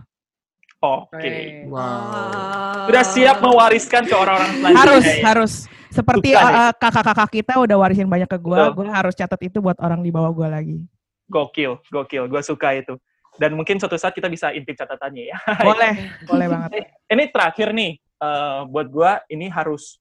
Oke. 0.81 1.13
Okay. 1.13 1.41
Wow. 1.69 2.89
Sudah 2.89 3.05
siap 3.05 3.37
mewariskan 3.43 4.07
ke 4.09 4.15
orang-orang 4.17 4.51
selanjutnya. 4.57 4.81
Harus, 4.81 5.05
ya? 5.05 5.23
harus. 5.27 5.53
Seperti 5.91 6.31
uh, 6.31 6.71
kakak-kakak 6.79 7.29
kita 7.43 7.53
udah 7.59 7.75
warisin 7.75 8.07
banyak 8.07 8.25
ke 8.31 8.39
gue, 8.39 8.59
gue 8.79 8.87
harus 8.87 9.11
catat 9.11 9.43
itu 9.43 9.59
buat 9.59 9.75
orang 9.83 9.99
di 9.99 10.07
bawah 10.07 10.31
gue 10.31 10.47
lagi. 10.47 10.77
Gokil, 11.27 11.83
gokil. 11.91 12.31
Gue 12.31 12.39
suka 12.39 12.79
itu. 12.79 12.95
Dan 13.35 13.59
mungkin 13.59 13.75
suatu 13.75 13.99
saat 13.99 14.15
kita 14.15 14.31
bisa 14.31 14.55
intip 14.55 14.79
catatannya 14.79 15.35
ya. 15.35 15.37
Boleh, 15.63 15.93
boleh 16.31 16.47
banget. 16.47 16.69
Ini 17.11 17.23
terakhir 17.27 17.75
nih, 17.75 17.99
uh, 18.23 18.63
buat 18.71 18.87
gue 18.87 19.11
ini 19.35 19.51
harus 19.51 19.99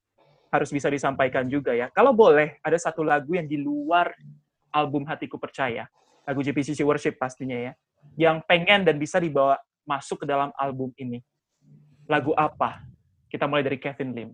harus 0.50 0.70
bisa 0.74 0.90
disampaikan 0.90 1.46
juga 1.46 1.70
ya. 1.72 1.88
Kalau 1.94 2.10
boleh, 2.10 2.58
ada 2.60 2.74
satu 2.76 3.06
lagu 3.06 3.38
yang 3.38 3.46
di 3.46 3.56
luar 3.56 4.10
album 4.74 5.06
Hatiku 5.06 5.38
Percaya, 5.38 5.86
lagu 6.26 6.42
JPCC 6.42 6.82
Worship 6.82 7.16
pastinya 7.16 7.54
ya, 7.54 7.72
yang 8.18 8.42
pengen 8.44 8.82
dan 8.82 8.98
bisa 8.98 9.22
dibawa 9.22 9.56
masuk 9.86 10.22
ke 10.22 10.26
dalam 10.26 10.50
album 10.58 10.90
ini. 10.98 11.22
Lagu 12.10 12.34
apa? 12.34 12.82
Kita 13.30 13.46
mulai 13.46 13.62
dari 13.62 13.78
Kevin 13.78 14.10
Lim. 14.10 14.30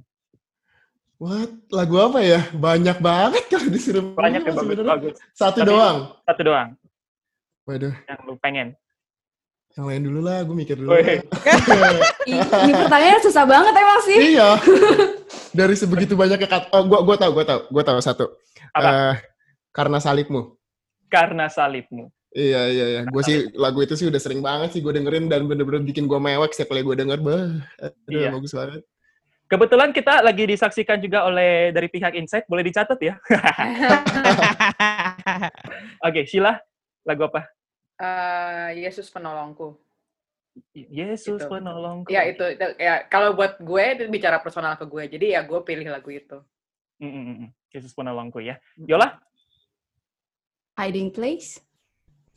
What? 1.20 1.52
Lagu 1.72 1.96
apa 2.00 2.20
ya? 2.24 2.48
Banyak 2.52 3.00
banget 3.00 3.44
kalau 3.52 3.68
disuruh. 3.68 4.16
Banyak 4.16 4.40
ya, 4.44 4.52
bagus, 4.52 4.76
bagus. 4.84 5.14
Satu 5.36 5.60
Tapi, 5.64 5.68
doang? 5.68 5.96
Satu 6.24 6.40
doang. 6.44 6.68
Waduh. 7.68 7.94
Yang 8.08 8.20
lu 8.24 8.34
pengen. 8.40 8.68
Yang 9.76 9.84
lain 9.92 10.02
dulu 10.08 10.20
lah, 10.24 10.40
gue 10.40 10.56
mikir 10.56 10.76
dulu. 10.80 10.96
ini 12.64 12.72
pertanyaannya 12.72 13.20
susah 13.20 13.44
banget 13.44 13.72
emang 13.76 14.00
sih. 14.08 14.18
Iya. 14.32 14.48
Dari 15.57 15.72
sebegitu 15.72 16.12
banyak 16.12 16.36
kata, 16.36 16.68
oh 16.76 16.84
gue 16.84 17.00
gue 17.00 17.16
tahu, 17.16 17.30
gue 17.32 17.44
tahu, 17.48 17.61
gue 17.72 17.84
tahu 17.88 17.98
satu. 18.04 18.24
Apa? 18.76 18.88
Uh, 18.92 19.14
karena 19.72 19.96
salibmu. 19.96 20.61
Karena 21.09 21.48
salibmu. 21.48 22.12
Iya 22.36 22.68
iya 22.68 22.86
iya, 22.92 23.00
gue 23.09 23.22
sih 23.24 23.48
lagu 23.57 23.80
itu 23.80 23.96
sih 23.96 24.12
udah 24.12 24.20
sering 24.20 24.44
banget 24.44 24.76
sih 24.76 24.84
gue 24.84 24.92
dengerin 24.92 25.24
dan 25.24 25.48
bener-bener 25.48 25.80
bikin 25.80 26.04
gue 26.04 26.20
mewek 26.20 26.52
setiap 26.52 26.76
kali 26.76 26.84
gue 26.84 26.92
denger, 26.92 27.16
bah, 27.24 27.64
iya. 28.12 28.28
bagus 28.28 28.52
banget. 28.52 28.84
Kebetulan 29.48 29.94
kita 29.96 30.20
lagi 30.20 30.44
disaksikan 30.44 31.00
juga 31.00 31.24
oleh 31.24 31.72
dari 31.72 31.88
pihak 31.88 32.12
Insight, 32.12 32.44
boleh 32.44 32.61
dicatat 32.66 32.98
ya. 33.00 33.16
Oke, 36.04 36.12
okay, 36.12 36.24
Sheila, 36.28 36.61
lagu 37.09 37.24
apa? 37.24 37.48
Uh, 37.96 38.74
Yesus 38.74 39.09
penolongku. 39.09 39.86
Yesus 40.72 41.40
itu. 41.40 41.48
penolongku. 41.48 42.09
Ya 42.09 42.24
itu, 42.24 42.44
itu 42.57 42.66
ya 42.80 43.04
kalau 43.09 43.36
buat 43.36 43.61
gue 43.61 43.84
itu 43.96 44.02
bicara 44.09 44.40
personal 44.40 44.76
ke 44.80 44.84
gue. 44.88 45.04
Jadi 45.09 45.36
ya 45.36 45.44
gue 45.44 45.61
pilih 45.61 45.86
lagu 45.88 46.09
itu. 46.09 46.40
Mm 47.00 47.12
-mm. 47.12 47.48
Yesus 47.72 47.92
penolongku 47.92 48.40
ya. 48.40 48.57
Yola? 48.80 49.20
Hiding 50.76 51.12
place. 51.12 51.61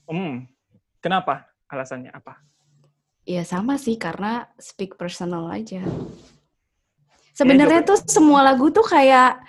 Hmm. 0.07 0.47
Kenapa? 0.99 1.47
Alasannya 1.69 2.11
apa? 2.11 2.43
Ya 3.23 3.45
sama 3.45 3.77
sih 3.77 3.95
karena 3.95 4.49
speak 4.57 4.97
personal 4.97 5.47
aja. 5.53 5.85
Sebenarnya 7.37 7.85
tuh 7.87 7.99
semua 8.03 8.43
lagu 8.43 8.67
tuh 8.73 8.83
kayak 8.83 9.39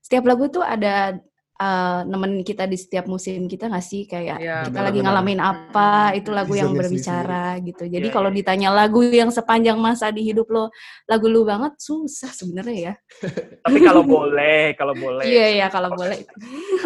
setiap 0.00 0.24
lagu 0.24 0.48
tuh 0.48 0.64
ada 0.64 1.18
uh, 1.60 2.00
nemenin 2.06 2.42
kita 2.42 2.66
di 2.66 2.74
setiap 2.74 3.06
musim 3.06 3.46
kita 3.46 3.70
nggak 3.70 3.84
sih? 3.84 4.06
Kayak 4.08 4.38
ya, 4.40 4.56
kita 4.66 4.80
bener, 4.80 4.86
lagi 4.90 4.98
ngalamin 5.02 5.40
apa 5.40 5.90
itu 6.16 6.30
lagu 6.34 6.52
yang 6.54 6.72
berbicara 6.74 7.58
gitu. 7.62 7.84
Jadi 7.86 8.08
ya, 8.10 8.14
kalau 8.14 8.30
ya. 8.32 8.36
ditanya 8.42 8.68
lagu 8.74 9.00
yang 9.04 9.30
sepanjang 9.30 9.78
masa 9.78 10.10
di 10.10 10.26
hidup 10.26 10.48
lo 10.50 10.70
lagu 11.06 11.26
lu 11.30 11.46
banget 11.46 11.76
susah 11.78 12.30
sebenarnya 12.30 12.78
ya. 12.92 12.94
Tapi 13.64 13.78
kalau 13.82 14.02
boleh 14.02 14.74
kalau 14.74 14.94
boleh. 14.96 15.24
Iya 15.26 15.46
iya 15.62 15.66
kalau 15.70 15.94
boleh. 15.94 16.26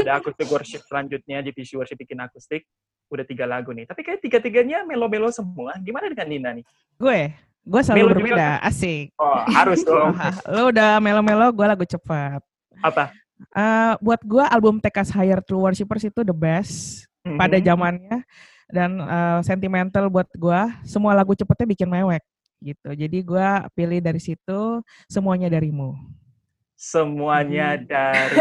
Ada 0.02 0.20
akustik 0.20 0.48
worship 0.48 0.82
selanjutnya 0.84 1.40
di 1.40 1.51
PC 1.55 1.78
worship 1.78 1.97
bikin 1.97 2.20
akustik. 2.20 2.68
Udah 3.09 3.24
tiga 3.24 3.48
lagu 3.48 3.72
nih. 3.72 3.88
Tapi 3.88 4.05
kayak 4.05 4.20
tiga 4.20 4.38
tiganya 4.42 4.84
melo 4.84 5.09
melo 5.09 5.32
semua. 5.32 5.76
Gimana 5.80 6.12
dengan 6.12 6.28
Nina 6.28 6.51
nih? 6.52 6.64
Gue 6.98 7.32
gue 7.68 7.80
selalu 7.84 8.01
melo 8.01 8.10
berbeda. 8.16 8.32
juga. 8.32 8.48
asik. 8.64 9.06
Oh 9.20 9.44
harus 9.48 9.80
dong. 9.84 10.16
Lo 10.56 10.72
udah 10.72 11.01
melo 11.05 11.20
melo 11.20 11.52
gue 11.52 11.66
lagu 11.68 11.84
cepat 11.84 12.40
apa 12.82 13.10
Uh, 13.55 13.94
buat 14.02 14.19
gue 14.27 14.44
album 14.51 14.82
Take 14.82 14.98
Us 14.98 15.15
Higher 15.15 15.39
True 15.43 15.62
Worshippers 15.62 16.02
itu 16.06 16.20
the 16.27 16.35
best 16.35 17.06
mm-hmm. 17.23 17.39
pada 17.39 17.56
zamannya 17.62 18.19
dan 18.69 18.90
uh, 19.01 19.40
sentimental 19.47 20.10
buat 20.10 20.28
gue. 20.35 20.60
Semua 20.85 21.15
lagu 21.15 21.32
cepetnya 21.39 21.66
bikin 21.66 21.89
mewek 21.89 22.23
gitu. 22.62 22.90
Jadi 22.94 23.19
gue 23.23 23.48
pilih 23.74 23.98
dari 24.02 24.20
situ 24.20 24.82
semuanya 25.06 25.47
darimu. 25.51 25.94
Semuanya 26.78 27.74
hmm. 27.74 27.85
dari 27.90 28.39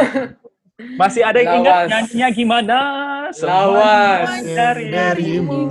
masih 1.01 1.25
ada 1.25 1.41
yang 1.41 1.65
ingat 1.65 1.89
nyanyinya 1.89 2.27
gimana? 2.33 2.79
Lawas 3.33 4.29
dari 4.45 4.93
darimu. 4.93 5.61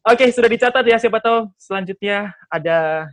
Oke, 0.00 0.16
okay, 0.16 0.28
sudah 0.32 0.48
dicatat 0.48 0.84
ya. 0.84 0.96
Siapa 1.00 1.20
tahu 1.20 1.48
selanjutnya 1.60 2.32
ada 2.48 3.08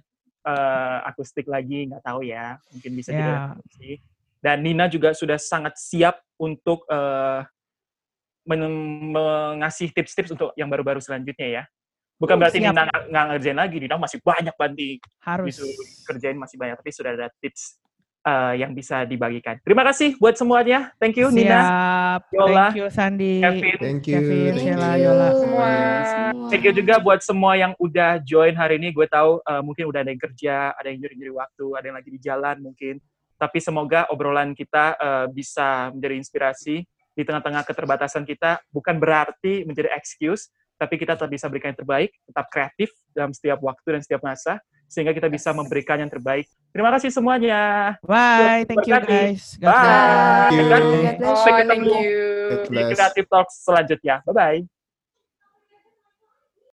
uh, 0.47 1.03
akustik 1.03 1.45
lagi, 1.51 1.91
nggak 1.91 2.03
tahu 2.07 2.23
ya, 2.23 2.55
mungkin 2.71 2.91
bisa 2.95 3.11
yeah. 3.11 3.51
juga. 3.59 3.91
Dan 4.39 4.63
Nina 4.63 4.87
juga 4.87 5.11
sudah 5.11 5.35
sangat 5.35 5.75
siap 5.75 6.23
untuk 6.39 6.87
uh, 6.87 7.43
mengasih 8.47 9.91
tips-tips 9.91 10.31
untuk 10.31 10.55
yang 10.55 10.71
baru-baru 10.71 11.03
selanjutnya 11.03 11.47
ya. 11.61 11.63
Bukan 12.17 12.33
oh, 12.33 12.39
berarti 12.39 12.63
siap. 12.63 12.71
Nina 12.71 12.83
nggak 12.87 13.25
ngerjain 13.35 13.57
lagi, 13.59 13.77
Nina 13.83 13.95
masih 13.99 14.19
banyak 14.23 14.55
banting. 14.55 14.97
Harus. 15.19 15.59
kerjain 16.07 16.39
masih 16.39 16.55
banyak, 16.55 16.79
tapi 16.79 16.91
sudah 16.95 17.11
ada 17.11 17.27
tips. 17.43 17.75
Uh, 18.27 18.53
yang 18.53 18.75
bisa 18.75 19.07
dibagikan. 19.07 19.55
Terima 19.63 19.87
kasih 19.87 20.19
buat 20.19 20.35
semuanya. 20.35 20.91
Thank 20.99 21.15
you 21.15 21.31
Nina, 21.31 21.47
Siap. 22.19 22.21
Yola, 22.35 22.67
Thank 22.67 22.79
you 22.83 22.87
Sandi. 22.91 23.33
Kevin. 23.39 23.77
Thank 23.79 24.03
you. 24.03 24.15
Kevin, 24.19 24.51
Thank 24.51 24.63
Sheila, 24.67 24.91
you. 24.99 25.05
Yola. 25.07 25.27
Semua. 25.31 25.69
Thank 26.51 26.63
you 26.67 26.73
juga 26.75 26.95
buat 26.99 27.19
semua 27.23 27.55
yang 27.55 27.71
udah 27.79 28.19
join 28.27 28.53
hari 28.59 28.75
ini. 28.83 28.91
Gue 28.91 29.07
tahu 29.07 29.39
uh, 29.47 29.63
mungkin 29.63 29.87
udah 29.87 30.03
ada 30.03 30.11
yang 30.11 30.19
kerja, 30.19 30.75
ada 30.75 30.87
yang 30.91 30.99
nyuri-nyuri 30.99 31.33
waktu, 31.33 31.65
ada 31.79 31.85
yang 31.87 31.97
lagi 31.97 32.09
di 32.11 32.19
jalan 32.19 32.55
mungkin. 32.59 32.99
Tapi 33.37 33.57
semoga 33.61 34.09
obrolan 34.11 34.51
kita 34.57 34.97
uh, 34.97 35.25
bisa 35.29 35.93
menjadi 35.93 36.15
inspirasi 36.19 36.83
di 37.13 37.23
tengah-tengah 37.23 37.63
keterbatasan 37.63 38.25
kita. 38.25 38.59
Bukan 38.73 38.97
berarti 38.97 39.61
menjadi 39.65 39.93
excuse, 39.93 40.49
tapi 40.77 40.97
kita 40.97 41.17
tetap 41.17 41.29
bisa 41.29 41.45
berikan 41.49 41.73
yang 41.73 41.79
terbaik, 41.85 42.09
tetap 42.25 42.45
kreatif 42.49 42.89
dalam 43.13 43.33
setiap 43.33 43.61
waktu 43.61 43.97
dan 43.97 44.01
setiap 44.01 44.21
masa, 44.25 44.57
sehingga 44.87 45.11
kita 45.11 45.27
bisa 45.27 45.51
memberikan 45.51 45.99
yang 45.99 46.09
terbaik. 46.11 46.47
Terima 46.71 46.89
kasih 46.95 47.11
semuanya. 47.11 47.95
Bye. 48.03 48.63
Thank 48.65 48.87
you 48.87 48.95
guys. 48.97 49.55
God 49.59 49.71
Bye. 49.71 49.83
bless. 49.83 50.07
Thank 50.17 50.55
you. 50.55 50.63
God 50.67 50.83
bless 50.87 51.17
Oh, 51.21 51.35
sampai 51.43 51.63
thank 51.67 51.83
ketemu 51.83 51.99
you. 52.01 52.25
Di. 52.71 52.81
Creative 52.95 53.27
Talks 53.27 53.55
selanjutnya. 53.67 54.15
Bye-bye. 54.23 54.76